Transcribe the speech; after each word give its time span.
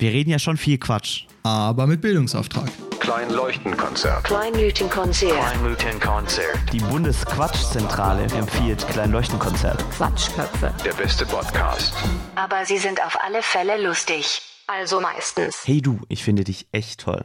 Wir 0.00 0.12
reden 0.12 0.30
ja 0.30 0.38
schon 0.38 0.56
viel 0.56 0.78
Quatsch. 0.78 1.26
aber 1.42 1.86
mit 1.86 2.00
Bildungsauftrag. 2.00 2.70
Kleinleuchtenkonzert. 3.00 4.24
Kleinleuchtenkonzert. 4.24 5.34
Kleinleuchtenkonzert. 5.34 6.72
Die 6.72 6.78
Bundesquatschzentrale 6.78 8.22
empfiehlt 8.34 8.88
Kleinleuchtenkonzert. 8.88 9.78
Quatschköpfe. 9.90 10.72
Der 10.86 10.94
beste 10.94 11.26
Podcast. 11.26 11.92
Aber 12.34 12.64
sie 12.64 12.78
sind 12.78 13.04
auf 13.04 13.18
alle 13.22 13.42
Fälle 13.42 13.86
lustig. 13.86 14.40
Also 14.66 15.02
meistens. 15.02 15.66
Hey 15.66 15.82
du, 15.82 16.00
ich 16.08 16.24
finde 16.24 16.44
dich 16.44 16.66
echt 16.72 17.00
toll. 17.00 17.22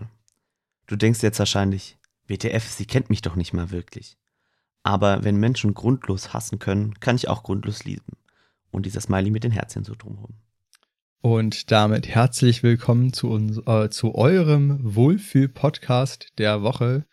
Du 0.88 0.98
denkst 0.98 1.23
jetzt 1.23 1.39
wahrscheinlich, 1.39 1.98
WTF, 2.28 2.70
sie 2.70 2.86
kennt 2.86 3.10
mich 3.10 3.21
doch 3.21 3.38
nicht 3.38 3.54
mal 3.54 3.71
wirklich. 3.71 4.18
Aber 4.84 5.23
wenn 5.23 5.38
Menschen 5.38 5.76
grundlos 5.76 6.34
hassen 6.34 6.60
können, 6.60 7.00
kann 7.00 7.16
ich 7.16 7.30
auch 7.30 7.44
grundlos 7.44 7.86
lieben. 7.86 8.18
Und 8.70 8.86
dieser 8.86 9.00
Smiley 9.00 9.32
mit 9.32 9.46
den 9.46 9.52
Herzchen 9.52 9.86
so 9.86 9.96
drumherum. 9.96 10.34
Und 11.21 11.71
damit 11.71 12.07
herzlich 12.07 12.61
willkommen 12.61 13.11
zu, 13.11 13.29
uns, 13.29 13.59
äh, 13.65 13.89
zu 13.89 14.14
eurem 14.15 14.78
Wohlfühl-Podcast 14.83 16.33
der 16.38 16.61
Woche. 16.61 17.05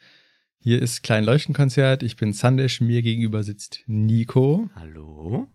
Hier 0.59 0.83
ist 0.83 1.03
Klein 1.03 1.25
Leuchtenkonzert. 1.25 2.03
Ich 2.03 2.17
bin 2.17 2.33
Sandesh. 2.33 2.81
Mir 2.81 3.03
gegenüber 3.03 3.43
sitzt 3.43 3.83
Nico. 3.87 4.69
Hallo? 4.75 5.49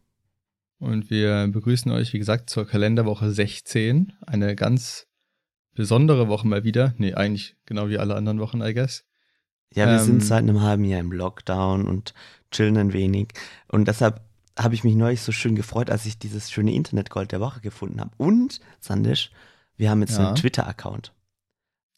Und 0.80 1.10
wir 1.10 1.48
begrüßen 1.48 1.92
euch, 1.92 2.14
wie 2.14 2.20
gesagt, 2.20 2.50
zur 2.50 2.68
Kalenderwoche 2.68 3.32
16. 3.32 4.14
Eine 4.26 4.56
ganz 4.56 5.08
besondere 5.74 6.28
Woche 6.28 6.48
mal 6.48 6.64
wieder. 6.64 6.94
Nee, 6.98 7.14
eigentlich 7.14 7.56
genau 7.66 7.90
wie 7.90 8.00
alle 8.00 8.16
anderen 8.16 8.40
Wochen, 8.40 8.62
I 8.62 8.74
guess. 8.74 9.06
Ja, 9.74 9.86
wir 9.86 10.00
Ähm, 10.00 10.06
sind 10.06 10.24
seit 10.24 10.40
einem 10.40 10.62
halben 10.62 10.86
Jahr 10.86 11.00
im 11.00 11.12
Lockdown 11.12 11.88
und 11.88 12.14
chillen 12.52 12.78
ein 12.78 12.94
wenig. 12.94 13.30
Und 13.68 13.88
deshalb 13.88 14.27
habe 14.58 14.74
ich 14.76 14.84
mich 14.84 14.96
neulich 14.96 15.22
so 15.22 15.32
schön 15.32 15.56
gefreut, 15.56 15.90
als 15.90 16.06
ich 16.06 16.18
dieses 16.20 16.52
schöne 16.52 16.74
Internetgold 16.74 17.32
der 17.32 17.40
Woche 17.40 17.62
gefunden 17.62 18.00
habe. 18.02 18.12
Und, 18.18 18.60
Sandisch, 18.80 19.32
wir 19.76 19.90
haben 19.90 20.02
jetzt 20.02 20.18
Ja. 20.18 20.28
einen 20.28 20.36
Twitter-Account. 20.36 21.14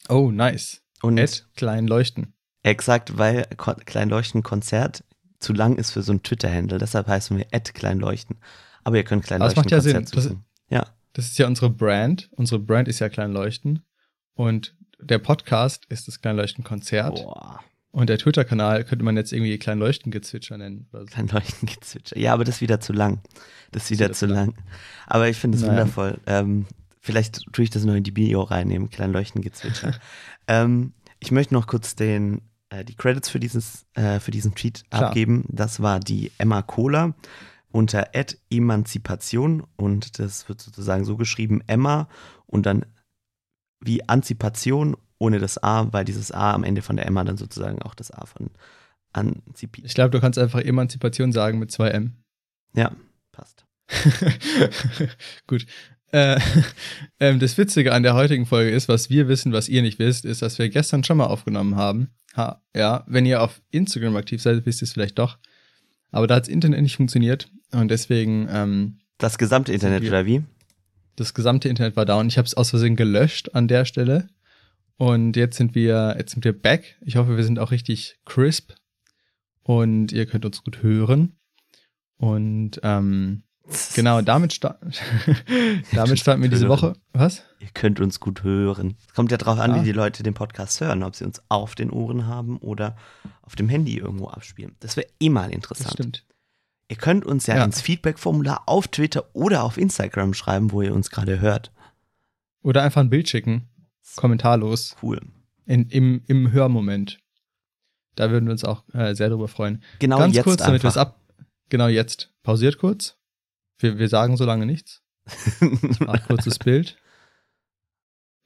Oh, 0.08 0.30
nice. 0.30 0.82
Und 1.02 1.18
Ed 1.18 1.46
Klein 1.56 1.86
Leuchten. 1.86 2.34
exakt, 2.62 3.16
weil 3.18 3.46
Ko 3.56 3.74
Kleinleuchten 3.74 4.42
Konzert 4.42 5.04
zu 5.38 5.52
lang 5.54 5.76
ist 5.76 5.92
für 5.92 6.02
so 6.02 6.12
ein 6.12 6.22
Twitter-Handle. 6.22 6.78
Deshalb 6.78 7.06
heißen 7.08 7.36
wir 7.38 7.46
Ed 7.52 7.72
Kleinleuchten. 7.74 8.36
Aber 8.84 8.96
ihr 8.96 9.04
könnt 9.04 9.20
Aber 9.30 9.38
das 9.44 9.54
Kleinleuchten 9.54 9.60
macht 9.62 9.70
ja 9.70 9.80
Sinn. 9.80 9.94
Konzert 9.94 10.16
Das-. 10.26 10.36
Ja, 10.68 10.86
Das 11.14 11.24
ist 11.26 11.38
ja 11.38 11.46
unsere 11.46 11.70
Brand. 11.70 12.28
Unsere 12.32 12.60
Brand 12.60 12.88
ist 12.88 12.98
ja 12.98 13.08
Klein 13.08 13.32
Leuchten. 13.32 13.82
Und 14.34 14.76
der 15.00 15.18
Podcast 15.18 15.86
ist 15.88 16.06
das 16.08 16.20
Klein 16.20 16.36
Leuchten 16.36 16.62
Konzert. 16.64 17.14
boah, 17.24 17.60
Und 17.92 18.08
der 18.08 18.18
Twitter-Kanal 18.18 18.84
könnte 18.84 19.04
man 19.04 19.16
jetzt 19.16 19.32
irgendwie 19.32 19.58
Klein 19.58 19.78
Leuchten 19.78 20.12
Gezwitscher 20.12 20.56
nennen. 20.56 20.86
Oder 20.92 21.06
so. 21.06 21.66
Gezwitscher. 21.66 22.16
Ja, 22.16 22.32
aber 22.32 22.44
das 22.44 22.56
ist 22.56 22.60
wieder 22.60 22.80
zu 22.80 22.92
lang. 22.92 23.20
Das 23.72 23.84
ist 23.84 23.90
wieder 23.90 24.06
wieder 24.06 24.14
zu 24.14 24.26
zu 24.26 24.32
lang. 24.32 24.54
Aber 25.06 25.28
ich 25.28 25.36
finde 25.36 25.58
es 25.58 25.66
wundervoll. 25.66 26.20
Ähm, 26.26 26.66
vielleicht 27.00 27.52
tue 27.52 27.64
ich 27.64 27.70
das 27.70 27.84
noch 27.84 27.94
in 27.94 28.04
die 28.04 28.12
Bio 28.12 28.42
reinnehmen, 28.42 28.90
Kleinleuchten 28.90 29.42
gezwitscher. 29.42 29.94
ähm, 30.46 30.92
ich 31.18 31.32
möchte 31.32 31.54
noch 31.54 31.66
kurz 31.66 31.96
den, 31.96 32.42
äh, 32.68 32.84
die 32.84 32.94
Credits 32.94 33.28
für, 33.28 33.40
dieses, 33.40 33.86
äh, 33.94 34.20
für 34.20 34.30
diesen 34.30 34.54
Tweet 34.54 34.84
Klar. 34.90 35.08
abgeben. 35.08 35.44
Das 35.48 35.80
war 35.80 35.98
die 35.98 36.30
Emma 36.38 36.62
Kohler 36.62 37.14
unter 37.72 38.08
Ad 38.14 38.36
Emanzipation 38.50 39.64
und 39.76 40.18
das 40.18 40.48
wird 40.48 40.60
sozusagen 40.60 41.04
so 41.04 41.16
geschrieben, 41.16 41.62
Emma 41.66 42.08
und 42.46 42.66
dann 42.66 42.84
wie 43.80 44.08
Anzipation 44.08 44.96
ohne 45.20 45.38
das 45.38 45.62
A, 45.62 45.92
weil 45.92 46.04
dieses 46.04 46.32
A 46.32 46.52
am 46.52 46.64
Ende 46.64 46.82
von 46.82 46.96
der 46.96 47.06
Emma 47.06 47.22
dann 47.22 47.36
sozusagen 47.36 47.80
auch 47.82 47.94
das 47.94 48.10
A 48.10 48.26
von 48.26 48.50
Anzipi. 49.12 49.82
Ich 49.84 49.94
glaube, 49.94 50.10
du 50.10 50.20
kannst 50.20 50.38
einfach 50.38 50.60
Emanzipation 50.60 51.30
sagen 51.32 51.58
mit 51.60 51.70
zwei 51.70 51.90
M. 51.90 52.14
Ja, 52.74 52.90
passt. 53.30 53.64
Gut. 55.46 55.66
Äh, 56.12 56.40
ähm, 57.20 57.38
das 57.38 57.56
Witzige 57.58 57.92
an 57.92 58.02
der 58.02 58.14
heutigen 58.14 58.46
Folge 58.46 58.70
ist, 58.70 58.88
was 58.88 59.10
wir 59.10 59.28
wissen, 59.28 59.52
was 59.52 59.68
ihr 59.68 59.82
nicht 59.82 59.98
wisst, 59.98 60.24
ist, 60.24 60.42
dass 60.42 60.58
wir 60.58 60.68
gestern 60.68 61.04
schon 61.04 61.18
mal 61.18 61.26
aufgenommen 61.26 61.76
haben. 61.76 62.08
Ha, 62.36 62.62
ja, 62.74 63.04
wenn 63.06 63.26
ihr 63.26 63.42
auf 63.42 63.60
Instagram 63.70 64.16
aktiv 64.16 64.40
seid, 64.40 64.64
wisst 64.66 64.82
ihr 64.82 64.86
es 64.86 64.92
vielleicht 64.92 65.18
doch. 65.18 65.38
Aber 66.12 66.26
da 66.26 66.36
hat 66.36 66.44
das 66.44 66.48
Internet 66.48 66.82
nicht 66.82 66.96
funktioniert 66.96 67.48
und 67.72 67.90
deswegen 67.90 68.48
ähm, 68.50 68.98
Das 69.18 69.38
gesamte 69.38 69.72
Internet, 69.72 70.02
wir- 70.02 70.10
oder 70.10 70.26
wie? 70.26 70.42
das 71.16 71.34
gesamte 71.34 71.68
Internet 71.68 71.96
war 71.96 72.06
down. 72.06 72.28
Ich 72.28 72.38
habe 72.38 72.46
es 72.46 72.54
aus 72.54 72.70
Versehen 72.70 72.96
gelöscht 72.96 73.50
an 73.54 73.68
der 73.68 73.84
Stelle. 73.84 74.28
Und 75.00 75.34
jetzt 75.34 75.56
sind 75.56 75.74
wir, 75.74 76.14
jetzt 76.18 76.32
sind 76.32 76.44
wir 76.44 76.52
back. 76.52 76.98
Ich 77.00 77.16
hoffe, 77.16 77.34
wir 77.38 77.44
sind 77.44 77.58
auch 77.58 77.70
richtig 77.70 78.18
crisp. 78.26 78.72
Und 79.62 80.12
ihr 80.12 80.26
könnt 80.26 80.44
uns 80.44 80.62
gut 80.62 80.82
hören. 80.82 81.38
Und 82.18 82.80
ähm, 82.82 83.44
genau, 83.94 84.20
damit, 84.20 84.52
sta 84.52 84.78
damit 85.94 86.18
starten 86.18 86.42
wir 86.42 86.50
diese 86.50 86.66
Hören. 86.68 86.70
Woche. 86.78 86.92
Was? 87.14 87.44
Ihr 87.60 87.68
könnt 87.72 87.98
uns 87.98 88.20
gut 88.20 88.42
hören. 88.42 88.96
Es 89.08 89.14
kommt 89.14 89.30
ja 89.30 89.38
drauf 89.38 89.58
an, 89.58 89.70
Ah. 89.70 89.80
wie 89.80 89.84
die 89.86 89.92
Leute 89.92 90.22
den 90.22 90.34
Podcast 90.34 90.78
hören, 90.82 91.02
ob 91.02 91.16
sie 91.16 91.24
uns 91.24 91.40
auf 91.48 91.74
den 91.74 91.88
Ohren 91.90 92.26
haben 92.26 92.58
oder 92.58 92.94
auf 93.40 93.56
dem 93.56 93.70
Handy 93.70 93.96
irgendwo 93.96 94.28
abspielen. 94.28 94.76
Das 94.80 94.98
wäre 94.98 95.06
eh 95.18 95.30
mal 95.30 95.46
Das 95.46 95.54
interessant. 95.54 95.92
stimmt. 95.94 96.26
Ihr 96.88 96.96
könnt 96.96 97.24
uns 97.24 97.46
ja, 97.46 97.56
Ja. 97.56 97.64
ins 97.64 97.80
Feedback-Formular 97.80 98.64
auf 98.66 98.86
Twitter 98.88 99.30
oder 99.32 99.62
auf 99.62 99.78
Instagram 99.78 100.34
schreiben, 100.34 100.72
wo 100.72 100.82
ihr 100.82 100.92
uns 100.92 101.08
gerade 101.08 101.40
hört. 101.40 101.72
Oder 102.62 102.82
einfach 102.82 103.00
ein 103.00 103.08
Bild 103.08 103.30
schicken. 103.30 103.69
Kommentarlos. 104.16 104.96
Cool. 105.02 105.20
In, 105.66 105.88
im, 105.88 106.22
Im 106.26 106.52
Hörmoment. 106.52 107.18
Da 108.16 108.30
würden 108.30 108.46
wir 108.46 108.52
uns 108.52 108.64
auch 108.64 108.84
äh, 108.92 109.14
sehr 109.14 109.28
drüber 109.28 109.48
freuen. 109.48 109.82
Genau 109.98 110.18
Ganz 110.18 110.34
jetzt 110.34 110.44
kurz, 110.44 110.62
damit 110.62 110.82
wir 110.82 110.88
es 110.88 110.96
ab. 110.96 111.20
Genau 111.68 111.88
jetzt. 111.88 112.32
Pausiert 112.42 112.78
kurz. 112.78 113.16
Wir, 113.78 113.98
wir 113.98 114.08
sagen 114.08 114.36
so 114.36 114.44
lange 114.44 114.66
nichts. 114.66 115.02
Ach, 116.06 116.26
kurzes 116.26 116.58
Bild. 116.58 116.98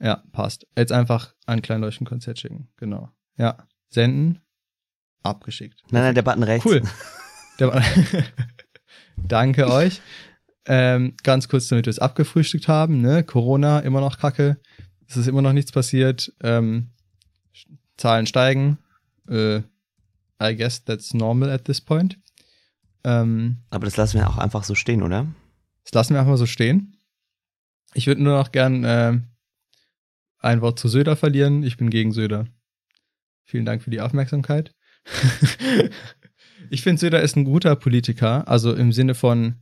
Ja, 0.00 0.22
passt. 0.32 0.66
Jetzt 0.76 0.92
einfach 0.92 1.34
ein 1.46 1.62
Kleinleuchtenkonzert 1.62 2.38
schicken. 2.38 2.68
Genau. 2.76 3.10
Ja. 3.36 3.66
Senden. 3.88 4.40
Abgeschickt. 5.22 5.80
nein, 5.90 6.02
nein, 6.02 6.14
der 6.14 6.22
Button 6.22 6.42
rechts. 6.42 6.66
Cool. 6.66 6.82
War 7.58 7.82
Danke 9.16 9.70
euch. 9.70 10.02
Ähm, 10.66 11.14
ganz 11.22 11.48
kurz, 11.48 11.68
damit 11.68 11.86
wir 11.86 11.90
es 11.90 11.98
abgefrühstückt 11.98 12.68
haben. 12.68 13.00
Ne? 13.00 13.24
Corona 13.24 13.80
immer 13.80 14.00
noch 14.00 14.18
kacke. 14.18 14.60
Es 15.14 15.18
ist 15.20 15.28
immer 15.28 15.42
noch 15.42 15.52
nichts 15.52 15.70
passiert. 15.70 16.32
Ähm, 16.42 16.90
Zahlen 17.96 18.26
steigen. 18.26 18.78
Äh, 19.28 19.58
I 20.42 20.56
guess 20.56 20.84
that's 20.84 21.14
normal 21.14 21.50
at 21.50 21.64
this 21.64 21.80
point. 21.80 22.18
Ähm, 23.04 23.58
Aber 23.70 23.84
das 23.84 23.96
lassen 23.96 24.18
wir 24.18 24.28
auch 24.28 24.38
einfach 24.38 24.64
so 24.64 24.74
stehen, 24.74 25.02
oder? 25.02 25.26
das 25.84 25.92
lassen 25.92 26.14
wir 26.14 26.20
einfach 26.20 26.32
mal 26.32 26.38
so 26.38 26.46
stehen. 26.46 26.96
Ich 27.92 28.06
würde 28.06 28.22
nur 28.22 28.36
noch 28.36 28.50
gern 28.50 28.84
äh, 28.84 29.20
ein 30.38 30.60
Wort 30.60 30.78
zu 30.78 30.88
Söder 30.88 31.14
verlieren. 31.14 31.62
Ich 31.62 31.76
bin 31.76 31.90
gegen 31.90 32.10
Söder. 32.10 32.48
Vielen 33.44 33.66
Dank 33.66 33.82
für 33.82 33.90
die 33.90 34.00
Aufmerksamkeit. 34.00 34.74
ich 36.70 36.82
finde, 36.82 36.98
Söder 36.98 37.20
ist 37.20 37.36
ein 37.36 37.44
guter 37.44 37.76
Politiker, 37.76 38.48
also 38.48 38.74
im 38.74 38.90
Sinne 38.90 39.14
von, 39.14 39.56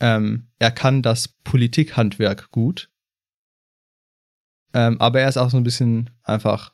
ähm, 0.00 0.48
er 0.58 0.70
kann 0.70 1.02
das 1.02 1.28
Politikhandwerk 1.28 2.50
gut. 2.50 2.90
Ähm, 4.74 5.00
aber 5.00 5.20
er 5.20 5.28
ist 5.28 5.36
auch 5.36 5.50
so 5.50 5.56
ein 5.56 5.64
bisschen 5.64 6.10
einfach, 6.22 6.72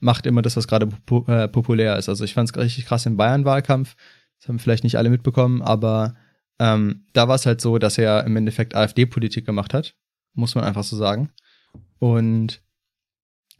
macht 0.00 0.26
immer 0.26 0.42
das, 0.42 0.56
was 0.56 0.68
gerade 0.68 0.86
popu 0.86 1.30
äh, 1.30 1.48
populär 1.48 1.96
ist. 1.96 2.08
Also 2.08 2.24
ich 2.24 2.34
fand 2.34 2.50
es 2.50 2.56
richtig 2.56 2.86
krass 2.86 3.06
im 3.06 3.16
Bayern-Wahlkampf. 3.16 3.96
Das 4.38 4.48
haben 4.48 4.58
vielleicht 4.58 4.84
nicht 4.84 4.96
alle 4.98 5.10
mitbekommen, 5.10 5.62
aber 5.62 6.14
ähm, 6.58 7.04
da 7.12 7.28
war 7.28 7.36
es 7.36 7.46
halt 7.46 7.60
so, 7.60 7.78
dass 7.78 7.96
er 7.98 8.24
im 8.24 8.36
Endeffekt 8.36 8.74
AfD-Politik 8.74 9.46
gemacht 9.46 9.72
hat, 9.74 9.94
muss 10.34 10.54
man 10.54 10.64
einfach 10.64 10.84
so 10.84 10.96
sagen. 10.96 11.30
Und 11.98 12.60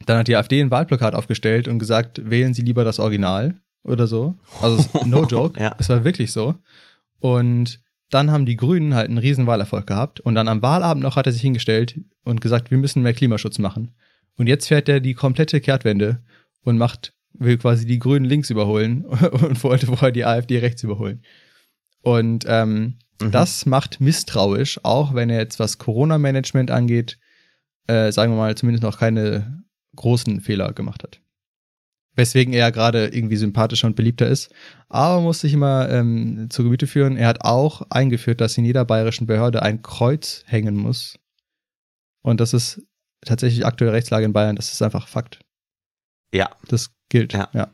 dann 0.05 0.19
hat 0.19 0.27
die 0.27 0.35
AfD 0.35 0.61
ein 0.61 0.69
Wahlplakat 0.71 1.15
aufgestellt 1.15 1.67
und 1.67 1.79
gesagt, 1.79 2.29
wählen 2.29 2.53
Sie 2.53 2.61
lieber 2.61 2.83
das 2.83 2.99
Original 2.99 3.55
oder 3.83 4.05
so. 4.07 4.35
Also 4.61 4.83
no 5.05 5.25
joke, 5.25 5.59
Ja. 5.59 5.75
es 5.79 5.89
war 5.89 6.03
wirklich 6.03 6.31
so. 6.31 6.55
Und 7.19 7.79
dann 8.09 8.31
haben 8.31 8.45
die 8.45 8.55
Grünen 8.55 8.93
halt 8.93 9.09
einen 9.09 9.17
riesen 9.17 9.47
Wahlerfolg 9.47 9.87
gehabt 9.87 10.19
und 10.19 10.35
dann 10.35 10.47
am 10.47 10.61
Wahlabend 10.61 11.03
noch 11.03 11.15
hat 11.15 11.25
er 11.25 11.33
sich 11.33 11.41
hingestellt 11.41 11.99
und 12.27 12.41
gesagt, 12.41 12.71
wir 12.71 12.77
müssen 12.77 13.03
mehr 13.03 13.13
Klimaschutz 13.13 13.59
machen. 13.59 13.95
Und 14.37 14.47
jetzt 14.47 14.67
fährt 14.67 14.87
er 14.89 14.99
die 14.99 15.13
komplette 15.15 15.61
Kehrtwende 15.61 16.21
und 16.61 16.77
macht, 16.77 17.13
will 17.33 17.57
quasi 17.57 17.85
die 17.85 17.99
Grünen 17.99 18.25
links 18.25 18.49
überholen 18.49 19.05
und 19.05 19.63
wollte 19.63 19.87
vorher 19.87 20.11
die 20.11 20.25
AfD 20.25 20.59
rechts 20.59 20.83
überholen. 20.83 21.23
Und 22.01 22.45
ähm, 22.47 22.97
Mhm. 23.21 23.31
das 23.31 23.65
macht 23.65 23.99
misstrauisch, 23.99 24.79
auch 24.83 25.13
wenn 25.13 25.29
er 25.29 25.39
jetzt 25.39 25.59
was 25.59 25.77
Corona-Management 25.77 26.71
angeht, 26.71 27.17
äh, 27.87 28.11
sagen 28.11 28.33
wir 28.33 28.37
mal, 28.37 28.55
zumindest 28.55 28.83
noch 28.83 28.99
keine 28.99 29.63
großen 29.95 30.41
Fehler 30.41 30.73
gemacht 30.73 31.03
hat. 31.03 31.19
Weswegen 32.15 32.53
er 32.53 32.71
gerade 32.71 33.07
irgendwie 33.07 33.35
sympathischer 33.37 33.87
und 33.87 33.95
beliebter 33.95 34.27
ist. 34.27 34.51
Aber 34.89 35.21
muss 35.21 35.41
sich 35.41 35.53
immer 35.53 35.89
ähm, 35.89 36.47
zu 36.49 36.63
Gemüte 36.63 36.87
führen, 36.87 37.15
er 37.15 37.27
hat 37.27 37.41
auch 37.41 37.83
eingeführt, 37.89 38.41
dass 38.41 38.57
in 38.57 38.65
jeder 38.65 38.85
bayerischen 38.85 39.27
Behörde 39.27 39.61
ein 39.61 39.81
Kreuz 39.81 40.43
hängen 40.47 40.75
muss. 40.75 41.19
Und 42.27 42.41
das 42.41 42.53
ist 42.53 42.81
tatsächlich 43.21 43.65
aktuelle 43.65 43.93
Rechtslage 43.93 44.25
in 44.25 44.33
Bayern, 44.33 44.57
das 44.57 44.73
ist 44.73 44.81
einfach 44.81 45.07
Fakt. 45.07 45.39
Ja. 46.33 46.49
Das 46.67 46.93
gilt, 47.07 47.31
Ja. 47.31 47.49
ja. 47.53 47.71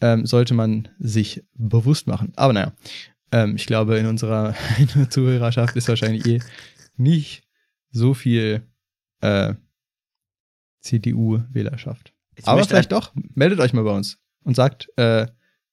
Ähm, 0.00 0.24
sollte 0.24 0.54
man 0.54 0.88
sich 0.98 1.44
bewusst 1.52 2.06
machen. 2.06 2.32
Aber 2.34 2.54
naja, 2.54 2.72
ähm, 3.30 3.56
ich 3.56 3.66
glaube, 3.66 3.98
in 3.98 4.06
unserer, 4.06 4.54
Zuhörerschaft 5.10 5.76
ist 5.76 5.88
wahrscheinlich 5.88 6.24
eh 6.24 6.40
nicht 6.96 7.46
so 7.90 8.14
viel 8.14 8.66
äh, 9.20 9.52
CDU-Wählerschaft. 10.80 12.14
Aber 12.44 12.64
vielleicht 12.64 12.90
doch, 12.90 13.12
meldet 13.34 13.60
euch 13.60 13.74
mal 13.74 13.84
bei 13.84 13.94
uns 13.94 14.18
und 14.44 14.56
sagt, 14.56 14.88
äh, 14.96 15.26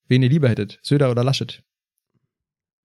wen 0.09 0.21
ihr 0.21 0.29
lieber 0.29 0.49
hättet, 0.49 0.79
Söder 0.83 1.11
oder 1.11 1.23
Laschet. 1.23 1.63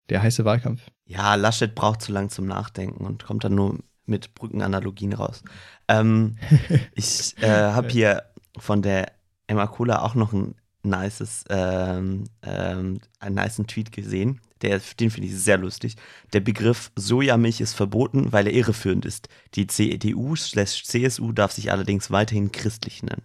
Der 0.08 0.22
heiße 0.22 0.44
Wahlkampf. 0.44 0.82
Ja, 1.04 1.34
Laschet 1.34 1.74
braucht 1.74 2.00
zu 2.00 2.12
lang 2.12 2.30
zum 2.30 2.46
Nachdenken 2.46 3.04
und 3.04 3.24
kommt 3.24 3.42
dann 3.42 3.56
nur 3.56 3.80
mit 4.06 4.34
Brückenanalogien 4.34 5.12
raus. 5.12 5.42
Ähm, 5.88 6.38
ich 6.94 7.36
äh, 7.42 7.48
habe 7.48 7.88
hier 7.88 8.24
von 8.56 8.82
der 8.82 9.12
Emma 9.46 9.66
Kohler 9.66 10.02
auch 10.02 10.14
noch 10.14 10.32
ein 10.32 10.54
nices, 10.82 11.44
ähm, 11.50 12.24
ähm, 12.42 13.00
einen 13.18 13.34
niceen 13.34 13.66
Tweet 13.66 13.92
gesehen. 13.92 14.40
Der, 14.62 14.80
den 14.98 15.10
finde 15.10 15.28
ich 15.28 15.36
sehr 15.36 15.58
lustig. 15.58 15.96
Der 16.32 16.40
Begriff 16.40 16.90
Sojamilch 16.96 17.60
ist 17.60 17.74
verboten, 17.74 18.32
weil 18.32 18.46
er 18.46 18.54
irreführend 18.54 19.04
ist. 19.04 19.28
Die 19.54 19.66
CDU/CSU 19.66 21.32
darf 21.32 21.52
sich 21.52 21.70
allerdings 21.70 22.10
weiterhin 22.10 22.52
christlich 22.52 23.02
nennen. 23.02 23.22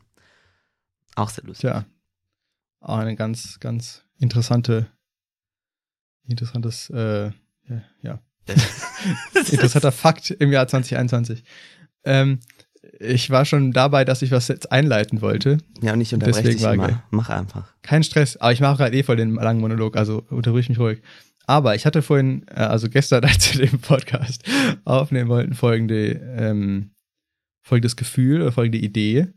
Auch 1.16 1.30
sehr 1.30 1.46
lustig. 1.46 1.70
Tja, 1.70 1.86
auch 2.82 2.98
eine 2.98 3.16
ganz, 3.16 3.60
ganz 3.60 4.04
interessante, 4.18 4.92
interessantes, 6.24 6.90
äh, 6.90 7.32
ja, 7.70 7.84
ja. 8.02 8.20
interessanter 9.52 9.92
Fakt 9.92 10.32
im 10.32 10.52
Jahr 10.52 10.68
2021. 10.68 11.44
Ähm, 12.04 12.40
ich 13.00 13.30
war 13.30 13.46
schon 13.46 13.72
dabei, 13.72 14.06
dass 14.06 14.22
ich 14.22 14.32
was 14.32 14.48
jetzt 14.48 14.72
einleiten 14.72 15.22
wollte. 15.22 15.58
Ja, 15.82 15.94
und 15.94 16.02
ich 16.02 16.14
unterbreche 16.14 16.44
Deswegen 16.44 16.58
dich 16.58 16.74
immer. 16.74 16.88
geil. 16.88 17.04
Mach 17.12 17.30
einfach. 17.30 17.74
Kein 17.82 18.04
Stress, 18.04 18.38
aber 18.38 18.52
ich 18.52 18.62
mache 18.62 18.78
gerade 18.78 18.96
eh 18.96 19.04
voll 19.04 19.16
den 19.16 19.36
langen 19.36 19.62
Monolog, 19.62 19.98
also 19.98 20.24
unterbrich 20.30 20.70
mich 20.70 20.80
ruhig. 20.80 21.02
Aber 21.48 21.76
ich 21.76 21.86
hatte 21.86 22.02
vorhin, 22.02 22.46
äh, 22.48 22.62
also 22.62 22.90
gestern, 22.90 23.24
als 23.26 23.54
wir 23.54 23.68
den 23.68 23.80
Podcast 23.80 24.44
aufnehmen 24.86 25.30
wollten, 25.30 25.54
folgende, 25.54 26.12
ähm, 26.38 26.92
folgendes 27.64 27.96
Gefühl 27.96 28.42
oder 28.42 28.52
folgende 28.52 28.80
Idee. 28.80 29.28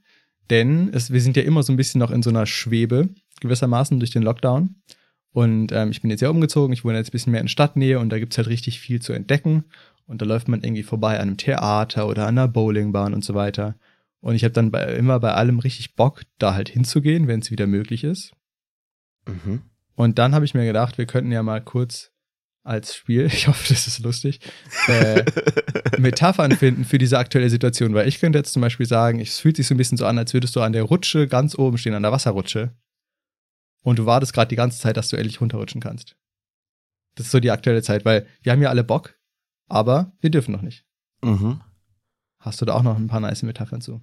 Denn 0.50 0.90
es, 0.92 1.10
wir 1.10 1.20
sind 1.20 1.36
ja 1.36 1.42
immer 1.42 1.62
so 1.62 1.72
ein 1.72 1.76
bisschen 1.76 1.98
noch 1.98 2.10
in 2.10 2.22
so 2.22 2.30
einer 2.30 2.46
Schwebe, 2.46 3.08
gewissermaßen 3.40 3.98
durch 3.98 4.10
den 4.10 4.22
Lockdown. 4.22 4.76
Und 5.34 5.72
ähm, 5.72 5.90
ich 5.90 6.00
bin 6.00 6.12
jetzt 6.12 6.20
ja 6.20 6.31
umgezogen, 6.31 6.72
ich 6.72 6.84
wohne 6.84 6.96
jetzt 6.96 7.08
ein 7.08 7.10
bisschen 7.10 7.32
mehr 7.32 7.40
in 7.40 7.48
Stadtnähe 7.48 7.98
und 7.98 8.10
da 8.10 8.20
gibt's 8.20 8.38
halt 8.38 8.46
richtig 8.46 8.78
viel 8.78 9.02
zu 9.02 9.12
entdecken. 9.12 9.64
Und 10.06 10.22
da 10.22 10.26
läuft 10.26 10.46
man 10.46 10.62
irgendwie 10.62 10.84
vorbei 10.84 11.16
an 11.16 11.22
einem 11.22 11.36
Theater 11.38 12.06
oder 12.06 12.22
an 12.22 12.38
einer 12.38 12.46
Bowlingbahn 12.46 13.12
und 13.12 13.25
so 13.25 13.34
weiter. 13.34 13.75
Und 14.20 14.36
ich 14.36 14.44
habe 14.44 14.54
dann 14.54 14.70
bei, 14.70 14.84
immer 14.94 15.19
bei 15.19 15.32
allem 15.32 15.58
richtig 15.58 15.96
Bock, 15.96 16.22
da 16.38 16.54
halt 16.54 16.69
hinzugehen, 16.69 17.26
wenn 17.26 17.40
es 17.40 17.50
wieder 17.50 17.66
möglich 17.66 18.04
ist. 18.04 18.31
Mhm. 19.26 19.62
Und 19.96 20.20
dann 20.20 20.36
habe 20.36 20.44
ich 20.44 20.54
mir 20.54 20.66
gedacht, 20.66 20.98
wir 20.98 21.06
könnten 21.06 21.32
ja 21.32 21.42
mal 21.42 21.60
kurz 21.60 22.12
als 22.62 22.94
Spiel, 22.94 23.26
ich 23.32 23.48
hoffe, 23.48 23.66
das 23.70 23.88
ist 23.88 23.98
lustig, 24.04 24.38
äh, 24.86 25.25
Metaphern 25.98 26.52
finden 26.52 26.84
für 26.84 26.98
diese 26.98 27.19
aktuelle 27.19 27.50
Situation. 27.50 27.92
Weil 27.92 28.06
ich 28.06 28.20
könnte 28.20 28.38
jetzt 28.38 28.52
zum 28.52 28.62
Beispiel 28.62 28.86
sagen, 28.86 29.19
es 29.19 29.40
fühlt 29.40 29.56
sich 29.56 29.66
so 29.66 29.75
ein 29.75 29.78
bisschen 29.78 29.98
so 29.98 30.06
an, 30.06 30.16
als 30.16 30.32
würdest 30.32 30.54
du 30.54 30.60
an 30.60 30.72
der 30.72 30.84
Rutsche 30.84 31.26
ganz 31.26 31.58
oben 31.58 31.76
stehen, 31.76 31.94
an 31.94 32.04
der 32.04 32.12
Wasserrutsche. 32.12 32.70
Und 33.84 33.98
du 33.98 34.06
wartest 34.06 34.32
gerade 34.32 34.48
die 34.48 34.56
ganze 34.56 34.81
Zeit, 34.81 34.96
dass 34.96 35.10
du 35.10 35.16
endlich 35.16 35.40
runterrutschen 35.40 35.81
kannst. 35.81 36.16
Das 37.14 37.26
ist 37.26 37.32
so 37.32 37.38
die 37.38 37.50
aktuelle 37.50 37.82
Zeit, 37.82 38.04
weil 38.04 38.26
wir 38.42 38.50
haben 38.50 38.62
ja 38.62 38.70
alle 38.70 38.82
Bock, 38.82 39.14
aber 39.69 40.12
wir 40.20 40.31
dürfen 40.31 40.52
noch 40.52 40.62
nicht. 40.62 40.84
Mhm. 41.22 41.60
Hast 42.40 42.60
du 42.60 42.64
da 42.64 42.75
auch 42.75 42.82
noch 42.82 42.96
ein 42.96 43.06
paar 43.06 43.20
nice 43.20 43.42
Metaphern 43.42 43.82
zu? 43.82 44.00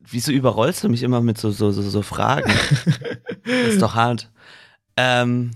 Wieso 0.00 0.32
überrollst 0.32 0.82
du 0.82 0.88
mich 0.88 1.02
immer 1.02 1.20
mit 1.20 1.38
so, 1.38 1.50
so, 1.50 1.70
so, 1.70 1.82
so 1.82 2.02
Fragen? 2.02 2.50
Das 3.44 3.74
ist 3.74 3.82
doch 3.82 3.94
hart. 3.94 4.32
Ähm, 4.96 5.50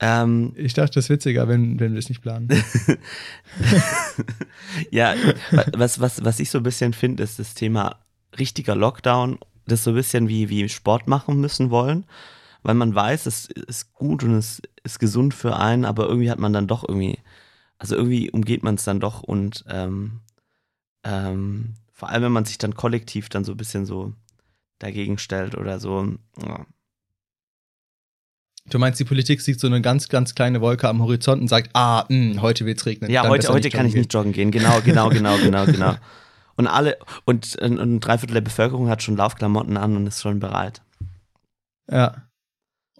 ähm, 0.00 0.52
Ich 0.56 0.74
dachte, 0.74 0.94
das 0.94 1.06
ist 1.06 1.10
witziger, 1.10 1.48
wenn, 1.48 1.80
wenn 1.80 1.92
wir 1.92 1.98
es 1.98 2.08
nicht 2.10 2.20
planen. 2.20 2.48
ja, 4.90 5.14
was, 5.72 5.98
was, 6.00 6.22
was 6.24 6.40
ich 6.40 6.50
so 6.50 6.58
ein 6.58 6.64
bisschen 6.64 6.92
finde, 6.92 7.22
ist 7.22 7.38
das 7.38 7.54
Thema 7.54 8.04
richtiger 8.38 8.76
Lockdown, 8.76 9.38
das 9.66 9.84
so 9.84 9.90
ein 9.90 9.96
bisschen 9.96 10.28
wie, 10.28 10.48
wie 10.48 10.68
Sport 10.68 11.08
machen 11.08 11.40
müssen 11.40 11.70
wollen, 11.70 12.04
weil 12.62 12.74
man 12.74 12.94
weiß, 12.94 13.26
es 13.26 13.46
ist 13.46 13.92
gut 13.92 14.24
und 14.24 14.34
es 14.34 14.62
ist 14.82 14.98
gesund 14.98 15.34
für 15.34 15.56
einen, 15.56 15.84
aber 15.84 16.08
irgendwie 16.08 16.30
hat 16.30 16.38
man 16.38 16.52
dann 16.52 16.66
doch 16.66 16.86
irgendwie, 16.86 17.18
also 17.78 17.96
irgendwie 17.96 18.30
umgeht 18.30 18.62
man 18.62 18.76
es 18.76 18.84
dann 18.84 19.00
doch 19.00 19.22
und 19.22 19.64
ähm, 19.68 20.20
ähm, 21.04 21.74
vor 21.92 22.08
allem, 22.08 22.24
wenn 22.24 22.32
man 22.32 22.44
sich 22.44 22.58
dann 22.58 22.74
kollektiv 22.74 23.28
dann 23.28 23.44
so 23.44 23.52
ein 23.52 23.56
bisschen 23.56 23.86
so 23.86 24.12
dagegen 24.78 25.18
stellt 25.18 25.56
oder 25.56 25.78
so. 25.78 26.14
Ja. 26.42 26.66
Du 28.70 28.78
meinst, 28.78 28.98
die 28.98 29.04
Politik 29.04 29.42
sieht 29.42 29.60
so 29.60 29.66
eine 29.66 29.82
ganz, 29.82 30.08
ganz 30.08 30.34
kleine 30.34 30.60
Wolke 30.60 30.88
am 30.88 31.02
Horizont 31.02 31.42
und 31.42 31.48
sagt, 31.48 31.70
ah, 31.74 32.06
mh, 32.08 32.40
heute 32.40 32.64
wird's 32.64 32.86
regnen. 32.86 33.10
Ja, 33.10 33.22
Dann 33.22 33.30
heute, 33.30 33.52
heute 33.52 33.68
kann 33.68 33.86
ich 33.86 33.92
joggen 33.92 34.00
nicht 34.00 34.14
joggen 34.14 34.32
gehen. 34.32 34.50
Genau, 34.50 34.80
genau, 34.80 35.10
genau, 35.10 35.36
genau, 35.36 35.66
genau. 35.66 35.94
Und 36.56 36.66
alle, 36.66 36.98
und, 37.24 37.56
und 37.56 37.78
ein 37.78 38.00
Dreiviertel 38.00 38.34
der 38.34 38.40
Bevölkerung 38.40 38.88
hat 38.88 39.02
schon 39.02 39.16
Laufklamotten 39.16 39.76
an 39.76 39.96
und 39.96 40.06
ist 40.06 40.22
schon 40.22 40.40
bereit. 40.40 40.82
Ja. 41.90 42.28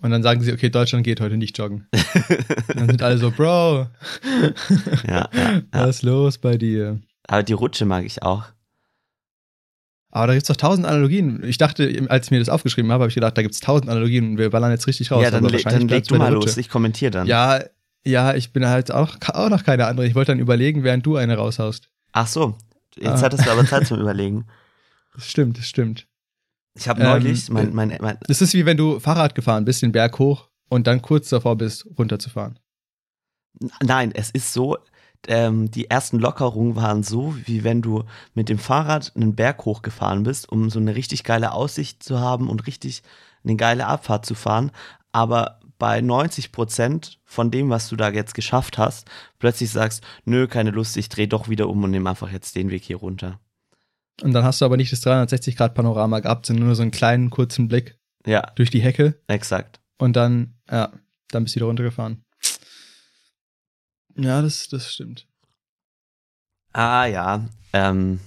Und 0.01 0.11
dann 0.11 0.23
sagen 0.23 0.43
sie, 0.43 0.53
okay, 0.53 0.69
Deutschland 0.69 1.05
geht 1.05 1.21
heute 1.21 1.37
nicht 1.37 1.57
joggen. 1.57 1.87
Dann 2.75 2.89
sind 2.89 3.03
alle 3.03 3.17
so, 3.17 3.31
Bro, 3.31 3.87
Ja, 5.09 5.31
ja, 5.33 5.63
was 5.73 5.97
ist 5.97 6.03
los 6.03 6.39
bei 6.39 6.59
dir? 6.59 7.01
Aber 7.27 7.43
die 7.43 7.55
Rutsche 7.55 7.87
mag 7.87 8.05
ich 8.05 8.23
auch. 8.23 8.45
Aber 10.11 10.29
da 10.29 10.35
gibt's 10.35 10.49
doch 10.49 10.57
tausend 10.57 10.87
Analogien. 10.87 11.43
Ich 11.45 11.59
dachte, 11.59 12.07
als 12.09 12.27
ich 12.27 12.31
mir 12.31 12.39
das 12.39 12.49
aufgeschrieben 12.49 12.93
habe, 12.93 13.03
habe 13.03 13.09
ich 13.09 13.15
gedacht, 13.15 13.37
da 13.37 13.43
gibt's 13.43 13.61
tausend 13.61 13.91
Analogien 13.91 14.33
und 14.33 14.39
wir 14.39 14.51
ballern 14.51 14.71
jetzt 14.71 14.87
richtig 14.87 15.11
raus. 15.11 15.23
ja, 15.23 15.31
dann, 15.31 15.45
le 15.45 15.63
dann 15.63 15.89
leg 15.89 16.07
du 16.07 16.17
mal 16.17 16.33
los. 16.33 16.57
Ich 16.57 16.69
kommentiere 16.69 17.11
dann. 17.11 17.27
Ja, 17.27 17.65
ja, 18.05 18.35
ich 18.35 18.53
bin 18.53 18.67
halt 18.67 18.93
auch, 18.93 19.17
auch 19.33 19.49
noch 19.49 19.65
keine 19.65 19.87
andere. 19.87 20.07
Ich 20.07 20.15
wollte 20.15 20.33
dann 20.33 20.39
überlegen, 20.39 20.85
während 20.85 21.07
du 21.07 21.17
eine 21.17 21.37
raushaust. 21.37 21.89
Ach 22.13 22.27
so. 22.27 22.57
Jetzt 22.97 23.21
Ah. 23.21 23.23
hattest 23.23 23.47
du 23.47 23.51
aber 23.51 23.65
Zeit 23.67 23.87
zum 23.87 23.99
Überlegen. 24.01 24.47
Das 25.15 25.27
stimmt, 25.31 25.59
das 25.59 25.67
stimmt. 25.67 26.07
Ich 26.77 26.89
habe 26.89 27.01
Ähm, 27.01 27.07
neulich, 27.09 27.49
äh, 27.49 27.53
mein, 27.53 27.75
mein, 27.75 27.99
mein, 28.01 28.19
Das 28.27 28.41
ist 28.43 28.53
wie 28.55 28.67
wenn 28.67 28.77
du 28.77 28.99
Fahrrad 29.01 29.35
gefahren 29.35 29.65
bist, 29.65 29.83
den 29.83 29.93
Berg 29.93 30.19
hoch 30.19 30.49
und 30.69 30.87
dann 30.87 31.03
kurz 31.03 31.29
davor 31.29 31.57
bist, 31.57 31.87
runterzufahren. 31.99 32.59
Nein, 33.83 34.11
es 34.13 34.31
ist 34.31 34.53
so, 34.53 34.77
ähm, 35.29 35.71
die 35.71 35.89
ersten 35.89 36.19
Lockerungen 36.19 36.75
waren 36.75 37.03
so, 37.05 37.37
wie 37.47 37.63
wenn 37.63 37.81
du 37.83 38.05
mit 38.35 38.49
dem 38.49 38.59
Fahrrad 38.59 39.13
einen 39.15 39.37
Berg 39.37 39.65
hochgefahren 39.65 40.25
bist, 40.25 40.49
um 40.51 40.69
so 40.71 40.81
eine 40.81 40.97
richtig 40.97 41.23
geile 41.23 41.53
Aussicht 41.53 42.03
zu 42.03 42.19
haben 42.19 42.49
und 42.51 42.67
richtig 42.67 43.03
eine 43.45 43.57
geile 43.57 43.87
Abfahrt 43.87 44.27
zu 44.27 44.35
fahren. 44.35 44.73
Aber 45.13 45.61
bei 45.85 46.01
90 46.01 46.51
Prozent 46.51 47.21
von 47.27 47.51
dem, 47.51 47.69
was 47.69 47.91
du 47.91 47.97
da 47.97 48.09
jetzt 48.09 48.33
geschafft 48.33 48.79
hast, 48.79 49.07
plötzlich 49.39 49.71
sagst, 49.71 50.03
nö, 50.25 50.49
keine 50.49 50.71
Lust, 50.71 50.97
ich 50.97 51.11
drehe 51.11 51.29
doch 51.29 51.51
wieder 51.51 51.69
um 51.69 51.85
und 51.85 51.91
nehme 51.91 52.09
einfach 52.09 52.33
jetzt 52.33 52.57
den 52.57 52.71
Weg 52.71 52.85
hier 52.85 52.97
runter. 52.97 53.39
Und 54.23 54.33
dann 54.33 54.45
hast 54.45 54.63
du 54.63 54.65
aber 54.65 54.79
nicht 54.79 54.93
das 54.93 55.03
360-Grad-Panorama 55.03 56.21
gehabt, 56.21 56.47
sondern 56.47 56.65
nur 56.65 56.75
so 56.75 56.81
einen 56.81 56.91
kleinen, 56.91 57.29
kurzen 57.29 57.69
Blick 57.69 57.99
Ja, 58.25 58.51
durch 58.55 58.71
die 58.71 58.81
Hecke 58.81 59.21
exakt. 59.27 59.83
und 59.99 60.17
dann, 60.17 60.55
ja, 60.71 60.91
dann 61.29 61.45
bist 61.45 61.55
du 61.55 61.59
wieder 61.59 61.67
runtergefahren. 61.67 62.25
Ja, 64.17 64.41
das, 64.41 64.67
das 64.69 64.91
stimmt. 64.91 65.27
Ah 66.73 67.05
ja, 67.05 67.47
ähm. 67.75 68.21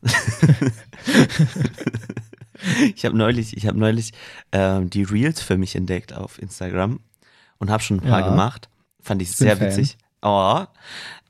ich 2.94 3.04
habe 3.04 3.16
neulich, 3.16 3.56
ich 3.56 3.66
habe 3.66 3.78
neulich 3.78 4.12
ähm, 4.52 4.90
die 4.90 5.02
Reels 5.02 5.42
für 5.42 5.56
mich 5.56 5.74
entdeckt 5.76 6.12
auf 6.12 6.40
Instagram 6.40 7.00
und 7.58 7.70
habe 7.70 7.82
schon 7.82 7.98
ein 7.98 8.08
paar 8.08 8.20
Ja. 8.20 8.28
gemacht. 8.28 8.68
Fand 9.00 9.22
ich 9.22 9.32
sehr 9.32 9.56
Fan. 9.56 9.68
witzig. 9.68 9.96
Oh. 10.22 10.64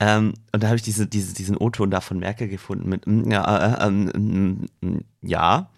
Ähm, 0.00 0.34
und 0.52 0.62
da 0.62 0.66
habe 0.66 0.76
ich 0.76 0.82
diese, 0.82 1.06
diese, 1.06 1.32
diesen 1.34 1.56
O-Ton 1.56 1.90
da 1.90 2.00
von 2.02 2.18
Merkel 2.18 2.48
gefunden 2.48 2.88
mit 2.88 3.06
mm, 3.06 3.30
ja, 3.30 3.86
äh, 3.86 3.90
mm, 3.90 4.66
mm, 4.82 4.98
ja. 5.22 5.70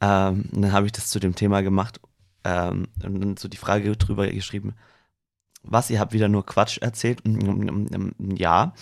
Ähm, 0.00 0.44
dann 0.52 0.72
habe 0.72 0.86
ich 0.86 0.92
das 0.92 1.08
zu 1.08 1.18
dem 1.18 1.34
Thema 1.34 1.62
gemacht 1.62 2.00
ähm, 2.44 2.86
und 3.04 3.20
dann 3.20 3.36
so 3.36 3.48
die 3.48 3.56
Frage 3.56 3.96
drüber 3.96 4.28
geschrieben. 4.28 4.74
Was, 5.64 5.90
ihr 5.90 6.00
habt 6.00 6.12
wieder 6.12 6.28
nur 6.28 6.44
Quatsch 6.46 6.78
erzählt? 6.78 7.22
Ja. 8.36 8.72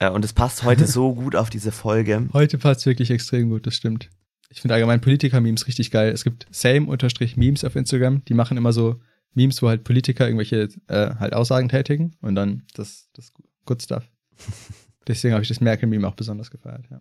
Äh, 0.00 0.10
Und 0.10 0.24
es 0.24 0.32
passt 0.32 0.62
heute 0.64 0.86
so 0.88 1.14
gut 1.14 1.36
auf 1.36 1.50
diese 1.50 1.72
Folge. 1.72 2.28
Heute 2.32 2.58
passt 2.58 2.86
wirklich 2.86 3.10
extrem 3.10 3.50
gut, 3.50 3.66
das 3.66 3.74
stimmt. 3.74 4.08
Ich 4.50 4.60
finde 4.60 4.74
allgemein 4.74 5.00
Politiker-Memes 5.00 5.66
richtig 5.66 5.90
geil. 5.90 6.10
Es 6.10 6.24
gibt 6.24 6.46
same-memes 6.50 7.64
auf 7.64 7.76
Instagram, 7.76 8.24
die 8.24 8.34
machen 8.34 8.56
immer 8.56 8.72
so 8.72 9.00
Memes, 9.34 9.62
wo 9.62 9.68
halt 9.68 9.84
Politiker 9.84 10.26
irgendwelche 10.26 10.68
äh, 10.88 11.14
halt 11.16 11.34
Aussagen 11.34 11.68
tätigen 11.68 12.16
und 12.20 12.34
dann 12.34 12.62
das, 12.74 13.08
das 13.12 13.32
Good 13.66 13.82
Stuff. 13.82 14.08
Deswegen 15.06 15.34
habe 15.34 15.42
ich 15.42 15.48
das 15.48 15.60
Merkel-Meme 15.60 16.06
auch 16.06 16.14
besonders 16.14 16.50
gefeiert, 16.50 16.86
ja. 16.90 17.00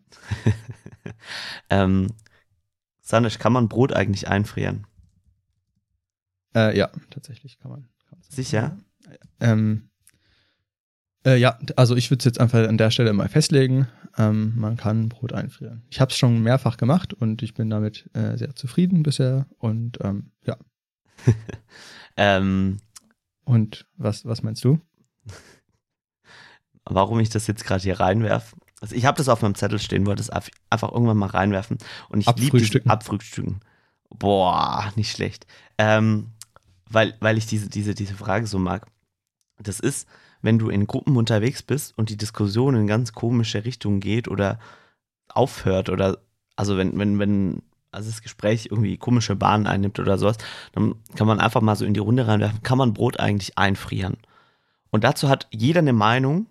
ähm, 1.70 2.08
Sanisch, 3.02 3.40
kann 3.40 3.54
man 3.54 3.70
Brot 3.70 3.94
eigentlich 3.94 4.28
einfrieren? 4.28 4.86
Äh, 6.54 6.78
ja, 6.78 6.90
tatsächlich 7.10 7.58
kann 7.60 7.72
man. 7.72 7.88
Sicher? 8.30 8.78
Ähm, 9.40 9.90
äh, 11.28 11.38
ja, 11.38 11.60
also 11.76 11.96
ich 11.96 12.10
würde 12.10 12.20
es 12.20 12.26
jetzt 12.26 12.40
einfach 12.40 12.68
an 12.68 12.78
der 12.78 12.90
Stelle 12.90 13.12
mal 13.14 13.28
festlegen. 13.28 13.88
Ähm, 14.18 14.54
man 14.56 14.78
kann 14.78 15.10
Brot 15.10 15.34
einfrieren. 15.34 15.84
Ich 15.90 16.00
habe 16.00 16.12
es 16.12 16.18
schon 16.18 16.42
mehrfach 16.42 16.78
gemacht 16.78 17.14
und 17.14 17.44
ich 17.44 17.54
bin 17.54 17.70
damit 17.70 18.10
äh, 18.14 18.38
sehr 18.38 18.56
zufrieden 18.56 19.04
bisher. 19.04 19.46
Und 19.58 20.00
ähm, 20.02 20.32
ja. 20.46 20.58
Ähm, 22.18 22.78
Und 23.46 23.86
was, 23.96 24.26
was 24.26 24.42
meinst 24.42 24.64
du? 24.64 24.82
warum 26.86 27.20
ich 27.20 27.30
das 27.30 27.46
jetzt 27.46 27.64
gerade 27.64 27.84
hier 27.84 28.00
reinwerf, 28.00 28.56
Also 28.82 28.96
ich 28.96 29.06
habe 29.06 29.18
das 29.18 29.30
auf 29.30 29.42
meinem 29.44 29.56
Zettel 29.56 29.78
stehen, 29.78 30.08
wollte 30.08 30.24
es 30.24 30.32
einfach 30.32 30.92
irgendwann 30.92 31.18
mal 31.18 31.30
reinwerfen. 31.30 31.78
Und 32.10 32.22
ich 32.22 32.26
liebe 32.26 32.58
Abfrühstücken. 32.58 32.86
diesen 32.86 32.92
Abfrühstücken. 32.92 33.60
Boah, 34.10 34.92
nicht 34.96 35.12
schlecht. 35.12 35.46
Ähm, 35.78 36.32
weil, 36.90 37.14
weil 37.20 37.38
ich 37.38 37.46
diese, 37.46 37.70
diese, 37.70 37.94
diese 37.94 38.16
Frage 38.16 38.48
so 38.48 38.58
mag. 38.58 38.88
Das 39.62 39.80
ist, 39.80 40.08
wenn 40.48 40.60
du 40.60 40.70
in 40.70 40.88
Gruppen 40.88 41.18
unterwegs 41.18 41.62
bist 41.62 41.98
und 41.98 42.10
die 42.10 42.16
Diskussion 42.16 42.74
in 42.74 42.88
ganz 42.88 43.12
komische 43.12 43.66
Richtungen 43.66 44.00
geht 44.00 44.30
oder 44.30 44.60
aufhört 45.28 45.90
oder 45.90 46.20
also 46.56 46.78
wenn, 46.78 46.98
wenn, 46.98 47.20
wenn 47.20 47.62
also 47.92 48.10
das 48.10 48.22
Gespräch 48.22 48.70
irgendwie 48.72 48.96
komische 48.96 49.36
Bahnen 49.36 49.68
einnimmt 49.68 50.00
oder 50.00 50.18
sowas, 50.18 50.38
dann 50.72 50.96
kann 51.16 51.28
man 51.28 51.42
einfach 51.42 51.60
mal 51.60 51.76
so 51.76 51.84
in 51.84 51.94
die 51.94 52.00
Runde 52.00 52.28
reinwerfen, 52.28 52.64
kann 52.64 52.78
man 52.78 52.94
Brot 52.94 53.20
eigentlich 53.20 53.58
einfrieren? 53.58 54.16
Und 54.90 55.04
dazu 55.04 55.28
hat 55.28 55.48
jeder 55.52 55.80
eine 55.80 55.92
Meinung, 55.92 56.48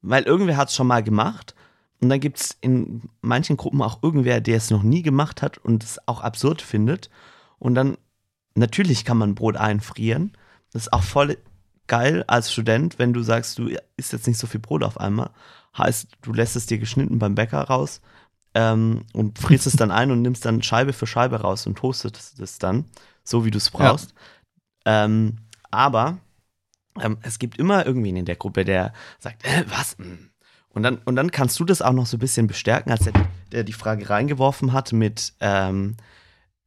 weil 0.00 0.22
irgendwer 0.22 0.56
hat 0.56 0.70
es 0.70 0.74
schon 0.74 0.86
mal 0.86 1.02
gemacht. 1.02 1.54
Und 2.00 2.08
dann 2.08 2.18
gibt 2.18 2.40
es 2.40 2.56
in 2.62 3.02
manchen 3.20 3.58
Gruppen 3.58 3.82
auch 3.82 4.02
irgendwer, 4.02 4.40
der 4.40 4.56
es 4.56 4.70
noch 4.70 4.82
nie 4.82 5.02
gemacht 5.02 5.42
hat 5.42 5.58
und 5.58 5.84
es 5.84 5.98
auch 6.08 6.22
absurd 6.22 6.62
findet. 6.62 7.10
Und 7.58 7.74
dann, 7.74 7.98
natürlich 8.54 9.04
kann 9.04 9.18
man 9.18 9.34
Brot 9.34 9.58
einfrieren. 9.58 10.32
Das 10.72 10.84
ist 10.84 10.92
auch 10.94 11.02
voll 11.02 11.36
geil 11.90 12.24
als 12.28 12.52
Student, 12.52 13.00
wenn 13.00 13.12
du 13.12 13.20
sagst, 13.22 13.58
du 13.58 13.68
isst 13.96 14.12
jetzt 14.12 14.28
nicht 14.28 14.38
so 14.38 14.46
viel 14.46 14.60
Brot 14.60 14.84
auf 14.84 15.00
einmal. 15.00 15.30
Heißt, 15.76 16.06
du 16.22 16.32
lässt 16.32 16.54
es 16.54 16.66
dir 16.66 16.78
geschnitten 16.78 17.18
beim 17.18 17.34
Bäcker 17.34 17.62
raus 17.62 18.00
ähm, 18.54 19.04
und 19.12 19.40
frierst 19.40 19.66
es 19.66 19.74
dann 19.74 19.90
ein 19.90 20.12
und 20.12 20.22
nimmst 20.22 20.44
dann 20.44 20.62
Scheibe 20.62 20.92
für 20.92 21.08
Scheibe 21.08 21.40
raus 21.40 21.66
und 21.66 21.76
toastest 21.76 22.38
es 22.38 22.58
dann, 22.60 22.84
so 23.24 23.44
wie 23.44 23.50
du 23.50 23.58
es 23.58 23.70
brauchst. 23.70 24.14
Ähm, 24.86 25.38
aber 25.72 26.18
ähm, 27.00 27.18
es 27.22 27.40
gibt 27.40 27.58
immer 27.58 27.84
irgendwen 27.84 28.16
in 28.16 28.24
der 28.24 28.36
Gruppe, 28.36 28.64
der 28.64 28.92
sagt, 29.18 29.44
äh, 29.44 29.64
was? 29.66 29.98
Mm. 29.98 30.30
Und 30.72 30.84
dann, 30.84 30.98
und 30.98 31.16
dann 31.16 31.32
kannst 31.32 31.58
du 31.58 31.64
das 31.64 31.82
auch 31.82 31.92
noch 31.92 32.06
so 32.06 32.16
ein 32.16 32.20
bisschen 32.20 32.46
bestärken, 32.46 32.92
als 32.92 33.02
der, 33.02 33.14
der 33.50 33.64
die 33.64 33.72
Frage 33.72 34.08
reingeworfen 34.08 34.72
hat 34.72 34.92
mit, 34.92 35.32
ähm, 35.40 35.96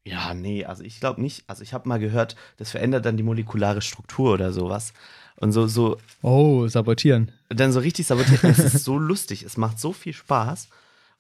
ja, 0.06 0.34
nee, 0.34 0.66
also 0.66 0.84
ich 0.84 1.00
glaube 1.00 1.22
nicht. 1.22 1.44
Also 1.48 1.64
ich 1.64 1.74
habe 1.74 1.88
mal 1.88 2.00
gehört, 2.00 2.36
das 2.58 2.72
verändert 2.72 3.06
dann 3.06 3.18
die 3.18 3.24
molekulare 3.24 3.82
Struktur 3.82 4.34
oder 4.34 4.52
sowas. 4.52 4.94
Und 5.38 5.52
so, 5.52 5.68
so, 5.68 5.98
Oh, 6.22 6.68
sabotieren. 6.68 7.32
dann 7.50 7.72
so 7.72 7.80
richtig 7.80 8.08
sabotiert. 8.08 8.44
Es 8.44 8.60
ist 8.60 8.84
so 8.84 8.98
lustig, 8.98 9.44
es 9.44 9.58
macht 9.58 9.80
so 9.80 9.94
viel 9.94 10.14
Spaß. 10.14 10.68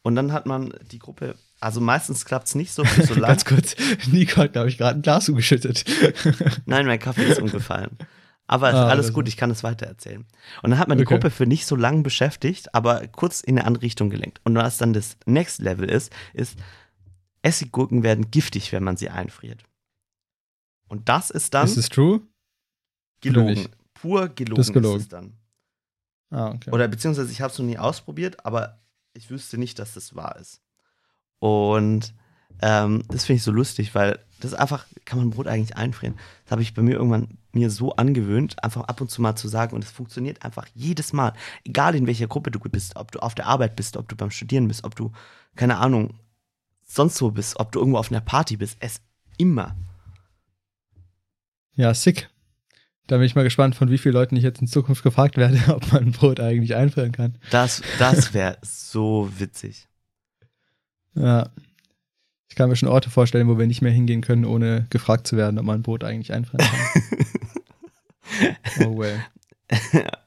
Und 0.01 0.15
dann 0.15 0.33
hat 0.33 0.45
man 0.45 0.73
die 0.91 0.99
Gruppe, 0.99 1.35
also 1.61 1.79
meistens 1.79 2.25
klappt 2.25 2.47
es 2.47 2.55
nicht 2.55 2.71
so, 2.73 2.83
so 2.83 3.13
lang. 3.15 3.29
Ganz 3.29 3.45
kurz, 3.45 3.75
Nico 4.11 4.37
hat, 4.41 4.51
glaube 4.53 4.67
ich, 4.69 4.77
gerade 4.77 4.99
ein 4.99 5.01
Glas 5.01 5.29
umgeschüttet. 5.29 5.85
Nein, 6.65 6.85
mein 6.85 6.99
Kaffee 6.99 7.23
ist 7.25 7.39
umgefallen. 7.41 7.97
Aber 8.45 8.73
Ah, 8.73 8.87
alles 8.89 9.13
gut, 9.13 9.29
ich 9.29 9.37
kann 9.37 9.49
es 9.49 9.63
weitererzählen. 9.63 10.25
Und 10.61 10.69
dann 10.71 10.77
hat 10.79 10.89
man 10.89 10.97
die 10.97 11.05
Okay. 11.05 11.15
Gruppe 11.15 11.31
für 11.31 11.45
nicht 11.47 11.65
so 11.65 11.77
lang 11.77 12.03
beschäftigt, 12.03 12.75
aber 12.75 13.07
kurz 13.07 13.39
in 13.39 13.57
eine 13.57 13.65
andere 13.65 13.83
Richtung 13.83 14.09
gelenkt. 14.09 14.41
Und 14.43 14.55
was 14.55 14.77
dann 14.77 14.91
das 14.91 15.15
Next 15.25 15.61
Level 15.61 15.89
ist, 15.89 16.11
ist, 16.33 16.57
Essiggurken 17.43 18.01
werden 18.03 18.31
giftig, 18.31 18.71
wenn 18.71 18.83
man 18.83 18.97
sie 18.97 19.09
einfriert. 19.09 19.63
Und 20.87 21.09
das 21.09 21.29
ist 21.29 21.53
dann 21.53 21.65
Ist 21.65 21.77
es 21.77 21.89
true? 21.89 22.21
gelogen. 23.21 23.67
Pur 23.93 24.29
gelogen 24.29 24.55
Das 24.57 24.67
ist 24.67 24.73
gelogen. 24.73 24.97
ist 24.97 25.03
es 25.03 25.09
dann. 25.09 25.37
Ah, 26.31 26.49
okay. 26.51 26.71
Oder 26.71 26.87
beziehungsweise 26.87 27.31
ich 27.31 27.41
habe 27.41 27.51
es 27.53 27.59
noch 27.59 27.65
nie 27.65 27.77
ausprobiert, 27.77 28.43
aber 28.45 28.79
ich 29.13 29.29
wüsste 29.29 29.57
nicht, 29.57 29.77
dass 29.77 29.93
das 29.93 30.15
wahr 30.15 30.37
ist. 30.39 30.61
Und 31.39 32.13
ähm, 32.61 33.03
das 33.09 33.25
finde 33.25 33.37
ich 33.37 33.43
so 33.43 33.51
lustig, 33.51 33.93
weil 33.93 34.19
das 34.39 34.53
einfach, 34.53 34.85
kann 35.05 35.19
man 35.19 35.29
Brot 35.29 35.47
eigentlich 35.47 35.77
einfrieren. 35.77 36.17
Das 36.45 36.51
habe 36.51 36.61
ich 36.61 36.73
bei 36.73 36.81
mir 36.81 36.93
irgendwann 36.93 37.37
mir 37.51 37.69
so 37.69 37.95
angewöhnt, 37.95 38.61
einfach 38.63 38.83
ab 38.83 38.99
und 39.01 39.09
zu 39.11 39.21
mal 39.21 39.35
zu 39.35 39.47
sagen. 39.47 39.75
Und 39.75 39.83
es 39.83 39.91
funktioniert 39.91 40.43
einfach 40.43 40.67
jedes 40.73 41.13
Mal. 41.13 41.33
Egal 41.63 41.95
in 41.95 42.07
welcher 42.07 42.27
Gruppe 42.27 42.51
du 42.51 42.59
bist, 42.59 42.95
ob 42.95 43.11
du 43.11 43.19
auf 43.19 43.35
der 43.35 43.47
Arbeit 43.47 43.75
bist, 43.75 43.95
ob 43.97 44.09
du 44.09 44.15
beim 44.15 44.31
Studieren 44.31 44.67
bist, 44.67 44.83
ob 44.83 44.95
du, 44.95 45.11
keine 45.55 45.77
Ahnung, 45.77 46.19
sonst 46.93 47.21
wo 47.21 47.31
bist, 47.31 47.59
ob 47.59 47.71
du 47.71 47.79
irgendwo 47.79 47.97
auf 47.97 48.11
einer 48.11 48.21
Party 48.21 48.57
bist. 48.57 48.77
Es 48.79 49.01
immer. 49.37 49.75
Ja, 51.75 51.93
sick. 51.93 52.29
Da 53.07 53.17
bin 53.17 53.25
ich 53.25 53.35
mal 53.35 53.43
gespannt, 53.43 53.75
von 53.75 53.89
wie 53.89 53.97
vielen 53.97 54.13
Leuten 54.13 54.35
ich 54.37 54.43
jetzt 54.43 54.61
in 54.61 54.67
Zukunft 54.67 55.03
gefragt 55.03 55.37
werde, 55.37 55.59
ob 55.75 55.91
man 55.91 56.11
Brot 56.11 56.39
eigentlich 56.39 56.75
einfrieren 56.75 57.11
kann. 57.11 57.37
Das, 57.51 57.81
das 57.99 58.33
wäre 58.33 58.57
so 58.61 59.29
witzig. 59.37 59.87
Ja. 61.15 61.49
Ich 62.47 62.55
kann 62.55 62.69
mir 62.69 62.75
schon 62.75 62.89
Orte 62.89 63.09
vorstellen, 63.09 63.47
wo 63.47 63.57
wir 63.57 63.65
nicht 63.65 63.81
mehr 63.81 63.91
hingehen 63.91 64.21
können, 64.21 64.45
ohne 64.45 64.85
gefragt 64.91 65.25
zu 65.25 65.35
werden, 65.37 65.57
ob 65.57 65.65
man 65.65 65.81
Brot 65.81 66.03
eigentlich 66.03 66.33
einfrieren 66.33 66.67
kann. 66.67 68.55
oh 68.87 68.99
well. 68.99 69.19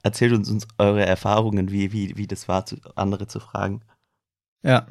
Erzählt 0.02 0.32
uns, 0.32 0.50
uns 0.50 0.66
eure 0.78 1.06
Erfahrungen, 1.06 1.70
wie, 1.70 1.92
wie, 1.92 2.16
wie 2.16 2.26
das 2.26 2.49
war, 2.49 2.66
zu, 2.66 2.76
andere 2.96 3.28
zu 3.28 3.38
fragen. 3.38 3.82
Ja. 4.62 4.88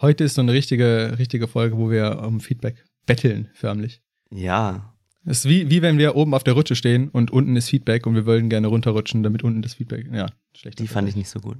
Heute 0.00 0.24
ist 0.24 0.34
so 0.34 0.40
eine 0.42 0.52
richtige, 0.52 1.16
richtige 1.18 1.48
Folge, 1.48 1.76
wo 1.76 1.90
wir 1.90 2.22
um 2.22 2.40
Feedback 2.40 2.84
betteln, 3.06 3.48
förmlich. 3.54 4.00
Ja, 4.30 4.94
Es 5.24 5.40
ist 5.40 5.48
wie, 5.48 5.70
wie 5.70 5.82
wenn 5.82 5.98
wir 5.98 6.14
oben 6.14 6.34
auf 6.34 6.44
der 6.44 6.54
Rutsche 6.54 6.76
stehen 6.76 7.08
und 7.08 7.30
unten 7.30 7.56
ist 7.56 7.68
Feedback 7.68 8.06
und 8.06 8.14
wir 8.14 8.26
wollen 8.26 8.48
gerne 8.48 8.68
runterrutschen, 8.68 9.22
damit 9.22 9.42
unten 9.42 9.62
das 9.62 9.74
Feedback. 9.74 10.06
Ja, 10.12 10.26
schlecht. 10.54 10.78
die 10.78 10.86
fand 10.86 11.08
ich 11.08 11.16
nicht 11.16 11.28
so 11.28 11.40
gut. 11.40 11.58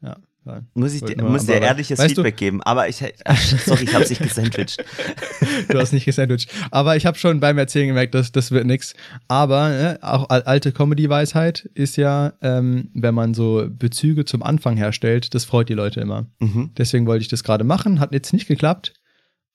Ja, 0.00 0.18
nein. 0.48 0.66
Muss 0.74 0.94
ich 0.94 1.02
dir, 1.02 1.22
muss 1.22 1.46
dir 1.46 1.56
aber- 1.56 1.66
ehrliches 1.66 1.98
weißt 1.98 2.10
du- 2.10 2.22
Feedback 2.22 2.36
geben, 2.36 2.62
aber 2.62 2.88
ich, 2.88 3.02
ach, 3.24 3.36
sorry, 3.40 3.84
ich 3.84 3.94
hab's 3.94 4.10
nicht 4.10 4.22
gesandwiched. 4.22 4.84
Du 5.68 5.78
hast 5.78 5.92
nicht 5.92 6.04
gesandwiched. 6.04 6.48
Aber 6.70 6.96
ich 6.96 7.04
habe 7.06 7.18
schon 7.18 7.40
beim 7.40 7.58
Erzählen 7.58 7.88
gemerkt, 7.88 8.14
dass 8.14 8.30
das 8.32 8.50
wird 8.52 8.64
nix. 8.66 8.94
Aber 9.28 9.68
ne, 9.70 9.98
auch 10.02 10.28
al- 10.30 10.42
alte 10.42 10.72
Comedy-Weisheit 10.72 11.68
ist 11.74 11.96
ja, 11.96 12.32
ähm, 12.42 12.90
wenn 12.94 13.14
man 13.14 13.34
so 13.34 13.66
Bezüge 13.68 14.24
zum 14.24 14.42
Anfang 14.42 14.76
herstellt, 14.76 15.34
das 15.34 15.44
freut 15.44 15.68
die 15.68 15.74
Leute 15.74 16.00
immer. 16.00 16.26
Mhm. 16.38 16.70
Deswegen 16.78 17.06
wollte 17.06 17.22
ich 17.22 17.28
das 17.28 17.42
gerade 17.44 17.64
machen, 17.64 17.98
hat 18.00 18.12
jetzt 18.12 18.32
nicht 18.32 18.46
geklappt. 18.46 18.94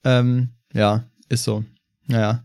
Ähm, 0.03 0.49
ja, 0.73 1.05
ist 1.29 1.43
so. 1.45 1.63
Naja. 2.07 2.43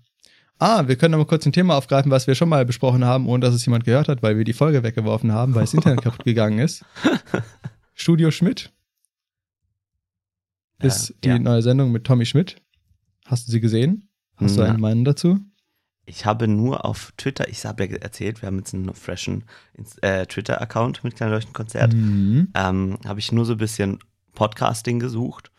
Ah, 0.61 0.89
wir 0.89 0.97
können 0.97 1.13
noch 1.13 1.19
mal 1.19 1.25
kurz 1.27 1.47
ein 1.47 1.53
Thema 1.53 1.77
aufgreifen, 1.77 2.11
was 2.11 2.27
wir 2.27 2.35
schon 2.35 2.49
mal 2.49 2.65
besprochen 2.65 3.05
haben, 3.05 3.29
ohne 3.29 3.41
dass 3.45 3.55
es 3.55 3.65
jemand 3.67 3.85
gehört 3.85 4.09
hat, 4.09 4.23
weil 4.23 4.37
wir 4.39 4.45
die 4.45 4.53
Folge 4.53 4.83
weggeworfen 4.83 5.33
haben, 5.33 5.55
weil 5.55 5.63
das 5.63 5.75
Internet 5.75 6.03
kaputt 6.03 6.25
gegangen 6.25 6.59
ist. 6.59 6.85
Studio 8.01 8.31
Schmidt 8.31 8.73
ist 10.81 11.11
Äh, 11.11 11.15
die 11.25 11.29
ja. 11.31 11.39
neue 11.41 11.63
Sendung 11.63 11.91
mit 11.91 12.05
Tommy 12.05 12.25
Schmidt. 12.27 12.63
Hast 13.27 13.49
du 13.49 13.53
sie 13.53 13.61
gesehen? 13.61 14.09
Hast 14.37 14.57
du 14.57 14.61
Na. 14.61 14.69
eine 14.69 14.79
Meinung 14.79 15.05
dazu? 15.05 15.41
Ich 16.07 16.25
habe 16.25 16.47
nur 16.47 16.85
auf 16.85 17.13
Twitter, 17.17 17.49
ich 17.49 17.65
habe 17.67 17.85
ja 17.87 17.97
erzählt, 17.97 18.41
wir 18.41 18.47
haben 18.47 18.59
jetzt 18.59 18.73
einen 18.73 18.95
freshen 18.95 19.45
äh, 20.01 20.25
Twitter-Account 20.27 21.03
mit 21.03 21.17
Kleinleuchtenkonzert, 21.17 21.93
Mhm. 21.93 22.49
ähm, 22.55 22.99
habe 23.05 23.19
ich 23.19 23.33
nur 23.33 23.45
so 23.45 23.53
ein 23.55 23.59
bisschen 23.59 23.99
Podcasting 24.33 25.01
gesucht 25.01 25.51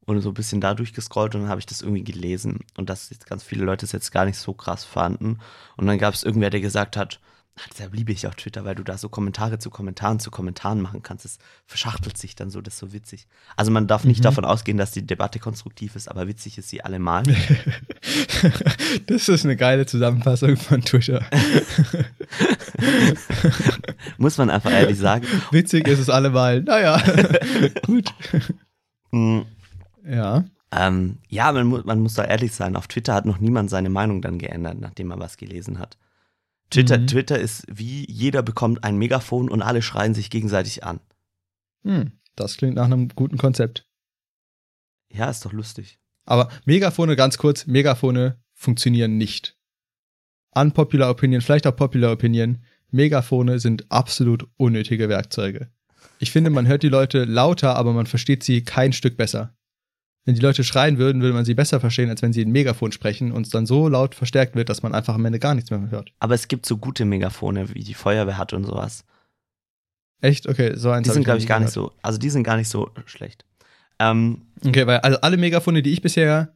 und 0.00 0.20
so 0.20 0.28
ein 0.30 0.34
bisschen 0.34 0.60
da 0.60 0.74
durchgescrollt 0.74 1.34
und 1.34 1.40
dann 1.40 1.50
habe 1.50 1.60
ich 1.60 1.66
das 1.66 1.80
irgendwie 1.80 2.04
gelesen 2.04 2.60
und 2.76 2.90
dass 2.90 3.08
jetzt 3.08 3.26
ganz 3.26 3.42
viele 3.42 3.64
Leute 3.64 3.86
es 3.86 3.92
jetzt 3.92 4.12
gar 4.12 4.26
nicht 4.26 4.36
so 4.38 4.52
krass 4.52 4.84
fanden 4.84 5.38
und 5.78 5.86
dann 5.86 5.98
gab 5.98 6.12
es 6.12 6.22
irgendwer, 6.24 6.50
der 6.50 6.60
gesagt 6.60 6.96
hat, 6.98 7.18
"Ah, 7.22 7.26
deshalb 7.70 7.94
liebe 7.94 8.12
ich 8.12 8.26
auch 8.26 8.34
Twitter, 8.34 8.64
weil 8.64 8.74
du 8.74 8.82
da 8.82 8.98
so 8.98 9.08
Kommentare 9.08 9.58
zu 9.58 9.70
Kommentaren 9.70 10.20
zu 10.20 10.30
Kommentaren 10.30 10.80
machen 10.82 11.02
kannst. 11.02 11.24
Es 11.24 11.38
verschachtelt 11.66 12.18
sich 12.18 12.34
dann 12.34 12.50
so, 12.50 12.60
das 12.60 12.74
ist 12.74 12.80
so 12.80 12.92
witzig. 12.92 13.26
Also 13.56 13.70
man 13.70 13.86
darf 13.86 14.04
nicht 14.04 14.20
Mhm. 14.20 14.24
davon 14.24 14.44
ausgehen, 14.44 14.76
dass 14.78 14.90
die 14.92 15.06
Debatte 15.06 15.38
konstruktiv 15.38 15.96
ist, 15.96 16.08
aber 16.10 16.26
witzig 16.28 16.58
ist 16.58 16.68
sie 16.68 16.82
allemal. 16.82 17.22
das 19.06 19.28
ist 19.28 19.44
eine 19.44 19.56
geile 19.56 19.86
Zusammenfassung 19.86 20.56
von 20.56 20.82
Twitter. 20.82 21.24
Muss 24.18 24.38
man 24.38 24.50
einfach 24.50 24.70
ehrlich 24.72 24.98
sagen. 24.98 25.26
Witzig 25.50 25.88
ist 25.88 25.98
es 25.98 26.10
allemal. 26.10 26.62
Naja, 26.62 27.02
gut. 27.86 28.12
Mm, 29.12 29.40
Ja. 30.06 30.44
Ähm, 30.72 31.18
ja, 31.28 31.52
man, 31.52 31.66
mu 31.68 31.80
man 31.84 32.00
muss 32.00 32.14
da 32.14 32.24
ehrlich 32.24 32.52
sein. 32.52 32.74
Auf 32.76 32.88
Twitter 32.88 33.14
hat 33.14 33.24
noch 33.24 33.38
niemand 33.38 33.70
seine 33.70 33.88
Meinung 33.88 34.20
dann 34.20 34.36
geändert, 34.38 34.78
nachdem 34.80 35.12
er 35.12 35.18
was 35.20 35.36
gelesen 35.36 35.78
hat. 35.78 35.96
Twitter, 36.70 36.98
Mhm. 36.98 37.06
Twitter 37.06 37.38
ist 37.38 37.64
wie 37.68 38.10
jeder 38.10 38.42
bekommt 38.42 38.82
ein 38.84 38.96
Megafon 38.96 39.48
und 39.48 39.62
alle 39.62 39.82
schreien 39.82 40.14
sich 40.14 40.30
gegenseitig 40.30 40.84
an. 40.84 41.00
Hm, 41.84 42.12
das 42.34 42.56
klingt 42.56 42.74
nach 42.76 42.86
einem 42.86 43.08
guten 43.08 43.38
Konzept. 43.38 43.88
Ja, 45.12 45.30
ist 45.30 45.44
doch 45.44 45.52
lustig. 45.52 45.98
Aber 46.24 46.48
Megafone, 46.64 47.14
ganz 47.16 47.38
kurz, 47.38 47.66
Megafone 47.66 48.42
funktionieren 48.54 49.16
nicht. 49.16 49.56
Unpopular 50.50 51.10
Opinion, 51.10 51.40
vielleicht 51.40 51.66
auch 51.66 51.76
Popular 51.76 52.12
Opinion, 52.12 52.64
Megafone 52.90 53.58
sind 53.58 53.90
absolut 53.90 54.48
unnötige 54.56 55.08
Werkzeuge. 55.08 55.70
Ich 56.18 56.30
finde, 56.30 56.50
man 56.50 56.66
hört 56.66 56.82
die 56.82 56.88
Leute 56.88 57.24
lauter, 57.24 57.76
aber 57.76 57.92
man 57.92 58.06
versteht 58.06 58.42
sie 58.42 58.64
kein 58.64 58.92
Stück 58.92 59.16
besser. 59.16 59.55
Wenn 60.26 60.34
die 60.34 60.40
Leute 60.42 60.64
schreien 60.64 60.98
würden, 60.98 61.22
würde 61.22 61.32
man 61.34 61.44
sie 61.44 61.54
besser 61.54 61.80
verstehen, 61.80 62.10
als 62.10 62.20
wenn 62.20 62.32
sie 62.32 62.42
in 62.42 62.50
Megafon 62.50 62.92
sprechen 62.92 63.32
und 63.32 63.46
es 63.46 63.50
dann 63.50 63.64
so 63.64 63.88
laut 63.88 64.14
verstärkt 64.14 64.56
wird, 64.56 64.68
dass 64.68 64.82
man 64.82 64.92
einfach 64.94 65.14
am 65.14 65.24
Ende 65.24 65.38
gar 65.38 65.54
nichts 65.54 65.70
mehr 65.70 65.88
hört. 65.90 66.10
Aber 66.18 66.34
es 66.34 66.48
gibt 66.48 66.66
so 66.66 66.76
gute 66.76 67.04
Megafone, 67.04 67.72
wie 67.74 67.84
die 67.84 67.94
Feuerwehr 67.94 68.36
hat 68.36 68.52
und 68.52 68.64
sowas. 68.64 69.04
Echt? 70.20 70.48
Okay, 70.48 70.72
so 70.76 70.90
eins 70.90 71.06
Die 71.06 71.12
sind, 71.14 71.24
glaube 71.24 71.38
ich, 71.38 71.46
gar 71.46 71.60
nicht 71.60 71.70
so, 71.72 71.92
also 72.02 72.18
die 72.18 72.30
sind 72.30 72.42
gar 72.42 72.56
nicht 72.56 72.68
so 72.68 72.90
schlecht. 73.06 73.44
Ähm, 73.98 74.42
Okay, 74.66 74.86
weil 74.86 74.98
also 74.98 75.20
alle 75.20 75.36
Megafone, 75.36 75.82
die 75.82 75.92
ich 75.92 76.02
bisher 76.02 76.54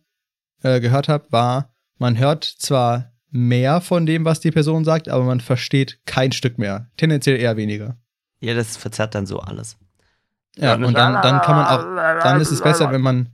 äh, 0.63 0.81
gehört 0.81 1.09
habe, 1.09 1.27
war, 1.31 1.73
man 1.99 2.19
hört 2.19 2.45
zwar 2.45 3.13
mehr 3.31 3.81
von 3.81 4.05
dem, 4.07 4.25
was 4.25 4.41
die 4.41 4.51
Person 4.51 4.85
sagt, 4.85 5.09
aber 5.09 5.23
man 5.25 5.41
versteht 5.41 6.01
kein 6.07 6.33
Stück 6.33 6.59
mehr. 6.59 6.91
Tendenziell 6.97 7.39
eher 7.39 7.57
weniger. 7.57 7.97
ja, 8.41 8.55
das 8.55 8.77
verzerrt 8.77 9.15
dann 9.15 9.27
so 9.27 9.39
alles. 9.39 9.77
Ja, 10.57 10.75
und 10.75 10.95
dann, 10.95 11.23
dann 11.23 11.41
kann 11.43 11.57
man 11.57 11.67
auch, 11.67 12.23
dann 12.23 12.41
ist 12.41 12.51
es 12.51 12.61
besser, 12.61 12.91
wenn 12.91 13.01
man, 13.01 13.29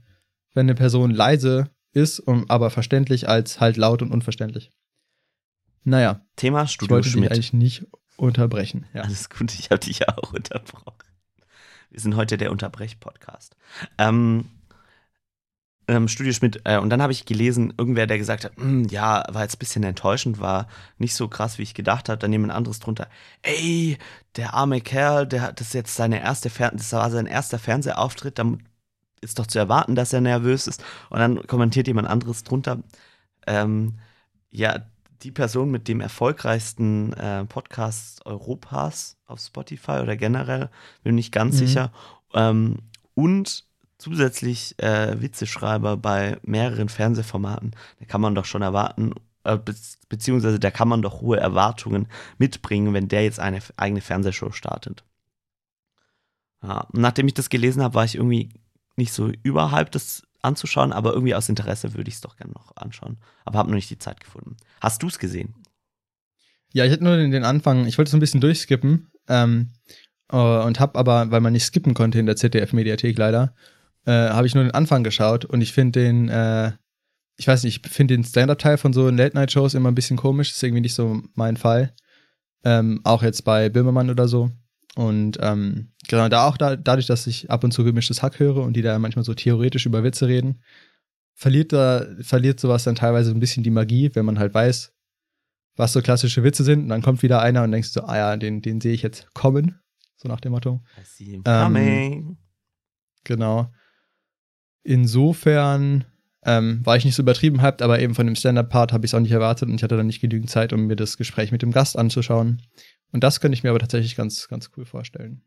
wenn 0.57 0.65
eine 0.65 0.75
Person 0.75 1.11
leise 1.11 1.69
ist, 1.93 2.19
und, 2.19 2.49
aber 2.49 2.71
verständlich 2.71 3.29
als 3.29 3.59
halt 3.59 3.77
laut 3.77 4.01
und 4.01 4.11
unverständlich. 4.11 4.71
Naja, 5.83 6.25
Thema 6.35 6.63
ich 6.63 6.71
Studio 6.71 6.95
wollte 6.95 7.05
dich 7.05 7.13
Schmidt. 7.13 7.31
eigentlich 7.31 7.53
nicht 7.53 7.85
unterbrechen. 8.17 8.87
Ja. 8.93 9.03
Alles 9.03 9.29
gut, 9.29 9.53
ich 9.53 9.69
habe 9.69 9.79
dich 9.79 9.99
ja 9.99 10.07
auch 10.17 10.33
unterbrochen. 10.33 10.97
Wir 11.91 11.99
sind 11.99 12.15
heute 12.15 12.37
der 12.37 12.51
Unterbrech-Podcast. 12.51 13.55
Ähm, 13.99 14.45
ähm, 15.87 16.07
Studio 16.07 16.33
Schmidt, 16.33 16.61
äh, 16.65 16.79
und 16.79 16.89
dann 16.89 17.03
habe 17.03 17.13
ich 17.13 17.25
gelesen, 17.25 17.73
irgendwer, 17.77 18.07
der 18.07 18.17
gesagt 18.17 18.43
hat, 18.43 18.57
"Hm, 18.57 18.85
ja, 18.85 19.25
war 19.29 19.43
jetzt 19.43 19.57
ein 19.57 19.59
bisschen 19.59 19.83
enttäuschend, 19.83 20.39
war 20.39 20.67
nicht 20.97 21.13
so 21.13 21.27
krass, 21.27 21.59
wie 21.59 21.63
ich 21.63 21.75
gedacht 21.75 22.09
habe. 22.09 22.17
Dann 22.17 22.31
jemand 22.31 22.51
anderes 22.51 22.79
drunter, 22.79 23.07
ey, 23.43 23.97
der 24.35 24.55
arme 24.55 24.81
Kerl, 24.81 25.27
der 25.27 25.43
hat 25.43 25.61
das 25.61 25.73
jetzt 25.73 25.95
seine 25.95 26.19
erste 26.19 26.49
Fer 26.49 26.71
das 26.71 26.91
war 26.93 27.09
sein 27.11 27.27
erster 27.27 27.59
Fernsehauftritt, 27.59 28.39
dann 28.39 28.63
ist 29.21 29.39
doch 29.39 29.47
zu 29.47 29.59
erwarten, 29.59 29.95
dass 29.95 30.13
er 30.13 30.21
nervös 30.21 30.67
ist. 30.67 30.83
Und 31.09 31.19
dann 31.19 31.45
kommentiert 31.47 31.87
jemand 31.87 32.07
anderes 32.07 32.43
drunter, 32.43 32.79
ähm, 33.45 33.95
ja, 34.49 34.79
die 35.23 35.31
Person 35.31 35.71
mit 35.71 35.87
dem 35.87 35.99
erfolgreichsten 35.99 37.13
äh, 37.13 37.45
Podcast 37.45 38.25
Europas 38.25 39.17
auf 39.25 39.39
Spotify 39.39 39.99
oder 40.03 40.15
generell, 40.15 40.69
bin 41.03 41.15
nicht 41.15 41.31
ganz 41.31 41.55
Mhm. 41.55 41.59
sicher. 41.59 41.91
Ähm, 42.33 42.77
und 43.15 43.65
zusätzlich 43.97 44.77
äh, 44.77 45.19
Witzeschreiber 45.19 45.97
bei 45.97 46.37
mehreren 46.43 46.87
Fernsehformaten. 46.87 47.71
Da 47.99 48.05
kann 48.05 48.21
man 48.21 48.35
doch 48.35 48.45
schon 48.45 48.61
erwarten, 48.61 49.13
äh, 49.43 49.57
be 49.57 49.73
beziehungsweise 50.09 50.59
da 50.59 50.71
kann 50.71 50.87
man 50.87 51.01
doch 51.01 51.21
hohe 51.21 51.37
Erwartungen 51.39 52.07
mitbringen, 52.37 52.93
wenn 52.93 53.07
der 53.07 53.23
jetzt 53.23 53.39
eine 53.39 53.59
eigene 53.75 54.01
Fernsehshow 54.01 54.51
startet. 54.51 55.03
Ja, 56.61 56.87
nachdem 56.93 57.27
ich 57.27 57.33
das 57.33 57.49
gelesen 57.49 57.83
habe, 57.83 57.95
war 57.95 58.05
ich 58.05 58.15
irgendwie 58.15 58.49
nicht 58.97 59.13
so 59.13 59.31
überhalb, 59.43 59.91
das 59.91 60.23
anzuschauen, 60.41 60.93
aber 60.93 61.13
irgendwie 61.13 61.35
aus 61.35 61.49
Interesse 61.49 61.93
würde 61.93 62.09
ich 62.09 62.15
es 62.15 62.21
doch 62.21 62.35
gerne 62.37 62.53
noch 62.53 62.75
anschauen. 62.75 63.17
Aber 63.45 63.59
habe 63.59 63.69
noch 63.69 63.75
nicht 63.75 63.89
die 63.89 63.97
Zeit 63.97 64.19
gefunden. 64.19 64.57
Hast 64.81 65.03
du 65.03 65.07
es 65.07 65.19
gesehen? 65.19 65.55
Ja, 66.73 66.85
ich 66.85 66.91
hätte 66.91 67.03
nur 67.03 67.17
den, 67.17 67.43
Anfang, 67.43 67.85
ich 67.85 67.97
wollte 67.97 68.11
so 68.11 68.17
ein 68.17 68.19
bisschen 68.19 68.41
durchskippen 68.41 69.09
ähm, 69.27 69.71
äh, 70.31 70.37
und 70.37 70.79
habe 70.79 70.97
aber, 70.97 71.31
weil 71.31 71.41
man 71.41 71.53
nicht 71.53 71.65
skippen 71.65 71.93
konnte 71.93 72.19
in 72.19 72.25
der 72.25 72.35
ZDF-Mediathek 72.35 73.17
leider, 73.17 73.55
äh, 74.05 74.11
habe 74.11 74.47
ich 74.47 74.55
nur 74.55 74.63
den 74.63 74.73
Anfang 74.73 75.03
geschaut 75.03 75.45
und 75.45 75.61
ich 75.61 75.73
finde 75.73 75.99
den, 75.99 76.29
äh, 76.29 76.73
ich 77.37 77.47
weiß 77.47 77.63
nicht, 77.63 77.85
ich 77.85 77.91
finde 77.91 78.15
den 78.15 78.23
Stand-Up-Teil 78.23 78.77
von 78.77 78.93
so 78.93 79.09
Late-Night-Shows 79.09 79.75
immer 79.75 79.89
ein 79.89 79.95
bisschen 79.95 80.17
komisch, 80.17 80.51
ist 80.51 80.63
irgendwie 80.63 80.81
nicht 80.81 80.95
so 80.95 81.21
mein 81.35 81.57
Fall. 81.57 81.93
Ähm, 82.63 83.01
auch 83.03 83.23
jetzt 83.23 83.43
bei 83.43 83.69
Böhmermann 83.69 84.09
oder 84.09 84.27
so. 84.27 84.51
Und 84.97 85.37
ähm, 85.41 85.91
genau, 86.07 86.27
da 86.27 86.47
auch 86.47 86.57
da, 86.57 86.75
dadurch, 86.75 87.05
dass 87.05 87.27
ich 87.27 87.51
ab 87.51 87.63
und 87.63 87.71
zu 87.71 87.83
gemischtes 87.83 88.23
Hack 88.23 88.39
höre 88.39 88.57
und 88.57 88.73
die 88.73 88.81
da 88.81 88.97
manchmal 88.97 89.23
so 89.23 89.35
theoretisch 89.35 89.85
über 89.85 90.03
Witze 90.03 90.27
reden, 90.27 90.63
verliert 91.35 91.71
da, 91.71 92.07
verliert 92.21 92.59
sowas 92.59 92.83
dann 92.83 92.95
teilweise 92.95 93.29
ein 93.29 93.39
bisschen 93.39 93.63
die 93.63 93.69
Magie, 93.69 94.09
wenn 94.15 94.25
man 94.25 94.39
halt 94.39 94.55
weiß, 94.55 94.91
was 95.75 95.93
so 95.93 96.01
klassische 96.01 96.43
Witze 96.43 96.63
sind. 96.63 96.81
Und 96.81 96.89
dann 96.89 97.03
kommt 97.03 97.21
wieder 97.21 97.43
einer 97.43 97.61
und 97.61 97.71
denkst 97.71 97.93
du 97.93 97.99
so, 97.99 98.07
ah 98.07 98.17
ja, 98.17 98.37
den, 98.37 98.63
den 98.63 98.81
sehe 98.81 98.93
ich 98.93 99.03
jetzt 99.03 99.31
kommen. 99.35 99.79
So 100.15 100.27
nach 100.27 100.39
dem 100.39 100.53
Motto. 100.53 100.81
I 100.99 101.05
see 101.05 101.25
him 101.25 101.43
Ähm, 101.45 101.63
coming. 101.63 102.37
Genau. 103.23 103.71
Insofern 104.81 106.05
ähm, 106.43 106.83
war 106.83 106.97
ich 106.97 107.05
nicht 107.05 107.13
so 107.13 107.21
übertrieben 107.21 107.61
hyped, 107.61 107.83
aber 107.83 107.99
eben 107.99 108.15
von 108.15 108.25
dem 108.25 108.35
Stand-Up-Part 108.35 108.93
habe 108.93 109.05
ich 109.05 109.11
es 109.11 109.13
auch 109.13 109.19
nicht 109.19 109.31
erwartet 109.31 109.69
und 109.69 109.75
ich 109.75 109.83
hatte 109.83 109.95
dann 109.95 110.07
nicht 110.07 110.21
genügend 110.21 110.49
Zeit, 110.49 110.73
um 110.73 110.87
mir 110.87 110.95
das 110.95 111.17
Gespräch 111.17 111.51
mit 111.51 111.61
dem 111.61 111.71
Gast 111.71 111.99
anzuschauen. 111.99 112.63
Und 113.11 113.23
das 113.23 113.39
könnte 113.39 113.53
ich 113.55 113.63
mir 113.63 113.69
aber 113.69 113.79
tatsächlich 113.79 114.15
ganz, 114.15 114.47
ganz 114.47 114.69
cool 114.77 114.85
vorstellen. 114.85 115.41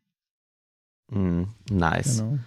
Mm, 1.10 1.44
nice. 1.70 2.18
Genau. 2.18 2.38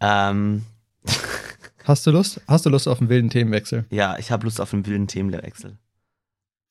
Ähm, 0.00 0.62
Hast 1.84 2.06
du 2.06 2.10
Lust? 2.12 2.40
Hast 2.46 2.64
du 2.64 2.70
Lust 2.70 2.86
auf 2.86 3.00
einen 3.00 3.08
wilden 3.10 3.30
Themenwechsel? 3.30 3.84
ja, 3.90 4.16
ich 4.18 4.30
habe 4.30 4.44
Lust 4.44 4.60
auf 4.60 4.72
einen 4.72 4.86
wilden 4.86 5.08
Themenwechsel. 5.08 5.78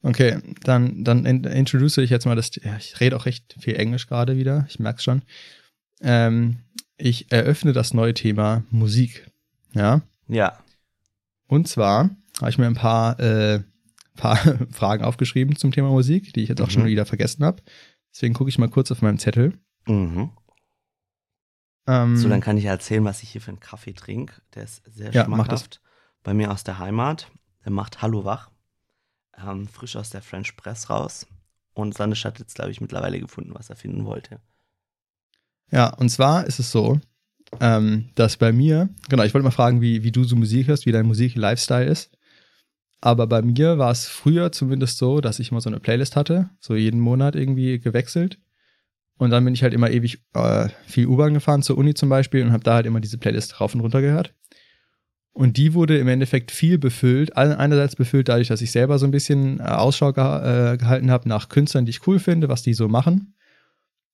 Okay, 0.03 0.39
dann, 0.63 1.03
dann 1.03 1.25
in, 1.25 1.43
introduce 1.43 1.97
ich 1.99 2.09
jetzt 2.09 2.25
mal 2.25 2.35
das. 2.35 2.49
Ja, 2.63 2.75
ich 2.77 2.99
rede 2.99 3.15
auch 3.15 3.25
recht 3.25 3.55
viel 3.59 3.75
Englisch 3.75 4.07
gerade 4.07 4.35
wieder, 4.37 4.65
ich 4.67 4.79
merk's 4.79 5.03
schon. 5.03 5.21
Ähm, 6.01 6.57
ich 6.97 7.31
eröffne 7.31 7.73
das 7.73 7.93
neue 7.93 8.13
Thema 8.13 8.63
Musik. 8.71 9.29
Ja. 9.73 10.01
Ja. 10.27 10.57
Und 11.47 11.67
zwar 11.67 12.09
habe 12.39 12.49
ich 12.49 12.57
mir 12.57 12.65
ein 12.65 12.73
paar, 12.73 13.19
äh, 13.19 13.59
paar 14.15 14.37
Fragen 14.71 15.03
aufgeschrieben 15.03 15.55
zum 15.55 15.71
Thema 15.71 15.89
Musik, 15.89 16.33
die 16.33 16.41
ich 16.43 16.49
jetzt 16.49 16.61
auch 16.61 16.67
Mhm. 16.67 16.71
schon 16.71 16.85
wieder 16.85 17.05
vergessen 17.05 17.43
habe. 17.43 17.61
Deswegen 18.13 18.33
gucke 18.33 18.49
ich 18.49 18.57
mal 18.59 18.69
kurz 18.69 18.91
auf 18.91 19.01
meinem 19.01 19.19
Zettel. 19.19 19.57
Mhm. 19.87 20.31
Ähm, 21.87 22.17
So, 22.17 22.29
dann 22.29 22.41
kann 22.41 22.57
ich 22.57 22.65
erzählen, 22.65 23.03
was 23.05 23.23
ich 23.23 23.29
hier 23.29 23.41
für 23.41 23.49
einen 23.51 23.59
Kaffee 23.59 23.93
trinke. 23.93 24.41
Der 24.53 24.63
ist 24.63 24.83
sehr 24.85 25.11
Ja, 25.11 25.25
schmackhaft. 25.25 25.81
Bei 26.23 26.33
mir 26.33 26.51
aus 26.51 26.63
der 26.63 26.77
Heimat. 26.77 27.31
Der 27.65 27.71
macht 27.71 28.01
Hallo 28.01 28.25
Wach. 28.25 28.51
Ähm, 29.37 29.67
frisch 29.67 29.95
aus 29.95 30.09
der 30.09 30.21
French 30.21 30.55
Press 30.55 30.89
raus. 30.89 31.25
Und 31.73 31.95
Sandisch 31.95 32.25
hat 32.25 32.39
jetzt, 32.39 32.55
glaube 32.55 32.71
ich, 32.71 32.81
mittlerweile 32.81 33.19
gefunden, 33.19 33.53
was 33.53 33.69
er 33.69 33.75
finden 33.75 34.05
wollte. 34.05 34.39
Ja, 35.71 35.93
und 35.95 36.09
zwar 36.09 36.45
ist 36.45 36.59
es 36.59 36.69
so, 36.69 36.99
ähm, 37.59 38.09
dass 38.15 38.37
bei 38.37 38.51
mir, 38.51 38.89
genau, 39.09 39.23
ich 39.23 39.33
wollte 39.33 39.45
mal 39.45 39.51
fragen, 39.51 39.81
wie, 39.81 40.03
wie 40.03 40.11
du 40.11 40.23
so 40.25 40.35
Musik 40.35 40.67
hörst, 40.67 40.85
wie 40.85 40.91
dein 40.91 41.05
Musik-Lifestyle 41.07 41.85
ist. 41.85 42.11
Aber 43.01 43.27
bei 43.27 43.41
mir 43.41 43.77
war 43.77 43.91
es 43.91 44.07
früher 44.07 44.51
zumindest 44.51 44.97
so, 44.97 45.21
dass 45.21 45.39
ich 45.39 45.51
immer 45.51 45.61
so 45.61 45.69
eine 45.69 45.79
Playlist 45.79 46.15
hatte, 46.15 46.49
so 46.59 46.75
jeden 46.75 46.99
Monat 46.99 47.35
irgendwie 47.35 47.79
gewechselt. 47.79 48.39
Und 49.17 49.31
dann 49.31 49.43
bin 49.43 49.53
ich 49.53 49.63
halt 49.63 49.73
immer 49.73 49.89
ewig 49.89 50.23
äh, 50.33 50.69
viel 50.85 51.07
U-Bahn 51.07 51.33
gefahren, 51.33 51.63
zur 51.63 51.77
Uni 51.77 51.93
zum 51.93 52.09
Beispiel, 52.09 52.43
und 52.43 52.51
habe 52.51 52.63
da 52.63 52.75
halt 52.75 52.85
immer 52.85 52.99
diese 52.99 53.17
Playlist 53.17 53.59
rauf 53.59 53.73
und 53.73 53.81
runter 53.81 54.01
gehört. 54.01 54.33
Und 55.33 55.57
die 55.57 55.73
wurde 55.73 55.97
im 55.97 56.07
Endeffekt 56.07 56.51
viel 56.51 56.77
befüllt. 56.77 57.35
Einerseits 57.37 57.95
befüllt 57.95 58.29
dadurch, 58.29 58.49
dass 58.49 58.61
ich 58.61 58.71
selber 58.71 58.99
so 58.99 59.05
ein 59.05 59.11
bisschen 59.11 59.59
äh, 59.59 59.63
Ausschau 59.63 60.13
geha 60.13 60.73
äh, 60.73 60.77
gehalten 60.77 61.09
habe 61.09 61.27
nach 61.27 61.49
Künstlern, 61.49 61.85
die 61.85 61.91
ich 61.91 62.05
cool 62.07 62.19
finde, 62.19 62.49
was 62.49 62.61
die 62.63 62.73
so 62.73 62.87
machen 62.87 63.33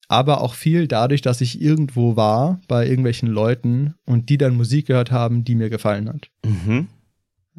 aber 0.08 0.42
auch 0.42 0.54
viel 0.54 0.88
dadurch, 0.88 1.22
dass 1.22 1.42
ich 1.42 1.62
irgendwo 1.62 2.16
war 2.16 2.62
bei 2.68 2.88
irgendwelchen 2.88 3.28
Leuten 3.28 3.96
und 4.06 4.30
die 4.30 4.38
dann 4.38 4.56
Musik 4.56 4.88
gehört 4.88 5.12
haben, 5.12 5.44
die 5.44 5.56
mir 5.56 5.70
gefallen 5.70 6.08
hat. 6.10 6.30
Mhm. 6.46 6.88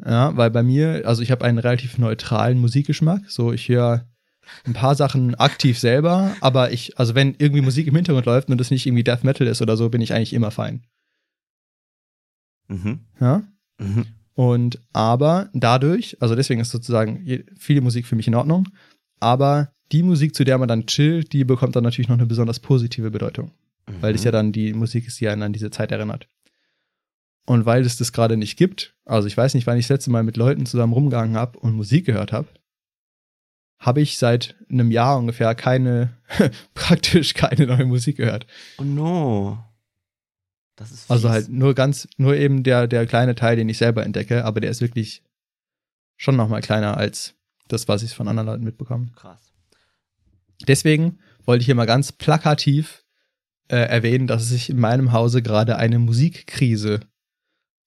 Ja, 0.05 0.35
weil 0.37 0.49
bei 0.49 0.63
mir, 0.63 1.03
also 1.05 1.21
ich 1.21 1.31
habe 1.31 1.45
einen 1.45 1.57
relativ 1.57 1.97
neutralen 1.97 2.59
Musikgeschmack. 2.59 3.29
So, 3.29 3.51
ich 3.51 3.67
höre 3.67 4.05
ein 4.65 4.73
paar 4.73 4.95
Sachen 4.95 5.35
aktiv 5.35 5.77
selber, 5.77 6.35
aber 6.41 6.71
ich, 6.71 6.97
also 6.97 7.15
wenn 7.15 7.35
irgendwie 7.37 7.61
Musik 7.61 7.87
im 7.87 7.95
Hintergrund 7.95 8.25
läuft 8.25 8.49
und 8.49 8.57
das 8.59 8.71
nicht 8.71 8.85
irgendwie 8.85 9.03
Death 9.03 9.23
Metal 9.23 9.47
ist 9.47 9.61
oder 9.61 9.77
so, 9.77 9.89
bin 9.89 10.01
ich 10.01 10.13
eigentlich 10.13 10.33
immer 10.33 10.51
fein. 10.51 10.83
Mhm. 12.67 12.99
Ja. 13.19 13.43
Mhm. 13.79 14.05
Und 14.33 14.79
aber 14.93 15.49
dadurch, 15.53 16.17
also 16.21 16.35
deswegen 16.35 16.61
ist 16.61 16.71
sozusagen 16.71 17.25
viele 17.57 17.81
Musik 17.81 18.07
für 18.07 18.15
mich 18.15 18.27
in 18.27 18.35
Ordnung, 18.35 18.67
aber 19.19 19.73
die 19.91 20.03
Musik, 20.03 20.35
zu 20.35 20.43
der 20.45 20.57
man 20.57 20.67
dann 20.67 20.85
chillt, 20.85 21.33
die 21.33 21.43
bekommt 21.43 21.75
dann 21.75 21.83
natürlich 21.83 22.07
noch 22.09 22.17
eine 22.17 22.25
besonders 22.25 22.59
positive 22.59 23.11
Bedeutung. 23.11 23.51
weil 24.01 24.13
das 24.13 24.23
ja 24.23 24.31
dann 24.31 24.51
die 24.51 24.73
Musik 24.73 25.07
ist, 25.07 25.19
die 25.19 25.27
einen 25.27 25.41
an 25.41 25.51
diese 25.53 25.71
Zeit 25.71 25.91
erinnert. 25.91 26.27
Und 27.45 27.65
weil 27.65 27.83
es 27.83 27.97
das 27.97 28.13
gerade 28.13 28.37
nicht 28.37 28.57
gibt, 28.57 28.95
also 29.05 29.27
ich 29.27 29.35
weiß 29.35 29.53
nicht, 29.55 29.65
wann 29.65 29.77
ich 29.77 29.85
das 29.85 29.97
letzte 29.97 30.11
Mal 30.11 30.23
mit 30.23 30.37
Leuten 30.37 30.65
zusammen 30.65 30.93
rumgegangen 30.93 31.35
habe 31.35 31.57
und 31.59 31.73
Musik 31.73 32.05
gehört 32.05 32.31
habe, 32.31 32.47
habe 33.79 34.01
ich 34.01 34.17
seit 34.17 34.55
einem 34.69 34.91
Jahr 34.91 35.17
ungefähr 35.17 35.55
keine, 35.55 36.17
praktisch 36.73 37.33
keine 37.33 37.65
neue 37.65 37.85
Musik 37.85 38.17
gehört. 38.17 38.45
Oh 38.77 38.83
no. 38.83 39.63
Das 40.75 40.91
ist 40.91 41.01
fies. 41.01 41.11
Also 41.11 41.29
halt 41.29 41.49
nur 41.49 41.73
ganz, 41.73 42.07
nur 42.17 42.35
eben 42.35 42.63
der, 42.63 42.87
der 42.87 43.05
kleine 43.05 43.35
Teil, 43.35 43.55
den 43.55 43.69
ich 43.69 43.77
selber 43.77 44.05
entdecke, 44.05 44.45
aber 44.45 44.59
der 44.59 44.69
ist 44.69 44.81
wirklich 44.81 45.23
schon 46.17 46.35
nochmal 46.35 46.61
kleiner 46.61 46.97
als 46.97 47.35
das, 47.67 47.87
was 47.87 48.03
ich 48.03 48.13
von 48.13 48.27
anderen 48.27 48.47
Leuten 48.47 48.63
mitbekomme. 48.63 49.07
krass. 49.15 49.53
Deswegen 50.67 51.19
wollte 51.45 51.61
ich 51.61 51.65
hier 51.65 51.75
mal 51.75 51.85
ganz 51.85 52.11
plakativ 52.11 53.05
äh, 53.69 53.77
erwähnen, 53.77 54.27
dass 54.27 54.49
sich 54.49 54.69
in 54.69 54.79
meinem 54.79 55.13
Hause 55.13 55.41
gerade 55.41 55.77
eine 55.77 55.99
Musikkrise 55.99 56.99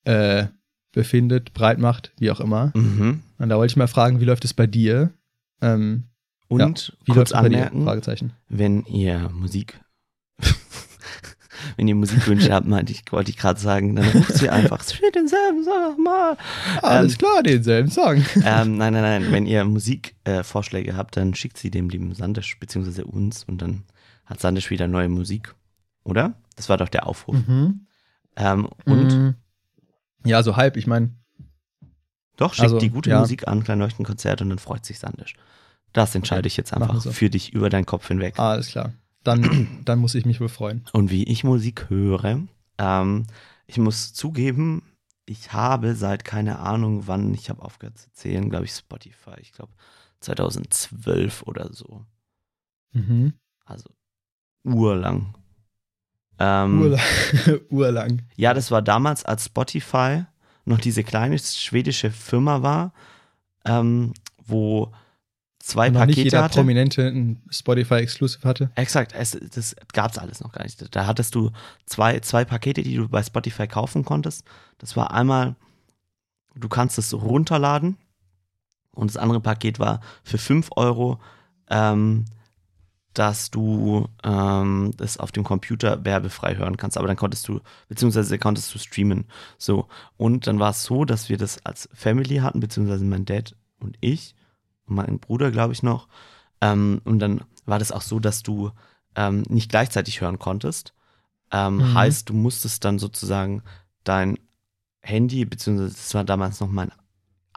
äh, 0.04 0.46
befindet, 0.92 1.52
breit 1.54 1.78
macht, 1.78 2.12
wie 2.18 2.30
auch 2.30 2.40
immer. 2.40 2.70
Mhm. 2.74 3.22
Und 3.38 3.48
da 3.48 3.56
wollte 3.56 3.72
ich 3.72 3.76
mal 3.76 3.86
fragen, 3.88 4.20
wie 4.20 4.24
läuft 4.24 4.44
es 4.44 4.54
bei 4.54 4.66
dir? 4.66 5.10
Ähm, 5.60 6.04
Und 6.48 6.96
wie 7.04 7.12
kurz 7.12 7.32
anmerken, 7.32 7.84
Fragezeichen. 7.84 8.32
wenn 8.48 8.84
ihr 8.86 9.30
Musik, 9.32 9.80
wenn 11.76 11.88
ihr 11.88 11.94
Musikwünsche 11.94 12.52
habt, 12.52 12.66
meinte 12.66 12.92
ich, 12.92 13.02
wollte 13.10 13.30
ich 13.30 13.36
gerade 13.36 13.58
sagen, 13.60 13.94
dann 13.96 14.06
ruft 14.08 14.34
sie 14.34 14.50
einfach, 14.50 14.82
spielt 14.82 15.14
denselben 15.14 15.64
Song 15.64 16.02
mal. 16.02 16.36
Alles 16.82 17.12
Ähm, 17.14 17.18
klar, 17.18 17.42
denselben 17.42 17.90
Song. 17.90 18.16
ähm, 18.44 18.76
nein, 18.76 18.92
nein, 18.92 19.02
nein, 19.02 19.26
wenn 19.32 19.46
ihr 19.46 19.64
Musikvorschläge 19.64 20.90
äh, 20.90 20.94
habt, 20.94 21.16
dann 21.16 21.34
schickt 21.34 21.58
sie 21.58 21.70
dem 21.70 21.88
lieben 21.88 22.14
Sandisch, 22.14 22.58
beziehungsweise 22.58 23.04
uns 23.04 23.44
und 23.44 23.62
dann 23.62 23.84
hat 24.26 24.40
Sandisch 24.40 24.70
wieder 24.70 24.88
neue 24.88 25.08
Musik. 25.08 25.54
Oder? 26.04 26.34
Das 26.56 26.68
war 26.68 26.76
doch 26.76 26.88
der 26.88 27.06
Aufruf. 27.06 27.36
Mhm. 27.46 27.86
Ähm, 28.36 28.68
und 28.86 29.12
Mm. 29.14 29.34
Ja, 30.24 30.42
so 30.42 30.56
halb, 30.56 30.76
ich 30.76 30.86
meine, 30.86 31.10
doch, 32.36 32.54
schickt 32.54 32.64
also, 32.64 32.78
die 32.78 32.90
gute 32.90 33.10
ja. 33.10 33.20
Musik 33.20 33.46
an, 33.46 33.62
Kleinleuchtenkonzert 33.62 34.42
und 34.42 34.48
dann 34.48 34.58
freut 34.58 34.84
sich 34.84 34.98
Sandisch. 34.98 35.34
Das 35.92 36.14
entscheide 36.14 36.46
ich 36.46 36.56
jetzt 36.56 36.72
einfach 36.72 37.00
so. 37.00 37.12
für 37.12 37.28
dich 37.28 37.52
über 37.52 37.68
deinen 37.68 37.86
Kopf 37.86 38.08
hinweg. 38.08 38.38
alles 38.38 38.68
klar. 38.68 38.92
dann, 39.22 39.80
dann 39.84 39.98
muss 39.98 40.14
ich 40.14 40.24
mich 40.24 40.40
wohl 40.40 40.48
freuen. 40.48 40.84
Und 40.92 41.10
wie 41.10 41.24
ich 41.24 41.44
Musik 41.44 41.90
höre, 41.90 42.40
ähm, 42.78 43.26
ich 43.66 43.78
muss 43.78 44.14
zugeben, 44.14 44.82
ich 45.26 45.52
habe 45.52 45.94
seit 45.94 46.24
keine 46.24 46.58
Ahnung 46.58 47.06
wann, 47.06 47.32
ich 47.34 47.50
habe 47.50 47.62
aufgehört 47.62 47.98
zu 47.98 48.10
zählen, 48.12 48.48
glaube 48.50 48.64
ich, 48.64 48.72
Spotify. 48.72 49.34
Ich 49.40 49.52
glaube 49.52 49.72
2012 50.20 51.42
oder 51.42 51.72
so. 51.72 52.04
Mhm. 52.92 53.34
Also 53.64 53.90
urlang. 54.64 55.34
Ähm, 56.44 56.80
Urlang. 56.80 57.00
Urlang. 57.70 58.22
Ja, 58.34 58.52
das 58.52 58.72
war 58.72 58.82
damals, 58.82 59.24
als 59.24 59.44
Spotify 59.46 60.24
noch 60.64 60.80
diese 60.80 61.04
kleine 61.04 61.38
schwedische 61.38 62.10
Firma 62.10 62.62
war, 62.62 62.92
ähm, 63.64 64.12
wo 64.44 64.92
zwei 65.60 65.86
Und 65.86 65.94
noch 65.94 66.00
nicht 66.06 66.16
Pakete 66.16 66.24
jeder 66.24 66.42
hatte. 66.42 66.56
Prominente 66.56 67.06
ein 67.06 67.40
Spotify-Exclusive 67.48 68.46
hatte. 68.46 68.72
Exakt, 68.74 69.12
es, 69.16 69.38
das 69.54 69.76
gab's 69.92 70.18
alles 70.18 70.40
noch 70.40 70.50
gar 70.50 70.64
nicht. 70.64 70.94
Da 70.94 71.06
hattest 71.06 71.36
du 71.36 71.52
zwei, 71.86 72.18
zwei 72.20 72.44
Pakete, 72.44 72.82
die 72.82 72.96
du 72.96 73.08
bei 73.08 73.22
Spotify 73.22 73.68
kaufen 73.68 74.04
konntest. 74.04 74.44
Das 74.78 74.96
war 74.96 75.12
einmal, 75.12 75.54
du 76.56 76.68
kannst 76.68 76.98
es 76.98 77.14
runterladen 77.14 77.98
und 78.90 79.08
das 79.12 79.16
andere 79.16 79.40
Paket 79.40 79.78
war 79.78 80.00
für 80.24 80.38
5 80.38 80.70
Euro, 80.74 81.20
ähm, 81.70 82.24
dass 83.14 83.50
du 83.50 84.08
ähm, 84.24 84.92
das 84.96 85.18
auf 85.18 85.32
dem 85.32 85.44
Computer 85.44 86.04
werbefrei 86.04 86.56
hören 86.56 86.76
kannst. 86.76 86.96
Aber 86.96 87.06
dann 87.06 87.16
konntest 87.16 87.46
du, 87.48 87.60
beziehungsweise 87.88 88.38
konntest 88.38 88.74
du 88.74 88.78
streamen. 88.78 89.26
So. 89.58 89.86
Und 90.16 90.46
dann 90.46 90.58
war 90.58 90.70
es 90.70 90.84
so, 90.84 91.04
dass 91.04 91.28
wir 91.28 91.36
das 91.36 91.64
als 91.64 91.88
Family 91.92 92.36
hatten, 92.36 92.60
beziehungsweise 92.60 93.04
mein 93.04 93.24
Dad 93.24 93.54
und 93.80 93.96
ich 94.00 94.34
und 94.86 94.96
mein 94.96 95.18
Bruder, 95.18 95.50
glaube 95.50 95.72
ich, 95.72 95.82
noch. 95.82 96.08
Ähm, 96.60 97.00
und 97.04 97.18
dann 97.18 97.42
war 97.66 97.78
das 97.78 97.92
auch 97.92 98.02
so, 98.02 98.18
dass 98.18 98.42
du 98.42 98.70
ähm, 99.14 99.42
nicht 99.48 99.70
gleichzeitig 99.70 100.20
hören 100.20 100.38
konntest. 100.38 100.94
Ähm, 101.50 101.76
Mhm. 101.76 101.94
Heißt, 101.94 102.28
du 102.30 102.34
musstest 102.34 102.84
dann 102.84 102.98
sozusagen 102.98 103.62
dein 104.04 104.38
Handy, 105.02 105.44
beziehungsweise 105.44 105.94
das 105.94 106.14
war 106.14 106.24
damals 106.24 106.60
noch 106.60 106.68
mein 106.68 106.92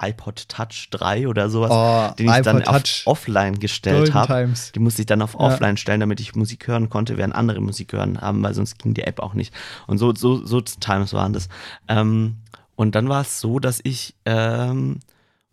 iPod 0.01 0.49
Touch 0.49 0.89
3 0.91 1.27
oder 1.27 1.49
sowas, 1.49 1.71
Oh, 1.71 2.13
den 2.17 2.27
ich 2.29 2.41
dann 2.41 2.57
iPod 2.57 2.67
auf 2.67 2.83
Touch. 2.83 3.03
offline 3.05 3.59
gestellt 3.59 4.13
habe. 4.13 4.53
Die 4.73 4.79
musste 4.79 5.01
ich 5.01 5.05
dann 5.05 5.21
auf 5.21 5.33
Ja. 5.33 5.39
offline 5.39 5.77
stellen, 5.77 5.99
damit 6.01 6.19
ich 6.19 6.35
Musik 6.35 6.67
hören 6.67 6.89
konnte, 6.89 7.17
während 7.17 7.33
andere 7.35 7.61
Musik 7.61 7.93
hören 7.93 8.19
haben, 8.21 8.43
weil 8.43 8.53
sonst 8.53 8.77
ging 8.79 8.93
die 8.93 9.03
App 9.03 9.19
auch 9.19 9.33
nicht. 9.33 9.53
Und 9.87 9.97
so, 9.97 10.13
so, 10.13 10.45
so 10.45 10.59
Times 10.61 11.13
waren 11.13 11.33
das. 11.33 11.47
Ähm, 11.87 12.37
und 12.75 12.95
dann 12.95 13.07
war 13.07 13.21
es 13.21 13.39
so, 13.39 13.59
dass 13.59 13.79
ich, 13.83 14.15
ähm, 14.25 14.99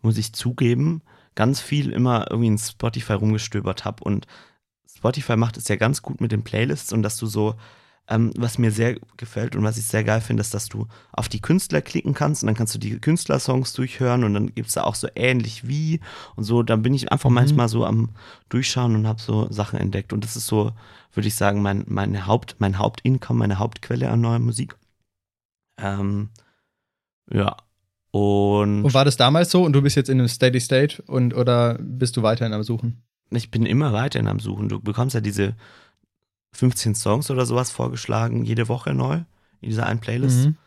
muss 0.01 0.17
ich 0.17 0.33
zugeben, 0.33 1.01
ganz 1.35 1.61
viel 1.61 1.89
immer 1.91 2.27
irgendwie 2.29 2.47
in 2.47 2.57
Spotify 2.57 3.13
rumgestöbert 3.13 3.85
habe. 3.85 4.03
Und 4.03 4.27
Spotify 4.93 5.35
macht 5.37 5.57
es 5.57 5.67
ja 5.69 5.77
ganz 5.77 6.01
gut 6.01 6.19
mit 6.21 6.31
den 6.31 6.43
Playlists 6.43 6.91
und 6.93 7.01
dass 7.01 7.17
du 7.17 7.25
so, 7.27 7.55
ähm, 8.09 8.33
was 8.37 8.57
mir 8.57 8.71
sehr 8.71 8.97
gefällt 9.17 9.55
und 9.55 9.63
was 9.63 9.77
ich 9.77 9.85
sehr 9.85 10.03
geil 10.03 10.19
finde, 10.19 10.41
ist, 10.41 10.53
dass 10.53 10.67
du 10.67 10.87
auf 11.13 11.29
die 11.29 11.39
Künstler 11.41 11.81
klicken 11.81 12.13
kannst 12.13 12.43
und 12.43 12.47
dann 12.47 12.55
kannst 12.55 12.75
du 12.75 12.79
die 12.79 12.99
Künstlersongs 12.99 13.71
durchhören 13.73 14.23
und 14.25 14.33
dann 14.33 14.53
gibt 14.53 14.67
es 14.67 14.73
da 14.73 14.83
auch 14.83 14.95
so 14.95 15.07
ähnlich 15.15 15.67
wie 15.67 16.01
und 16.35 16.43
so. 16.43 16.63
Dann 16.63 16.81
bin 16.81 16.93
ich 16.93 17.11
einfach 17.11 17.29
Mhm. 17.29 17.35
manchmal 17.35 17.69
so 17.69 17.85
am 17.85 18.09
Durchschauen 18.49 18.95
und 18.95 19.07
habe 19.07 19.21
so 19.21 19.47
Sachen 19.51 19.79
entdeckt. 19.79 20.11
Und 20.11 20.23
das 20.25 20.35
ist 20.35 20.47
so, 20.47 20.71
würde 21.13 21.27
ich 21.27 21.35
sagen, 21.35 21.61
mein, 21.61 21.85
meine 21.87 22.27
Haupt, 22.27 22.55
mein 22.59 22.77
Hauptincome, 22.77 23.39
meine 23.39 23.57
Hauptquelle 23.59 24.09
an 24.11 24.19
neuer 24.21 24.39
Musik. 24.39 24.75
Ähm, 25.77 26.29
ja. 27.31 27.55
Und, 28.11 28.83
Und 28.83 28.93
war 28.93 29.05
das 29.05 29.17
damals 29.17 29.49
so 29.49 29.63
und 29.63 29.73
du 29.73 29.81
bist 29.81 29.95
jetzt 29.95 30.09
in 30.09 30.19
einem 30.19 30.27
Steady 30.27 30.59
State 30.59 31.01
und 31.03 31.33
oder 31.33 31.77
bist 31.79 32.15
du 32.17 32.21
weiterhin 32.21 32.53
am 32.53 32.63
Suchen? 32.63 33.01
ich 33.31 33.49
bin 33.49 33.65
immer 33.65 33.93
weiterhin 33.93 34.27
am 34.27 34.39
Suchen. 34.39 34.69
Du 34.69 34.79
bekommst 34.79 35.15
ja 35.15 35.21
diese 35.21 35.55
15 36.53 36.95
Songs 36.95 37.29
oder 37.31 37.45
sowas 37.45 37.71
vorgeschlagen, 37.71 38.43
jede 38.45 38.67
Woche 38.69 38.93
neu 38.93 39.15
in 39.61 39.69
dieser 39.69 39.85
einen 39.85 39.99
Playlist. 39.99 40.47
Mhm. 40.47 40.57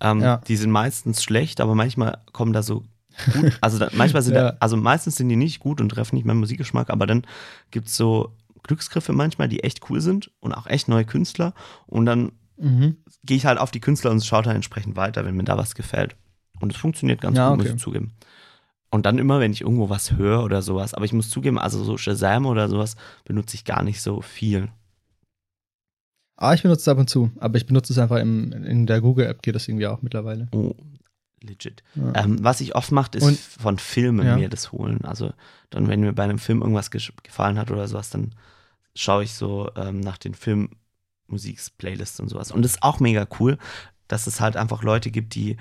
Ähm, 0.00 0.20
Ja. 0.20 0.36
Die 0.38 0.56
sind 0.56 0.70
meistens 0.70 1.22
schlecht, 1.22 1.60
aber 1.60 1.74
manchmal 1.74 2.18
kommen 2.32 2.52
da 2.52 2.62
so 2.62 2.84
gut, 3.32 3.52
also 3.62 3.78
da, 3.78 3.88
manchmal 3.94 4.22
sind 4.22 4.34
Ja. 4.34 4.52
da, 4.52 4.56
also 4.60 4.76
meistens 4.76 5.16
sind 5.16 5.28
die 5.28 5.36
nicht 5.36 5.60
gut 5.60 5.80
und 5.80 5.88
treffen 5.88 6.16
nicht 6.16 6.24
meinen 6.26 6.40
Musikgeschmack, 6.40 6.90
aber 6.90 7.06
dann 7.06 7.26
gibt 7.70 7.88
es 7.88 7.96
so 7.96 8.34
Glücksgriffe 8.62 9.12
manchmal, 9.12 9.48
die 9.48 9.62
echt 9.62 9.88
cool 9.88 10.00
sind 10.00 10.30
und 10.40 10.52
auch 10.52 10.66
echt 10.66 10.88
neue 10.88 11.04
Künstler 11.04 11.54
und 11.86 12.06
dann 12.06 12.32
Mhm. 12.58 12.96
gehe 13.22 13.36
ich 13.36 13.44
halt 13.44 13.58
auf 13.58 13.70
die 13.70 13.80
Künstler 13.80 14.10
und 14.10 14.24
schaue 14.24 14.42
dann 14.42 14.56
entsprechend 14.56 14.96
weiter, 14.96 15.26
wenn 15.26 15.36
mir 15.36 15.44
da 15.44 15.58
was 15.58 15.74
gefällt. 15.74 16.16
Und 16.58 16.72
es 16.72 16.78
funktioniert 16.78 17.20
ganz 17.20 17.36
Ja, 17.36 17.50
gut, 17.50 17.58
muss 17.58 17.66
okay. 17.66 17.74
ich 17.76 17.82
zugeben. 17.82 18.12
Und 18.90 19.04
dann 19.04 19.18
immer, 19.18 19.40
wenn 19.40 19.52
ich 19.52 19.60
irgendwo 19.60 19.90
was 19.90 20.12
höre 20.12 20.42
oder 20.42 20.62
sowas, 20.62 20.94
aber 20.94 21.04
ich 21.04 21.12
muss 21.12 21.28
zugeben, 21.28 21.58
also 21.58 21.84
so 21.84 21.98
Shazam 21.98 22.46
oder 22.46 22.70
sowas 22.70 22.96
benutze 23.26 23.56
ich 23.56 23.66
gar 23.66 23.82
nicht 23.82 24.00
so 24.00 24.22
viel. 24.22 24.68
Ah, 26.36 26.52
ich 26.54 26.62
benutze 26.62 26.82
es 26.82 26.88
ab 26.88 26.98
und 26.98 27.08
zu, 27.08 27.30
aber 27.40 27.56
ich 27.56 27.66
benutze 27.66 27.92
es 27.92 27.98
einfach 27.98 28.18
im, 28.18 28.52
in 28.52 28.86
der 28.86 29.00
Google-App, 29.00 29.42
geht 29.42 29.54
das 29.54 29.66
irgendwie 29.68 29.86
auch 29.86 30.02
mittlerweile. 30.02 30.48
Oh, 30.52 30.74
legit. 31.42 31.82
Ja. 31.94 32.24
Ähm, 32.24 32.44
was 32.44 32.60
ich 32.60 32.74
oft 32.74 32.92
mache, 32.92 33.10
ist 33.16 33.22
Und- 33.22 33.38
von 33.38 33.78
Filmen 33.78 34.26
Ja. 34.26 34.36
mir 34.36 34.48
das 34.50 34.70
holen. 34.72 35.02
Also 35.04 35.32
dann, 35.70 35.88
wenn 35.88 36.00
mir 36.00 36.12
bei 36.12 36.24
einem 36.24 36.38
Film 36.38 36.60
irgendwas 36.60 36.90
gesch- 36.92 37.12
gefallen 37.22 37.58
hat 37.58 37.70
oder 37.70 37.88
sowas, 37.88 38.10
dann 38.10 38.34
schaue 38.94 39.24
ich 39.24 39.32
so 39.34 39.70
ähm, 39.76 40.00
nach 40.00 40.18
den 40.18 40.34
Filmmusiks-Playlists 41.28 42.20
und 42.20 42.28
sowas. 42.28 42.52
Und 42.52 42.62
das 42.62 42.72
ist 42.72 42.82
auch 42.82 43.00
mega 43.00 43.26
cool, 43.40 43.58
dass 44.08 44.26
es 44.26 44.40
halt 44.40 44.56
einfach 44.56 44.82
Leute 44.82 45.10
gibt, 45.10 45.34
die 45.34 45.56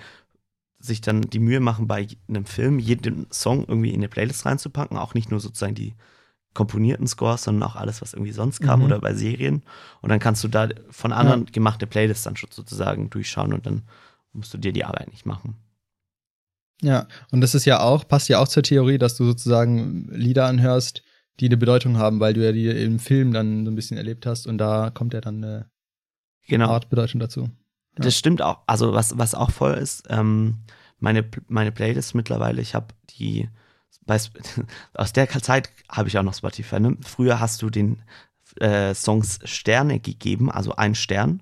sich 0.79 1.01
dann 1.01 1.21
die 1.21 1.39
Mühe 1.39 1.59
machen, 1.59 1.87
bei 1.87 2.07
einem 2.27 2.45
Film 2.45 2.79
jeden 2.79 3.27
Song 3.31 3.65
irgendwie 3.67 3.89
in 3.89 3.95
eine 4.01 4.09
Playlist 4.09 4.45
reinzupacken, 4.45 4.97
auch 4.97 5.13
nicht 5.13 5.31
nur 5.31 5.39
sozusagen 5.39 5.73
die 5.73 5.95
komponierten 6.55 7.05
Scores, 7.05 7.43
sondern 7.43 7.69
auch 7.69 7.75
alles, 7.75 8.01
was 8.01 8.13
irgendwie 8.13 8.31
sonst 8.31 8.61
kam 8.61 8.79
Mhm. 8.79 8.85
oder 8.87 8.99
bei 8.99 9.13
Serien. 9.13 9.61
Und 10.01 10.09
dann 10.09 10.19
kannst 10.19 10.43
du 10.43 10.47
da 10.47 10.69
von 10.89 11.11
anderen 11.13 11.45
gemachte 11.45 11.85
Playlists 11.85 12.23
dann 12.23 12.35
schon 12.37 12.49
sozusagen 12.51 13.11
durchschauen 13.11 13.53
und 13.53 13.67
dann 13.67 13.83
musst 14.33 14.51
du 14.53 14.57
dir 14.57 14.73
die 14.73 14.85
Arbeit 14.85 15.11
nicht 15.11 15.27
machen. 15.27 15.55
Ja, 16.81 17.07
und 17.31 17.41
das 17.41 17.55
ist 17.55 17.65
ja 17.65 17.79
auch, 17.81 18.07
passt 18.07 18.27
ja 18.29 18.39
auch 18.39 18.47
zur 18.47 18.63
Theorie, 18.63 18.97
dass 18.97 19.15
du 19.15 19.25
sozusagen 19.25 20.09
Lieder 20.11 20.45
anhörst, 20.47 21.03
die 21.39 21.45
eine 21.45 21.57
Bedeutung 21.57 21.97
haben, 21.97 22.19
weil 22.19 22.33
du 22.33 22.43
ja 22.43 22.51
die 22.51 22.67
im 22.67 22.99
Film 22.99 23.31
dann 23.33 23.65
so 23.65 23.71
ein 23.71 23.75
bisschen 23.75 23.97
erlebt 23.97 24.25
hast 24.25 24.47
und 24.47 24.57
da 24.57 24.89
kommt 24.89 25.13
ja 25.13 25.21
dann 25.21 25.43
eine 25.43 25.69
Genau. 26.47 26.69
Art 26.69 26.89
Bedeutung 26.89 27.19
dazu. 27.19 27.41
Ja. 27.97 28.03
Das 28.03 28.15
stimmt 28.17 28.41
auch. 28.41 28.59
Also 28.67 28.93
was, 28.93 29.17
was 29.17 29.33
auch 29.35 29.51
voll 29.51 29.73
ist, 29.73 30.03
ähm, 30.09 30.59
meine, 30.99 31.25
meine 31.47 31.71
Playlist 31.71 32.13
mittlerweile, 32.13 32.61
ich 32.61 32.75
habe 32.75 32.87
die, 33.17 33.49
aus 34.93 35.13
der 35.13 35.27
Zeit 35.29 35.71
habe 35.89 36.07
ich 36.09 36.17
auch 36.17 36.23
noch 36.23 36.33
Spotify. 36.35 36.79
Ne? 36.79 36.97
Früher 37.01 37.39
hast 37.39 37.61
du 37.61 37.69
den 37.69 38.01
äh, 38.59 38.93
Songs 38.93 39.39
Sterne 39.43 39.99
gegeben, 39.99 40.51
also 40.51 40.75
ein 40.75 40.95
Stern. 40.95 41.41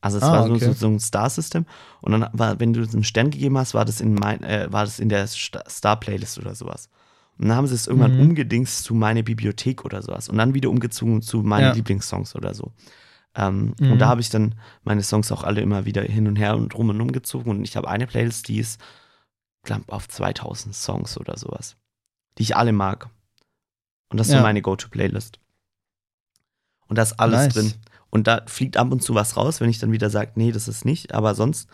Also 0.00 0.18
es 0.18 0.22
Ah, 0.24 0.32
war 0.32 0.46
so, 0.46 0.54
okay. 0.54 0.72
so, 0.72 0.86
ein 0.86 1.00
Star-System. 1.00 1.66
Und 2.02 2.12
dann 2.12 2.28
war, 2.32 2.60
wenn 2.60 2.72
du 2.72 2.82
einen 2.82 3.02
Stern 3.02 3.30
gegeben 3.30 3.58
hast, 3.58 3.74
war 3.74 3.84
das 3.84 4.00
in 4.00 4.14
mein, 4.14 4.42
äh, 4.44 4.68
war 4.70 4.84
das 4.84 5.00
in 5.00 5.08
der 5.08 5.26
Sta- 5.26 5.64
Star-Playlist 5.68 6.38
oder 6.38 6.54
sowas. 6.54 6.88
Und 7.36 7.48
dann 7.48 7.56
haben 7.56 7.66
sie 7.66 7.74
es 7.74 7.86
irgendwann 7.88 8.14
Mhm. 8.16 8.22
umgedingst 8.30 8.84
zu 8.84 8.94
meine 8.94 9.22
Bibliothek 9.24 9.84
oder 9.84 10.02
sowas. 10.02 10.28
Und 10.28 10.38
dann 10.38 10.54
wieder 10.54 10.70
umgezogen 10.70 11.20
zu 11.22 11.38
meinen 11.42 11.64
Ja. 11.68 11.72
Lieblingssongs 11.72 12.36
oder 12.36 12.54
so. 12.54 12.72
Ähm, 13.34 13.74
Mhm. 13.80 13.92
Und 13.92 13.98
da 13.98 14.08
habe 14.08 14.20
ich 14.20 14.30
dann 14.30 14.54
meine 14.84 15.02
Songs 15.02 15.32
auch 15.32 15.42
alle 15.42 15.60
immer 15.62 15.84
wieder 15.84 16.02
hin 16.02 16.28
und 16.28 16.36
her 16.36 16.56
und 16.56 16.74
rum 16.76 16.90
und 16.90 17.00
umgezogen. 17.00 17.50
Und 17.50 17.64
ich 17.64 17.76
habe 17.76 17.88
eine 17.88 18.06
Playlist, 18.06 18.46
die 18.48 18.58
ist, 18.58 18.80
glaub, 19.62 19.88
auf 19.90 20.08
2000 20.08 20.74
Songs 20.74 21.18
oder 21.18 21.36
sowas, 21.36 21.76
die 22.38 22.42
ich 22.42 22.56
alle 22.56 22.72
mag. 22.72 23.08
Und 24.10 24.18
das 24.18 24.28
ist 24.28 24.34
Ja. 24.34 24.42
meine 24.42 24.62
Go-To-Playlist. 24.62 25.38
Und 26.86 26.96
da 26.96 27.02
ist 27.02 27.20
alles 27.20 27.44
Nice. 27.44 27.54
drin. 27.54 27.74
Und 28.10 28.26
da 28.26 28.42
fliegt 28.46 28.76
ab 28.78 28.90
und 28.90 29.02
zu 29.02 29.14
was 29.14 29.36
raus, 29.36 29.60
wenn 29.60 29.68
ich 29.68 29.78
dann 29.78 29.92
wieder 29.92 30.08
sage, 30.08 30.32
nee, 30.36 30.50
das 30.52 30.68
ist 30.68 30.84
nicht. 30.86 31.12
Aber 31.12 31.34
sonst, 31.34 31.68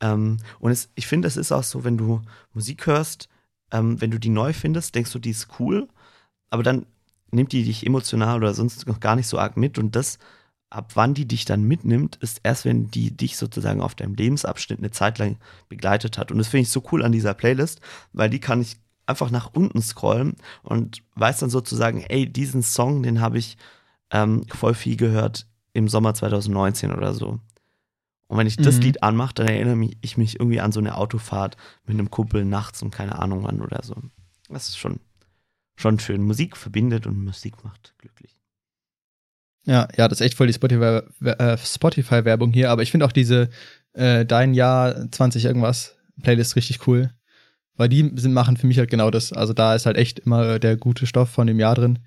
ähm, 0.00 0.38
und 0.60 0.70
es, 0.70 0.88
ich 0.94 1.06
finde, 1.06 1.28
es 1.28 1.36
ist 1.36 1.52
auch 1.52 1.62
so, 1.62 1.84
wenn 1.84 1.98
du 1.98 2.22
Musik 2.54 2.86
hörst, 2.86 3.28
ähm, 3.70 4.00
wenn 4.00 4.10
du 4.10 4.18
die 4.18 4.30
neu 4.30 4.54
findest, 4.54 4.94
denkst 4.94 5.12
du, 5.12 5.18
die 5.18 5.30
ist 5.30 5.48
cool, 5.58 5.88
aber 6.48 6.62
dann 6.62 6.86
nimmt 7.30 7.52
die 7.52 7.64
dich 7.64 7.84
emotional 7.84 8.36
oder 8.38 8.54
sonst 8.54 8.86
noch 8.86 9.00
gar 9.00 9.16
nicht 9.16 9.26
so 9.26 9.38
arg 9.38 9.56
mit. 9.58 9.76
Und 9.78 9.94
das, 9.96 10.18
ab 10.74 10.92
wann 10.94 11.14
die 11.14 11.26
dich 11.26 11.44
dann 11.44 11.62
mitnimmt, 11.62 12.16
ist 12.16 12.40
erst, 12.42 12.64
wenn 12.64 12.88
die 12.90 13.16
dich 13.16 13.36
sozusagen 13.36 13.80
auf 13.80 13.94
deinem 13.94 14.14
Lebensabschnitt 14.14 14.78
eine 14.78 14.90
Zeit 14.90 15.18
lang 15.18 15.36
begleitet 15.68 16.18
hat. 16.18 16.32
Und 16.32 16.38
das 16.38 16.48
finde 16.48 16.62
ich 16.62 16.70
so 16.70 16.82
cool 16.92 17.04
an 17.04 17.12
dieser 17.12 17.34
Playlist, 17.34 17.80
weil 18.12 18.30
die 18.30 18.40
kann 18.40 18.60
ich 18.60 18.76
einfach 19.06 19.30
nach 19.30 19.50
unten 19.54 19.82
scrollen 19.82 20.36
und 20.62 21.02
weiß 21.14 21.38
dann 21.38 21.50
sozusagen, 21.50 22.00
ey, 22.02 22.26
diesen 22.30 22.62
Song, 22.62 23.02
den 23.02 23.20
habe 23.20 23.38
ich 23.38 23.56
ähm, 24.10 24.44
voll 24.48 24.74
viel 24.74 24.96
gehört 24.96 25.46
im 25.72 25.88
Sommer 25.88 26.14
2019 26.14 26.92
oder 26.92 27.14
so. 27.14 27.40
Und 28.26 28.38
wenn 28.38 28.46
ich 28.46 28.56
das 28.56 28.76
Mhm. 28.76 28.82
Lied 28.82 29.02
anmache, 29.02 29.34
dann 29.34 29.46
erinnere 29.46 29.90
ich 30.00 30.16
mich 30.16 30.40
irgendwie 30.40 30.60
an 30.60 30.72
so 30.72 30.80
eine 30.80 30.96
Autofahrt 30.96 31.56
mit 31.86 31.94
einem 31.98 32.10
Kumpel 32.10 32.44
nachts 32.44 32.82
und 32.82 32.90
keine 32.90 33.18
Ahnung 33.18 33.44
wann 33.44 33.60
oder 33.60 33.82
so. 33.82 33.94
Das 34.48 34.68
ist 34.68 34.78
schon, 34.78 34.98
schon 35.76 35.98
schön. 36.00 36.22
Musik 36.22 36.56
verbindet 36.56 37.06
und 37.06 37.22
Musik 37.22 37.62
macht 37.64 37.94
glücklich. 37.98 38.33
Ja, 39.66 39.88
ja, 39.96 40.08
das 40.08 40.20
ist 40.20 40.26
echt 40.26 40.36
voll 40.36 40.46
die 40.46 40.52
Spotify- 40.54 41.02
äh, 41.24 41.56
Spotify-Werbung 41.56 42.52
hier, 42.52 42.70
aber 42.70 42.82
ich 42.82 42.90
finde 42.90 43.06
auch 43.06 43.12
diese 43.12 43.48
äh, 43.94 44.26
Dein 44.26 44.54
Jahr 44.54 45.10
20 45.10 45.44
irgendwas 45.44 45.96
Playlist 46.22 46.56
richtig 46.56 46.86
cool. 46.86 47.10
Weil 47.76 47.88
die 47.88 48.12
sind, 48.16 48.32
machen 48.32 48.56
für 48.56 48.66
mich 48.68 48.78
halt 48.78 48.90
genau 48.90 49.10
das. 49.10 49.32
Also 49.32 49.52
da 49.52 49.74
ist 49.74 49.86
halt 49.86 49.96
echt 49.96 50.20
immer 50.20 50.58
der 50.58 50.76
gute 50.76 51.06
Stoff 51.06 51.30
von 51.30 51.46
dem 51.46 51.58
Jahr 51.58 51.74
drin. 51.74 51.98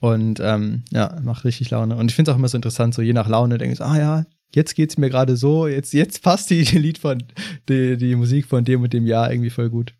Und 0.00 0.40
ähm, 0.40 0.84
ja, 0.90 1.18
macht 1.22 1.44
richtig 1.44 1.70
Laune. 1.70 1.96
Und 1.96 2.10
ich 2.10 2.16
finde 2.16 2.30
es 2.30 2.34
auch 2.34 2.38
immer 2.38 2.48
so 2.48 2.58
interessant, 2.58 2.94
so 2.94 3.02
je 3.02 3.12
nach 3.12 3.28
Laune 3.28 3.58
denkst 3.58 3.78
du, 3.78 3.84
ah 3.84 3.96
ja, 3.96 4.26
jetzt 4.54 4.74
geht's 4.74 4.98
mir 4.98 5.10
gerade 5.10 5.36
so, 5.36 5.66
jetzt, 5.66 5.92
jetzt 5.92 6.22
passt 6.22 6.50
die, 6.50 6.64
die 6.64 6.78
Lied 6.78 6.98
von, 6.98 7.22
die, 7.68 7.96
die 7.96 8.16
Musik 8.16 8.46
von 8.46 8.64
dem 8.64 8.82
und 8.82 8.92
dem 8.92 9.06
Jahr 9.06 9.30
irgendwie 9.30 9.50
voll 9.50 9.70
gut. 9.70 9.94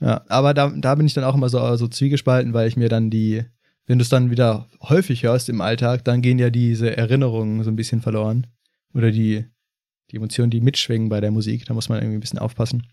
Ja, 0.00 0.24
aber 0.28 0.52
da, 0.52 0.72
da 0.76 0.94
bin 0.94 1.06
ich 1.06 1.14
dann 1.14 1.24
auch 1.24 1.34
immer 1.34 1.48
so, 1.48 1.76
so 1.76 1.88
zwiegespalten, 1.88 2.52
weil 2.52 2.68
ich 2.68 2.76
mir 2.76 2.88
dann 2.88 3.10
die, 3.10 3.44
wenn 3.86 3.98
du 3.98 4.02
es 4.02 4.08
dann 4.08 4.30
wieder 4.30 4.68
häufig 4.82 5.22
hörst 5.22 5.48
im 5.48 5.60
Alltag, 5.60 6.04
dann 6.04 6.22
gehen 6.22 6.38
ja 6.38 6.50
diese 6.50 6.96
Erinnerungen 6.96 7.62
so 7.62 7.70
ein 7.70 7.76
bisschen 7.76 8.00
verloren. 8.00 8.46
Oder 8.94 9.10
die, 9.10 9.44
die 10.10 10.16
Emotionen, 10.16 10.50
die 10.50 10.60
mitschwingen 10.60 11.08
bei 11.08 11.20
der 11.20 11.30
Musik. 11.30 11.66
Da 11.66 11.74
muss 11.74 11.88
man 11.88 11.98
irgendwie 11.98 12.18
ein 12.18 12.20
bisschen 12.20 12.38
aufpassen, 12.38 12.86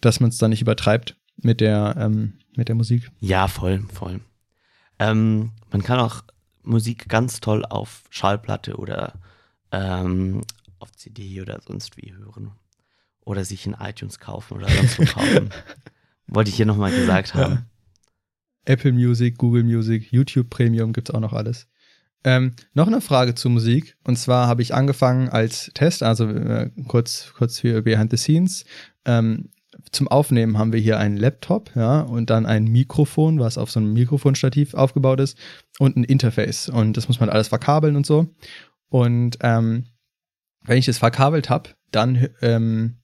dass 0.00 0.20
man 0.20 0.30
es 0.30 0.38
dann 0.38 0.50
nicht 0.50 0.62
übertreibt 0.62 1.16
mit 1.36 1.60
der, 1.60 1.96
ähm, 1.98 2.38
mit 2.56 2.68
der 2.68 2.74
Musik. 2.74 3.10
Ja, 3.20 3.48
voll, 3.48 3.82
voll. 3.92 4.20
Ähm, 4.98 5.52
man 5.70 5.82
kann 5.82 6.00
auch 6.00 6.22
Musik 6.62 7.08
ganz 7.08 7.40
toll 7.40 7.64
auf 7.64 8.04
Schallplatte 8.10 8.76
oder 8.76 9.14
ähm, 9.70 10.42
auf 10.78 10.92
CD 10.92 11.40
oder 11.40 11.60
sonst 11.66 11.96
wie 11.96 12.12
hören. 12.12 12.52
Oder 13.24 13.44
sich 13.44 13.66
in 13.66 13.74
iTunes 13.74 14.20
kaufen 14.20 14.54
oder 14.54 14.68
sonst 14.68 14.98
wo 14.98 15.04
kaufen. 15.04 15.50
Wollte 16.28 16.50
ich 16.50 16.56
hier 16.56 16.66
nochmal 16.66 16.92
gesagt 16.92 17.34
haben. 17.34 17.54
Ja. 17.54 17.66
Apple 18.66 18.92
Music, 18.92 19.38
Google 19.38 19.64
Music, 19.64 20.12
YouTube 20.12 20.50
Premium 20.50 20.92
gibt's 20.92 21.10
auch 21.10 21.20
noch 21.20 21.32
alles. 21.32 21.66
Ähm, 22.24 22.52
noch 22.74 22.88
eine 22.88 23.00
Frage 23.00 23.34
zur 23.34 23.52
Musik. 23.52 23.96
Und 24.04 24.16
zwar 24.18 24.48
habe 24.48 24.60
ich 24.60 24.74
angefangen 24.74 25.28
als 25.28 25.70
Test, 25.74 26.02
also 26.02 26.28
äh, 26.28 26.70
kurz, 26.88 27.32
kurz 27.36 27.60
für 27.60 27.82
Behind 27.82 28.10
the 28.10 28.16
Scenes. 28.16 28.64
Ähm, 29.04 29.50
zum 29.92 30.08
Aufnehmen 30.08 30.58
haben 30.58 30.72
wir 30.72 30.80
hier 30.80 30.98
einen 30.98 31.16
Laptop, 31.16 31.70
ja, 31.76 32.00
und 32.00 32.30
dann 32.30 32.46
ein 32.46 32.64
Mikrofon, 32.64 33.38
was 33.38 33.58
auf 33.58 33.70
so 33.70 33.78
einem 33.78 33.92
Mikrofonstativ 33.92 34.74
aufgebaut 34.74 35.20
ist, 35.20 35.38
und 35.78 35.96
ein 35.96 36.04
Interface. 36.04 36.68
Und 36.68 36.96
das 36.96 37.08
muss 37.08 37.20
man 37.20 37.28
alles 37.28 37.48
verkabeln 37.48 37.94
und 37.94 38.06
so. 38.06 38.34
Und 38.88 39.38
ähm, 39.42 39.86
wenn 40.64 40.78
ich 40.78 40.86
das 40.86 40.98
verkabelt 40.98 41.48
habe, 41.50 41.70
dann 41.92 42.28
ähm, 42.42 42.96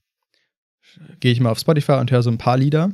gehe 1.19 1.31
ich 1.31 1.39
mal 1.39 1.51
auf 1.51 1.59
Spotify 1.59 1.93
und 1.93 2.11
höre 2.11 2.23
so 2.23 2.29
ein 2.29 2.37
paar 2.37 2.57
Lieder 2.57 2.91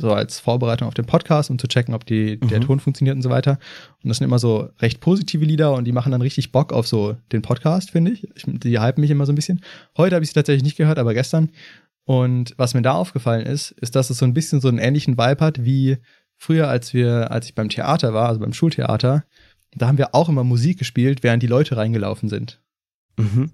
so 0.00 0.12
als 0.12 0.40
Vorbereitung 0.40 0.88
auf 0.88 0.94
den 0.94 1.06
Podcast, 1.06 1.50
um 1.50 1.58
zu 1.58 1.68
checken, 1.68 1.94
ob 1.94 2.04
die, 2.04 2.38
mhm. 2.40 2.48
der 2.48 2.60
Ton 2.60 2.80
funktioniert 2.80 3.16
und 3.16 3.22
so 3.22 3.30
weiter. 3.30 3.58
Und 4.02 4.08
das 4.08 4.18
sind 4.18 4.24
immer 4.24 4.38
so 4.38 4.70
recht 4.80 5.00
positive 5.00 5.44
Lieder 5.44 5.72
und 5.74 5.84
die 5.84 5.92
machen 5.92 6.12
dann 6.12 6.22
richtig 6.22 6.52
Bock 6.52 6.72
auf 6.72 6.86
so 6.86 7.16
den 7.32 7.42
Podcast, 7.42 7.90
finde 7.90 8.12
ich. 8.12 8.28
ich. 8.34 8.44
Die 8.46 8.80
hypen 8.80 9.00
mich 9.00 9.10
immer 9.10 9.26
so 9.26 9.32
ein 9.32 9.36
bisschen. 9.36 9.60
Heute 9.96 10.14
habe 10.14 10.24
ich 10.24 10.30
sie 10.30 10.34
tatsächlich 10.34 10.64
nicht 10.64 10.76
gehört, 10.76 10.98
aber 10.98 11.14
gestern. 11.14 11.50
Und 12.04 12.54
was 12.56 12.74
mir 12.74 12.82
da 12.82 12.94
aufgefallen 12.94 13.46
ist, 13.46 13.70
ist, 13.72 13.94
dass 13.94 14.10
es 14.10 14.18
so 14.18 14.24
ein 14.24 14.34
bisschen 14.34 14.60
so 14.60 14.68
einen 14.68 14.78
ähnlichen 14.78 15.16
Vibe 15.16 15.44
hat 15.44 15.64
wie 15.64 15.98
früher, 16.36 16.68
als 16.68 16.94
wir, 16.94 17.30
als 17.30 17.46
ich 17.46 17.54
beim 17.54 17.68
Theater 17.68 18.14
war, 18.14 18.28
also 18.28 18.40
beim 18.40 18.52
Schultheater. 18.52 19.24
Da 19.72 19.86
haben 19.86 19.98
wir 19.98 20.14
auch 20.14 20.28
immer 20.28 20.42
Musik 20.42 20.78
gespielt, 20.78 21.22
während 21.22 21.42
die 21.42 21.46
Leute 21.46 21.76
reingelaufen 21.76 22.28
sind. 22.28 22.60
Mhm. 23.16 23.52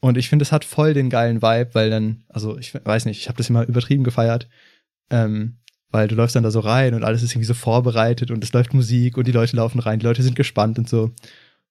Und 0.00 0.18
ich 0.18 0.28
finde, 0.28 0.42
es 0.42 0.52
hat 0.52 0.66
voll 0.66 0.92
den 0.92 1.08
geilen 1.08 1.40
Vibe, 1.40 1.70
weil 1.74 1.88
dann, 1.88 2.24
also 2.28 2.58
ich 2.58 2.74
weiß 2.74 3.06
nicht, 3.06 3.20
ich 3.20 3.28
habe 3.28 3.38
das 3.38 3.48
immer 3.48 3.66
übertrieben 3.66 4.04
gefeiert, 4.04 4.48
ähm, 5.10 5.58
weil 5.90 6.08
du 6.08 6.14
läufst 6.14 6.34
dann 6.34 6.42
da 6.42 6.50
so 6.50 6.60
rein 6.60 6.94
und 6.94 7.04
alles 7.04 7.22
ist 7.22 7.32
irgendwie 7.32 7.46
so 7.46 7.54
vorbereitet 7.54 8.30
und 8.30 8.42
es 8.42 8.52
läuft 8.52 8.74
Musik 8.74 9.16
und 9.16 9.26
die 9.26 9.32
Leute 9.32 9.56
laufen 9.56 9.78
rein, 9.78 10.00
die 10.00 10.06
Leute 10.06 10.22
sind 10.22 10.36
gespannt 10.36 10.78
und 10.78 10.88
so. 10.88 11.12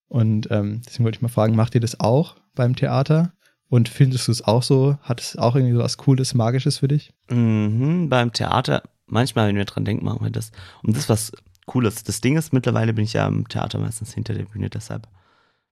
Und 0.07 0.49
ähm, 0.51 0.81
deswegen 0.85 1.03
wollte 1.03 1.17
ich 1.17 1.21
mal 1.21 1.27
fragen, 1.27 1.55
macht 1.55 1.75
ihr 1.75 1.81
das 1.81 1.99
auch 1.99 2.35
beim 2.55 2.75
Theater? 2.75 3.33
Und 3.67 3.89
findest 3.89 4.27
du 4.27 4.31
es 4.31 4.43
auch 4.43 4.61
so? 4.61 4.97
Hat 5.01 5.19
es 5.19 5.35
auch 5.35 5.55
irgendwie 5.55 5.73
so 5.73 5.79
was 5.79 5.97
Cooles, 5.97 6.35
Magisches 6.35 6.77
für 6.77 6.87
dich? 6.87 7.11
Mhm, 7.29 8.07
beim 8.09 8.31
Theater, 8.31 8.83
manchmal, 9.07 9.47
wenn 9.47 9.55
wir 9.55 9.65
dran 9.65 9.85
denken, 9.85 10.05
machen 10.05 10.23
wir 10.23 10.29
das. 10.29 10.51
Und 10.83 10.95
das 10.95 11.03
ist 11.03 11.09
was 11.09 11.31
Cooles. 11.65 12.03
Das 12.03 12.21
Ding 12.21 12.37
ist, 12.37 12.53
mittlerweile 12.53 12.93
bin 12.93 13.05
ich 13.05 13.13
ja 13.13 13.27
im 13.27 13.47
Theater 13.47 13.79
meistens 13.79 14.13
hinter 14.13 14.35
der 14.35 14.45
Bühne, 14.45 14.69
deshalb 14.69 15.07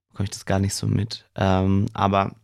bekomme 0.08 0.24
ich 0.24 0.30
das 0.30 0.44
gar 0.44 0.58
nicht 0.58 0.74
so 0.74 0.86
mit. 0.86 1.28
Ähm, 1.36 1.86
aber 1.92 2.34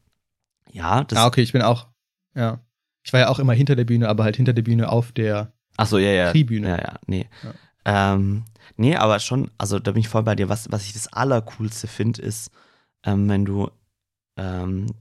ja, 0.71 1.05
das. 1.05 1.19
Ah, 1.19 1.27
okay, 1.27 1.43
ich 1.43 1.53
bin 1.53 1.63
auch, 1.63 1.89
ja. 2.35 2.61
Ich 3.09 3.13
war 3.15 3.21
ja 3.21 3.29
auch 3.31 3.39
immer 3.39 3.55
hinter 3.55 3.75
der 3.75 3.87
Bühne, 3.87 4.07
aber 4.07 4.25
halt 4.25 4.37
hinter 4.37 4.53
der 4.53 4.61
Bühne 4.61 4.91
auf 4.91 5.13
der 5.13 5.51
Ach 5.79 5.87
so, 5.87 5.97
ja, 5.97 6.11
ja. 6.11 6.31
Tribüne. 6.31 6.69
Ja, 6.69 6.77
ja, 6.77 6.95
nee. 7.07 7.27
Ja. 7.87 8.13
Ähm, 8.13 8.45
nee, 8.77 8.97
aber 8.97 9.19
schon, 9.19 9.51
also 9.57 9.79
da 9.79 9.93
bin 9.93 10.01
ich 10.01 10.11
voll 10.11 10.25
bei 10.25 10.35
dir. 10.35 10.51
Was, 10.51 10.71
was 10.71 10.85
ich 10.85 10.93
das 10.93 11.11
Allercoolste 11.11 11.87
finde, 11.87 12.21
ist, 12.21 12.51
ähm, 13.05 13.27
wenn 13.31 13.47
du, 13.47 13.71
ähm, 14.37 14.95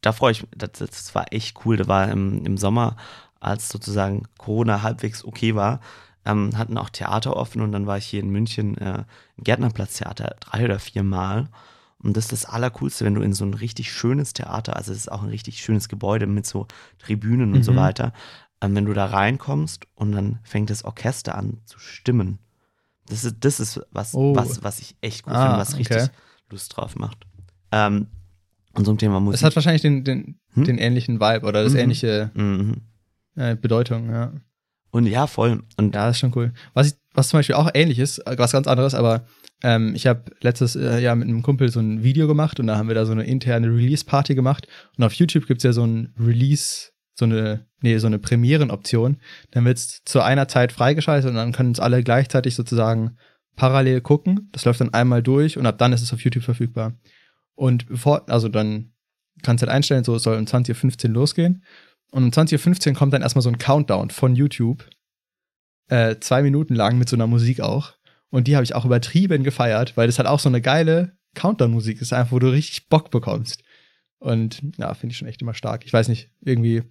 da 0.00 0.12
freue 0.12 0.32
ich 0.32 0.40
mich, 0.40 0.50
das, 0.56 0.70
das, 0.78 1.14
war 1.14 1.30
echt 1.30 1.66
cool. 1.66 1.76
Da 1.76 1.86
war 1.86 2.10
im, 2.10 2.46
im 2.46 2.56
Sommer, 2.56 2.96
als 3.40 3.68
sozusagen 3.68 4.22
Corona 4.38 4.80
halbwegs 4.80 5.22
okay 5.22 5.54
war, 5.54 5.80
ähm, 6.24 6.56
hatten 6.56 6.78
auch 6.78 6.88
Theater 6.88 7.36
offen 7.36 7.60
und 7.60 7.72
dann 7.72 7.86
war 7.86 7.98
ich 7.98 8.06
hier 8.06 8.20
in 8.20 8.30
München 8.30 8.78
äh, 8.78 9.04
im 9.36 9.44
Gärtnerplatztheater 9.44 10.34
drei 10.40 10.64
oder 10.64 10.78
vier 10.78 11.02
Mal. 11.02 11.50
Und 12.02 12.16
das 12.16 12.26
ist 12.26 12.32
das 12.32 12.44
Allercoolste, 12.44 13.04
wenn 13.04 13.14
du 13.14 13.22
in 13.22 13.32
so 13.32 13.44
ein 13.44 13.54
richtig 13.54 13.92
schönes 13.92 14.32
Theater, 14.32 14.76
also 14.76 14.92
es 14.92 14.98
ist 14.98 15.12
auch 15.12 15.22
ein 15.22 15.30
richtig 15.30 15.58
schönes 15.58 15.88
Gebäude 15.88 16.26
mit 16.26 16.46
so 16.46 16.66
Tribünen 16.98 17.52
und 17.52 17.58
mhm. 17.58 17.64
so 17.64 17.74
weiter, 17.74 18.12
ähm, 18.60 18.74
wenn 18.74 18.84
du 18.84 18.92
da 18.92 19.06
reinkommst 19.06 19.84
und 19.94 20.12
dann 20.12 20.38
fängt 20.42 20.70
das 20.70 20.84
Orchester 20.84 21.36
an 21.36 21.58
zu 21.64 21.78
stimmen. 21.78 22.38
Das 23.06 23.24
ist, 23.24 23.36
das 23.40 23.58
ist 23.58 23.80
was, 23.90 24.14
oh. 24.14 24.36
was, 24.36 24.62
was 24.62 24.78
ich 24.78 24.96
echt 25.00 25.24
gut 25.24 25.32
ah, 25.32 25.46
finde, 25.46 25.58
was 25.58 25.76
richtig 25.76 25.96
okay. 25.96 26.10
Lust 26.50 26.76
drauf 26.76 26.94
macht. 26.96 27.26
Ähm, 27.72 28.06
und 28.74 28.84
so 28.84 28.92
ein 28.92 28.98
Thema 28.98 29.18
Musik. 29.18 29.40
Es 29.40 29.44
hat 29.44 29.56
wahrscheinlich 29.56 29.82
den, 29.82 30.04
den, 30.04 30.38
hm? 30.54 30.64
den 30.64 30.78
ähnlichen 30.78 31.20
Vibe 31.20 31.46
oder 31.46 31.64
das 31.64 31.72
mhm. 31.72 31.78
ähnliche 31.80 32.30
mhm. 32.34 32.82
äh, 33.34 33.56
Bedeutung, 33.56 34.10
ja. 34.10 34.32
Und 34.90 35.06
ja, 35.06 35.26
voll. 35.26 35.62
Und 35.76 35.94
ja, 35.94 36.06
das 36.06 36.16
ist 36.16 36.20
schon 36.20 36.32
cool. 36.34 36.52
Was, 36.74 36.88
ich, 36.88 36.94
was 37.12 37.28
zum 37.28 37.38
Beispiel 37.38 37.56
auch 37.56 37.70
ähnlich 37.74 37.98
ist, 37.98 38.18
äh, 38.20 38.36
was 38.38 38.52
ganz 38.52 38.66
anderes, 38.66 38.94
aber 38.94 39.26
ähm, 39.62 39.94
ich 39.94 40.06
habe 40.06 40.24
letztes 40.40 40.76
äh, 40.76 41.00
Jahr 41.00 41.16
mit 41.16 41.28
einem 41.28 41.42
Kumpel 41.42 41.68
so 41.68 41.80
ein 41.80 42.02
Video 42.02 42.26
gemacht 42.26 42.60
und 42.60 42.68
da 42.68 42.76
haben 42.76 42.88
wir 42.88 42.94
da 42.94 43.04
so 43.04 43.12
eine 43.12 43.24
interne 43.24 43.68
Release-Party 43.68 44.34
gemacht. 44.34 44.68
Und 44.96 45.04
auf 45.04 45.12
YouTube 45.14 45.46
gibt's 45.46 45.64
ja 45.64 45.72
so 45.72 45.84
ein 45.84 46.14
Release, 46.18 46.90
so 47.14 47.24
eine, 47.24 47.66
nee, 47.80 47.98
so 47.98 48.06
eine 48.06 48.18
Premieren-Option. 48.18 49.18
Dann 49.50 49.64
wird's 49.64 50.02
zu 50.04 50.20
einer 50.20 50.48
Zeit 50.48 50.72
freigeschaltet 50.72 51.30
und 51.30 51.36
dann 51.36 51.52
können 51.52 51.70
uns 51.70 51.80
alle 51.80 52.02
gleichzeitig 52.02 52.54
sozusagen 52.54 53.16
parallel 53.56 54.00
gucken. 54.00 54.48
Das 54.52 54.64
läuft 54.64 54.80
dann 54.80 54.94
einmal 54.94 55.22
durch 55.22 55.58
und 55.58 55.66
ab 55.66 55.78
dann 55.78 55.92
ist 55.92 56.02
es 56.02 56.12
auf 56.12 56.20
YouTube 56.20 56.44
verfügbar. 56.44 56.94
Und 57.54 57.88
bevor, 57.88 58.28
also 58.30 58.48
dann 58.48 58.92
kannst 59.42 59.62
du 59.62 59.66
halt 59.66 59.74
einstellen, 59.74 60.04
so 60.04 60.14
es 60.14 60.22
soll 60.22 60.38
um 60.38 60.44
20.15 60.44 61.08
Uhr 61.08 61.14
losgehen. 61.14 61.64
Und 62.10 62.24
um 62.24 62.30
20.15 62.30 62.88
Uhr 62.88 62.94
kommt 62.94 63.12
dann 63.12 63.22
erstmal 63.22 63.42
so 63.42 63.50
ein 63.50 63.58
Countdown 63.58 64.10
von 64.10 64.34
YouTube. 64.34 64.88
Äh, 65.88 66.16
zwei 66.20 66.42
Minuten 66.42 66.74
lang 66.74 66.98
mit 66.98 67.08
so 67.08 67.16
einer 67.16 67.26
Musik 67.26 67.60
auch. 67.60 67.94
Und 68.30 68.46
die 68.46 68.56
habe 68.56 68.64
ich 68.64 68.74
auch 68.74 68.84
übertrieben 68.84 69.42
gefeiert, 69.42 69.96
weil 69.96 70.06
das 70.06 70.18
halt 70.18 70.28
auch 70.28 70.40
so 70.40 70.48
eine 70.48 70.60
geile 70.60 71.16
Countdown-Musik 71.34 72.00
ist, 72.00 72.12
einfach, 72.12 72.32
wo 72.32 72.38
du 72.38 72.48
richtig 72.48 72.88
Bock 72.88 73.10
bekommst. 73.10 73.62
Und 74.18 74.62
ja, 74.76 74.92
finde 74.94 75.12
ich 75.12 75.18
schon 75.18 75.28
echt 75.28 75.40
immer 75.42 75.54
stark. 75.54 75.84
Ich 75.84 75.92
weiß 75.92 76.08
nicht, 76.08 76.30
irgendwie 76.40 76.82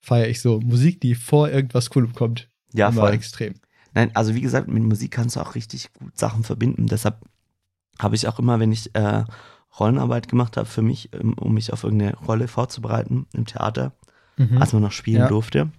feiere 0.00 0.28
ich 0.28 0.40
so 0.40 0.60
Musik, 0.60 1.00
die 1.00 1.14
vor 1.14 1.48
irgendwas 1.48 1.90
Coolem 1.90 2.14
kommt. 2.14 2.48
Ja, 2.72 2.88
immer 2.88 3.02
voll. 3.02 3.14
extrem. 3.14 3.54
Nein, 3.94 4.10
also 4.14 4.34
wie 4.34 4.40
gesagt, 4.40 4.68
mit 4.68 4.82
Musik 4.82 5.10
kannst 5.10 5.36
du 5.36 5.40
auch 5.40 5.54
richtig 5.54 5.92
gut 5.94 6.16
Sachen 6.16 6.44
verbinden. 6.44 6.86
Deshalb 6.86 7.20
habe 7.98 8.14
ich 8.14 8.28
auch 8.28 8.38
immer, 8.38 8.60
wenn 8.60 8.70
ich 8.70 8.94
äh, 8.94 9.24
Rollenarbeit 9.78 10.28
gemacht 10.28 10.56
habe 10.56 10.66
für 10.66 10.82
mich, 10.82 11.12
um, 11.12 11.34
um 11.34 11.54
mich 11.54 11.72
auf 11.72 11.84
irgendeine 11.84 12.16
Rolle 12.16 12.48
vorzubereiten 12.48 13.26
im 13.32 13.46
Theater, 13.46 13.92
mhm. 14.40 14.58
als 14.58 14.72
man 14.72 14.82
noch 14.82 14.92
spielen 14.92 15.22
ja. 15.22 15.28
durfte, 15.28 15.70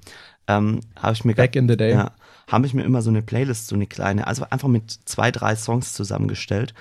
ähm, 0.47 0.81
habe 0.95 1.13
ich 1.13 1.25
mir 1.25 1.35
Back 1.35 1.55
in 1.55 1.67
the 1.67 1.77
day. 1.77 1.91
Ja, 1.91 2.11
habe 2.47 2.65
ich 2.65 2.73
mir 2.73 2.83
immer 2.83 3.01
so 3.01 3.09
eine 3.09 3.21
Playlist, 3.21 3.67
so 3.67 3.75
eine 3.75 3.87
kleine, 3.87 4.27
also 4.27 4.45
einfach 4.49 4.67
mit 4.67 4.91
zwei, 5.05 5.31
drei 5.31 5.55
Songs 5.55 5.93
zusammengestellt, 5.93 6.73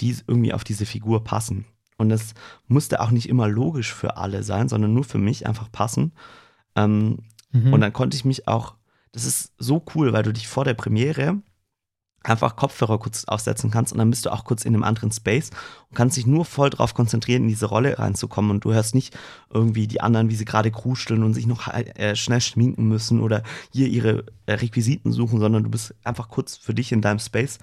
die 0.00 0.16
irgendwie 0.26 0.52
auf 0.52 0.64
diese 0.64 0.84
Figur 0.86 1.22
passen. 1.22 1.64
Und 1.96 2.08
das 2.08 2.34
musste 2.66 3.00
auch 3.00 3.10
nicht 3.10 3.28
immer 3.28 3.46
logisch 3.46 3.92
für 3.94 4.16
alle 4.16 4.42
sein, 4.42 4.68
sondern 4.68 4.92
nur 4.92 5.04
für 5.04 5.18
mich 5.18 5.46
einfach 5.46 5.70
passen. 5.70 6.12
Ähm, 6.74 7.18
mhm. 7.52 7.72
Und 7.72 7.80
dann 7.80 7.92
konnte 7.92 8.16
ich 8.16 8.24
mich 8.24 8.48
auch, 8.48 8.74
das 9.12 9.24
ist 9.24 9.52
so 9.58 9.84
cool, 9.94 10.12
weil 10.12 10.24
du 10.24 10.32
dich 10.32 10.48
vor 10.48 10.64
der 10.64 10.74
Premiere 10.74 11.40
einfach 12.24 12.56
Kopfhörer 12.56 12.98
kurz 12.98 13.24
aufsetzen 13.24 13.70
kannst 13.70 13.92
und 13.92 13.98
dann 13.98 14.10
bist 14.10 14.26
du 14.26 14.32
auch 14.32 14.44
kurz 14.44 14.64
in 14.64 14.74
einem 14.74 14.84
anderen 14.84 15.12
Space 15.12 15.50
und 15.90 15.96
kannst 15.96 16.16
dich 16.16 16.26
nur 16.26 16.44
voll 16.44 16.70
darauf 16.70 16.94
konzentrieren, 16.94 17.42
in 17.42 17.48
diese 17.48 17.66
Rolle 17.66 17.98
reinzukommen 17.98 18.50
und 18.50 18.64
du 18.64 18.72
hörst 18.72 18.94
nicht 18.94 19.16
irgendwie 19.50 19.86
die 19.86 20.00
anderen, 20.00 20.30
wie 20.30 20.36
sie 20.36 20.44
gerade 20.44 20.70
kruscheln 20.70 21.22
und 21.22 21.34
sich 21.34 21.46
noch 21.46 21.68
äh, 21.68 22.16
schnell 22.16 22.40
schminken 22.40 22.88
müssen 22.88 23.20
oder 23.20 23.42
hier 23.72 23.88
ihre 23.88 24.24
äh, 24.46 24.54
Requisiten 24.54 25.12
suchen, 25.12 25.40
sondern 25.40 25.64
du 25.64 25.70
bist 25.70 25.94
einfach 26.04 26.28
kurz 26.28 26.56
für 26.56 26.74
dich 26.74 26.92
in 26.92 27.02
deinem 27.02 27.18
Space 27.18 27.58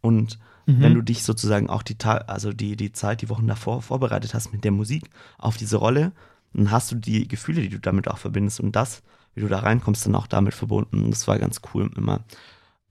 und 0.00 0.38
mhm. 0.66 0.80
wenn 0.80 0.94
du 0.94 1.02
dich 1.02 1.24
sozusagen 1.24 1.68
auch 1.68 1.82
die 1.82 1.96
Tag, 1.96 2.28
also 2.28 2.52
die, 2.52 2.76
die 2.76 2.92
Zeit, 2.92 3.22
die 3.22 3.28
Wochen 3.28 3.46
davor 3.46 3.82
vorbereitet 3.82 4.34
hast 4.34 4.52
mit 4.52 4.64
der 4.64 4.72
Musik 4.72 5.10
auf 5.38 5.56
diese 5.56 5.76
Rolle, 5.76 6.12
dann 6.52 6.70
hast 6.70 6.92
du 6.92 6.96
die 6.96 7.26
Gefühle, 7.26 7.62
die 7.62 7.68
du 7.68 7.80
damit 7.80 8.08
auch 8.08 8.18
verbindest 8.18 8.60
und 8.60 8.76
das, 8.76 9.02
wie 9.34 9.40
du 9.40 9.48
da 9.48 9.58
reinkommst, 9.58 10.06
dann 10.06 10.14
auch 10.14 10.28
damit 10.28 10.54
verbunden. 10.54 11.04
Und 11.04 11.10
das 11.10 11.26
war 11.26 11.38
ganz 11.38 11.60
cool 11.74 11.90
immer. 11.96 12.20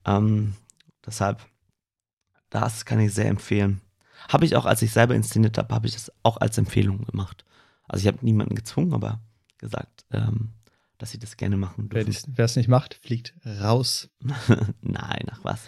Ähm, 0.04 0.54
Deshalb, 1.06 1.44
das 2.50 2.84
kann 2.84 3.00
ich 3.00 3.12
sehr 3.12 3.26
empfehlen. 3.28 3.80
Habe 4.28 4.44
ich 4.44 4.56
auch, 4.56 4.64
als 4.64 4.82
ich 4.82 4.92
selber 4.92 5.14
inszeniert 5.14 5.58
habe, 5.58 5.74
habe 5.74 5.86
ich 5.86 5.94
das 5.94 6.12
auch 6.22 6.38
als 6.38 6.56
Empfehlung 6.56 7.04
gemacht. 7.04 7.44
Also 7.86 8.02
ich 8.02 8.06
habe 8.06 8.24
niemanden 8.24 8.54
gezwungen, 8.54 8.94
aber 8.94 9.20
gesagt, 9.58 10.06
ähm, 10.10 10.54
dass 10.98 11.10
sie 11.10 11.18
das 11.18 11.36
gerne 11.36 11.56
machen 11.56 11.88
dürfen. 11.88 12.14
Wer 12.28 12.44
es 12.44 12.56
nicht 12.56 12.68
macht, 12.68 12.94
fliegt 12.94 13.34
raus. 13.44 14.08
Nein, 14.80 15.26
ach 15.30 15.40
was. 15.42 15.62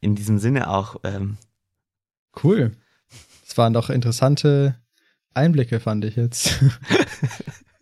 in 0.00 0.14
diesem 0.14 0.38
Sinne 0.38 0.70
auch, 0.70 0.96
ähm, 1.04 1.36
Cool. 2.42 2.72
Das 3.46 3.56
waren 3.56 3.72
doch 3.72 3.90
interessante 3.90 4.80
Einblicke, 5.34 5.80
fand 5.80 6.04
ich 6.04 6.16
jetzt. 6.16 6.62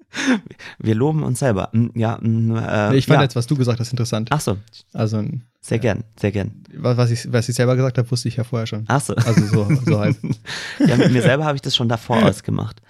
wir 0.79 0.95
loben 0.95 1.23
uns 1.23 1.39
selber. 1.41 1.69
Hm, 1.73 1.91
Ja, 1.95 2.19
hm, 2.21 2.57
äh, 2.57 2.97
ich 2.97 3.07
fand 3.07 3.19
ja. 3.19 3.23
jetzt, 3.23 3.37
was 3.37 3.47
du 3.47 3.57
gesagt 3.57 3.81
hast, 3.81 3.91
interessant. 3.91 4.29
Ach 4.31 4.41
so, 4.41 4.57
Also, 4.93 5.25
sehr 5.61 5.79
gern, 5.79 6.05
sehr 6.19 6.33
gern. 6.33 6.63
was 6.75 7.11
ich, 7.11 7.33
was 7.33 7.49
ich 7.49 7.55
selber 7.55 7.77
gesagt 7.77 7.99
habe, 7.99 8.11
wusste 8.11 8.29
ich 8.29 8.37
ja 8.37 8.45
vorher 8.45 8.67
schon. 8.67 8.85
Ach 8.89 9.01
so. 9.01 9.15
Also 9.15 9.47
so, 9.47 9.69
so 9.87 10.01
halb. 10.01 10.17
ja, 10.87 10.97
mit 10.97 11.13
mir 11.13 11.23
selber 11.23 11.45
habe 11.45 11.57
ich 11.57 11.63
das 11.63 11.77
schon 11.77 11.89
davor 11.89 12.23
ausgemacht. 12.25 12.83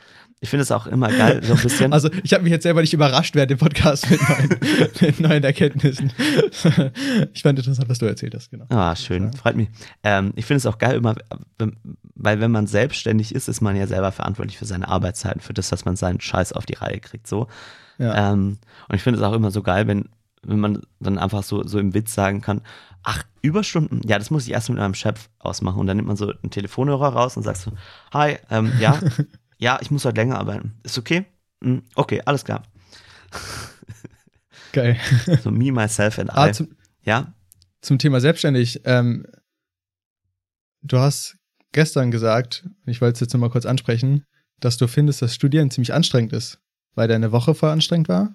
Ich 0.42 0.50
finde 0.50 0.62
es 0.62 0.72
auch 0.72 0.88
immer 0.88 1.09
geil, 1.09 1.40
so 1.44 1.55
ein 1.55 1.61
bisschen. 1.61 1.92
Also 1.92 2.11
ich 2.24 2.33
habe 2.33 2.42
mich 2.42 2.50
jetzt 2.50 2.64
selber 2.64 2.81
nicht 2.81 2.92
überrascht 2.92 3.37
während 3.37 3.52
dem 3.52 3.59
Podcast 3.59 4.11
mit 4.11 4.20
neuen, 4.28 4.48
mit 5.00 5.20
neuen 5.20 5.44
Erkenntnissen. 5.44 6.12
ich 7.33 7.42
fand 7.42 7.61
interessant, 7.61 7.88
was 7.88 7.98
du 7.98 8.07
erzählt 8.07 8.35
hast, 8.35 8.50
genau. 8.50 8.64
Ah, 8.68 8.96
schön, 8.96 9.33
freut 9.35 9.55
mich. 9.55 9.68
Ähm, 10.02 10.33
ich 10.35 10.44
finde 10.44 10.57
es 10.57 10.66
auch 10.66 10.78
geil 10.78 10.96
immer, 10.96 11.14
weil 12.16 12.40
wenn 12.40 12.50
man 12.50 12.66
selbstständig 12.66 13.33
ist, 13.33 13.46
ist 13.46 13.61
man 13.61 13.76
ja 13.76 13.87
selber 13.87 14.11
verantwortlich 14.11 14.59
für 14.59 14.64
seine 14.64 14.88
Arbeitszeiten, 14.88 15.40
für 15.40 15.55
das, 15.55 15.68
dass 15.68 15.85
man 15.85 15.94
seinen 15.94 16.20
Scheiß 16.20 16.52
auf 16.55 16.66
die 16.66 16.74
Reihe 16.74 16.98
kriegt, 16.98 17.28
so. 17.28 17.46
Ja. 17.98 18.33
Ähm, 18.33 18.59
und 18.88 18.96
ich 18.96 19.02
finde 19.02 19.20
es 19.20 19.24
auch 19.24 19.35
immer 19.35 19.52
so 19.52 19.62
geil, 19.62 19.87
wenn, 19.87 20.09
wenn 20.42 20.59
man 20.59 20.83
dann 20.98 21.18
einfach 21.18 21.44
so, 21.44 21.64
so 21.64 21.78
im 21.78 21.94
Witz 21.94 22.14
sagen 22.14 22.40
kann, 22.40 22.62
ach, 23.05 23.22
Überstunden, 23.42 24.00
ja, 24.05 24.18
das 24.18 24.31
muss 24.31 24.46
ich 24.46 24.52
erst 24.52 24.70
mit 24.70 24.78
meinem 24.78 24.94
Chef 24.94 25.28
ausmachen. 25.38 25.78
Und 25.78 25.87
dann 25.87 25.96
nimmt 25.96 26.09
man 26.09 26.16
so 26.16 26.31
einen 26.31 26.50
Telefonhörer 26.50 27.09
raus 27.09 27.37
und 27.37 27.44
sagt 27.44 27.59
so, 27.59 27.72
hi, 28.12 28.38
ähm, 28.50 28.72
ja, 28.81 28.98
ja, 29.62 29.79
ich 29.81 29.92
muss 29.92 30.05
heute 30.05 30.20
länger 30.20 30.38
arbeiten. 30.40 30.75
Ist 30.83 30.98
okay? 30.98 31.25
Hm, 31.62 31.85
okay, 31.94 32.20
alles 32.25 32.44
klar. 32.44 32.64
Geil. 34.72 34.98
So 35.42 35.51
me, 35.53 35.70
myself 35.70 36.18
and 36.18 36.31
Ah, 36.35 36.48
I. 36.48 36.53
zum, 36.53 36.77
Ja, 37.05 37.33
zum 37.81 37.98
Thema 37.98 38.20
selbstständig. 38.20 38.81
Ähm, 38.85 39.25
du 40.83 40.98
hast 40.98 41.37
gestern 41.70 42.11
gesagt, 42.11 42.68
ich 42.87 43.01
wollte 43.01 43.14
es 43.14 43.20
jetzt 43.20 43.33
nochmal 43.35 43.51
kurz 43.51 43.64
ansprechen, 43.64 44.25
dass 44.59 44.79
du 44.79 44.88
findest, 44.88 45.22
dass 45.22 45.35
Studieren 45.35 45.70
ziemlich 45.70 45.94
anstrengend 45.94 46.33
ist, 46.33 46.59
weil 46.94 47.07
deine 47.07 47.31
Woche 47.31 47.55
voll 47.55 47.70
anstrengend 47.70 48.09
war. 48.09 48.35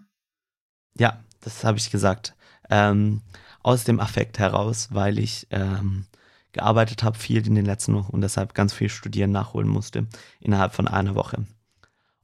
Ja, 0.97 1.21
das 1.41 1.65
habe 1.65 1.77
ich 1.77 1.91
gesagt. 1.91 2.35
Ähm, 2.69 3.21
aus 3.61 3.83
dem 3.83 3.99
Affekt 3.99 4.39
heraus, 4.39 4.87
weil 4.91 5.19
ich 5.19 5.47
ähm, 5.49 6.05
gearbeitet 6.53 7.03
habe 7.03 7.17
viel 7.17 7.45
in 7.45 7.55
den 7.55 7.65
letzten 7.65 7.93
Wochen 7.93 8.11
und 8.11 8.21
deshalb 8.21 8.53
ganz 8.53 8.73
viel 8.73 8.89
Studieren 8.89 9.31
nachholen 9.31 9.67
musste 9.67 10.07
innerhalb 10.39 10.73
von 10.73 10.87
einer 10.87 11.15
Woche. 11.15 11.37
Und 11.37 11.47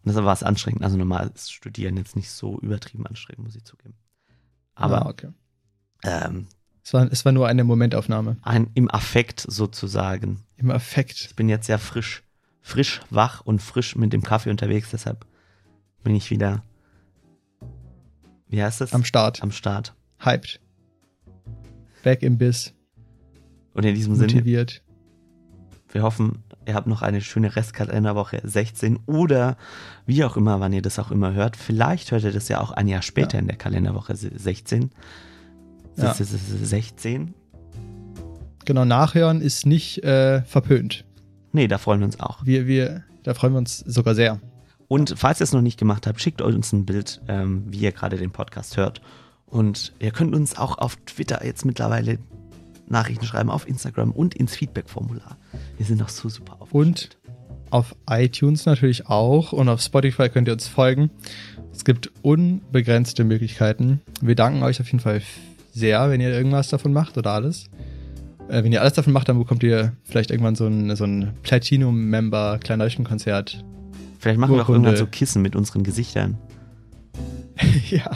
deshalb 0.06 0.26
war 0.26 0.34
es 0.34 0.44
anstrengend. 0.44 0.84
Also 0.84 0.98
normal 0.98 1.32
ist 1.34 1.52
Studieren 1.52 1.98
jetzt 1.98 2.16
nicht 2.16 2.30
so 2.30 2.60
übertrieben 2.60 3.06
anstrengend, 3.08 3.46
muss 3.46 3.56
ich 3.56 3.64
zugeben. 3.64 3.96
Aber 4.76 5.06
ah, 5.06 5.10
okay. 5.10 5.30
ähm, 6.04 6.48
Es 6.84 6.94
war, 6.94 7.10
es 7.12 7.24
war 7.26 7.32
nur 7.32 7.48
eine 7.48 7.64
Momentaufnahme. 7.64 8.38
ein, 8.42 8.70
im 8.74 8.90
Affekt 8.90 9.46
sozusagen. 9.48 10.44
Im 10.58 10.72
Affekt. 10.72 11.22
Ich 11.22 11.36
bin 11.36 11.48
jetzt 11.48 11.68
sehr 11.68 11.80
frisch, 11.80 12.24
frisch, 12.62 13.02
wach 13.10 13.42
und 13.42 13.62
frisch 13.62 13.96
mit 13.96 14.14
dem 14.14 14.24
Kaffee 14.24 14.50
unterwegs, 14.50 14.90
deshalb 14.92 15.26
bin 16.04 16.16
ich 16.16 16.30
wieder, 16.32 16.64
wie 18.48 18.62
heißt 18.62 18.82
das? 18.82 18.94
Am 18.94 19.06
Start. 19.06 19.42
Am 19.42 19.52
Start. 19.52 19.96
Hyped. 20.20 20.60
Back 22.04 22.24
im 22.24 22.38
Biss. 22.38 22.74
Und 23.74 23.86
in 23.86 23.96
diesem 23.96 24.16
Sinne, 24.16 24.28
Motiviert. 24.34 24.84
wir 25.92 26.04
hoffen, 26.04 26.44
ihr 26.68 26.76
habt 26.76 26.88
noch 26.88 27.02
eine 27.02 27.22
schöne 27.22 27.56
Restkalenderwoche 27.56 28.42
16 28.44 29.00
oder 29.06 29.58
wie 30.06 30.24
auch 30.24 30.38
immer, 30.38 30.60
wann 30.60 30.74
ihr 30.74 30.82
das 30.82 31.00
auch 31.00 31.12
immer 31.12 31.34
hört. 31.34 31.58
Vielleicht 31.58 32.12
hört 32.12 32.24
ihr 32.24 32.32
das 32.32 32.48
ja 32.50 32.62
auch 32.62 32.72
ein 32.72 32.88
Jahr 32.88 33.02
später 33.02 33.34
Ja. 33.36 33.40
in 33.40 33.48
der 33.48 33.58
Kalenderwoche 33.58 34.16
16. 34.16 34.92
Ja. 35.98 36.04
Das 36.06 36.20
ist 36.20 36.32
16. 36.70 37.34
Genau, 38.66 38.86
nachhören 38.86 39.42
ist 39.42 39.66
nicht 39.66 40.04
äh, 40.04 40.42
verpönt. 40.44 41.06
Nee, 41.52 41.68
da 41.68 41.78
freuen 41.78 42.00
wir 42.00 42.06
uns 42.06 42.20
auch. 42.20 42.46
Wir, 42.46 42.66
wir, 42.68 43.04
da 43.24 43.34
freuen 43.34 43.54
wir 43.54 43.58
uns 43.60 43.80
sogar 43.80 44.16
sehr. 44.16 44.40
Und 44.88 45.14
falls 45.18 45.40
ihr 45.42 45.46
es 45.46 45.54
noch 45.54 45.62
nicht 45.62 45.80
gemacht 45.80 46.08
habt, 46.08 46.22
schickt 46.22 46.42
uns 46.42 46.72
ein 46.74 46.86
Bild, 46.86 47.22
ähm, 47.28 47.64
wie 47.68 47.80
ihr 47.80 47.92
gerade 47.92 48.18
den 48.18 48.32
Podcast 48.32 48.78
hört. 48.78 49.02
Und 49.46 49.94
ihr 50.00 50.12
könnt 50.12 50.34
uns 50.36 50.58
auch 50.58 50.78
auf 50.78 50.96
Twitter 51.06 51.46
jetzt 51.46 51.66
mittlerweile 51.66 52.18
Nachrichten 52.88 53.26
schreiben, 53.26 53.50
auf 53.50 53.68
Instagram 53.68 54.12
und 54.12 54.36
ins 54.36 54.56
Feedback-Formular. 54.56 55.38
Wir 55.78 55.86
sind 55.86 56.00
noch 56.00 56.10
so 56.10 56.30
super 56.30 56.58
aufgestellt. 56.60 57.18
Auf 57.70 57.96
iTunes 58.08 58.66
natürlich 58.68 59.08
auch 59.08 59.52
und 59.52 59.68
auf 59.68 59.82
Spotify 59.82 60.30
könnt 60.30 60.48
ihr 60.48 60.54
uns 60.54 60.68
folgen. 60.68 61.10
Es 61.72 61.84
gibt 61.86 62.12
unbegrenzte 62.22 63.24
Möglichkeiten. 63.24 64.02
Wir 64.22 64.36
danken 64.36 64.62
euch 64.62 64.80
auf 64.80 64.86
jeden 64.88 65.00
Fall 65.00 65.22
sehr, 65.74 66.10
wenn 66.12 66.22
ihr 66.22 66.30
irgendwas 66.30 66.70
davon 66.70 66.94
macht 66.94 67.18
oder 67.18 67.32
alles. 67.32 67.66
Äh, 68.48 68.64
wenn 68.64 68.72
ihr 68.72 68.82
alles 68.82 68.94
davon 68.94 69.12
macht, 69.14 69.30
dann 69.30 69.40
bekommt 69.40 69.64
ihr 69.64 69.94
vielleicht 70.04 70.30
irgendwann 70.30 70.56
so 70.56 70.68
ein, 70.68 70.96
so 70.96 71.06
ein 71.06 71.34
Platinum-Member 71.42 72.60
Kleinleuchtenkonzert. 72.60 73.64
Vielleicht 74.20 74.40
machen 74.40 74.52
wir 74.52 74.62
auch 74.62 74.70
Urkunde. 74.70 74.90
irgendwann 74.90 75.06
so 75.06 75.08
Kissen 75.08 75.42
mit 75.42 75.56
unseren 75.56 75.84
Gesichtern. 75.84 76.38
ja, 77.90 78.10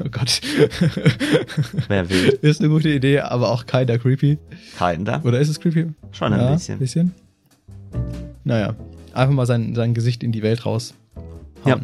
oh 0.00 0.08
Gott. 0.10 0.40
Wer 1.88 2.08
will. 2.08 2.38
ist 2.42 2.60
eine 2.60 2.68
gute 2.70 2.88
Idee, 2.90 3.20
aber 3.20 3.50
auch 3.50 3.66
keiner 3.66 3.98
creepy. 3.98 4.38
Keiner. 4.78 5.24
Oder 5.24 5.40
ist 5.40 5.48
es 5.48 5.60
creepy? 5.60 5.86
Schon 6.12 6.32
ein 6.32 6.40
ja, 6.40 6.52
bisschen. 6.52 6.78
bisschen. 6.78 7.14
Naja, 8.44 8.74
einfach 9.12 9.34
mal 9.34 9.46
sein, 9.46 9.74
sein 9.74 9.92
Gesicht 9.94 10.22
in 10.22 10.30
die 10.32 10.42
Welt 10.42 10.64
raus. 10.66 10.94
Ja. 11.64 11.80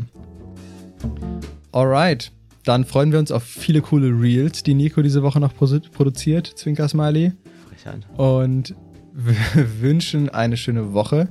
Alright. 1.72 2.30
Dann 2.64 2.84
freuen 2.84 3.10
wir 3.10 3.18
uns 3.18 3.32
auf 3.32 3.42
viele 3.42 3.80
coole 3.80 4.08
Reels, 4.08 4.62
die 4.62 4.74
Nico 4.74 5.02
diese 5.02 5.24
Woche 5.24 5.40
noch 5.40 5.52
produ- 5.52 5.90
produziert, 5.90 6.46
Zwinker 6.46 6.88
Smiley. 6.88 7.32
Frechheit. 7.68 8.06
Und 8.16 8.76
wir 9.12 9.34
wünschen 9.80 10.28
eine 10.28 10.56
schöne 10.56 10.92
Woche. 10.92 11.28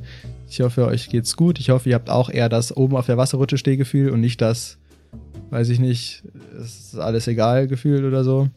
Ich 0.50 0.60
hoffe, 0.60 0.86
euch 0.86 1.08
geht's 1.08 1.38
gut. 1.38 1.60
Ich 1.60 1.70
hoffe, 1.70 1.88
ihr 1.88 1.96
habt 1.96 2.10
auch 2.10 2.30
eher 2.30 2.50
das 2.50 2.76
oben 2.76 2.98
auf 2.98 3.06
der 3.06 3.16
Wasserrutsche 3.16 3.58
Stehgefühl 3.58 4.10
und 4.10 4.20
nicht 4.20 4.42
das, 4.42 4.78
weiß 5.52 5.70
ich 5.70 5.80
nicht, 5.80 6.24
es 6.58 6.80
ist 6.80 6.98
alles 6.98 7.28
egal 7.28 7.68
Gefühl 7.68 8.06
oder 8.06 8.24
so. 8.24 8.50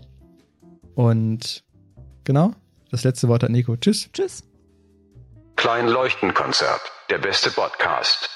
Und 0.95 1.65
genau, 2.23 2.55
das 2.91 3.05
letzte 3.05 3.29
Wort 3.29 3.43
hat 3.43 3.51
Nico. 3.51 3.77
Tschüss. 3.77 4.09
Tschüss. 4.13 4.45
Klein 5.57 5.89
Leuchtenkonzert. 5.89 6.81
Der 7.11 7.19
beste 7.19 7.51
Podcast. 7.51 8.31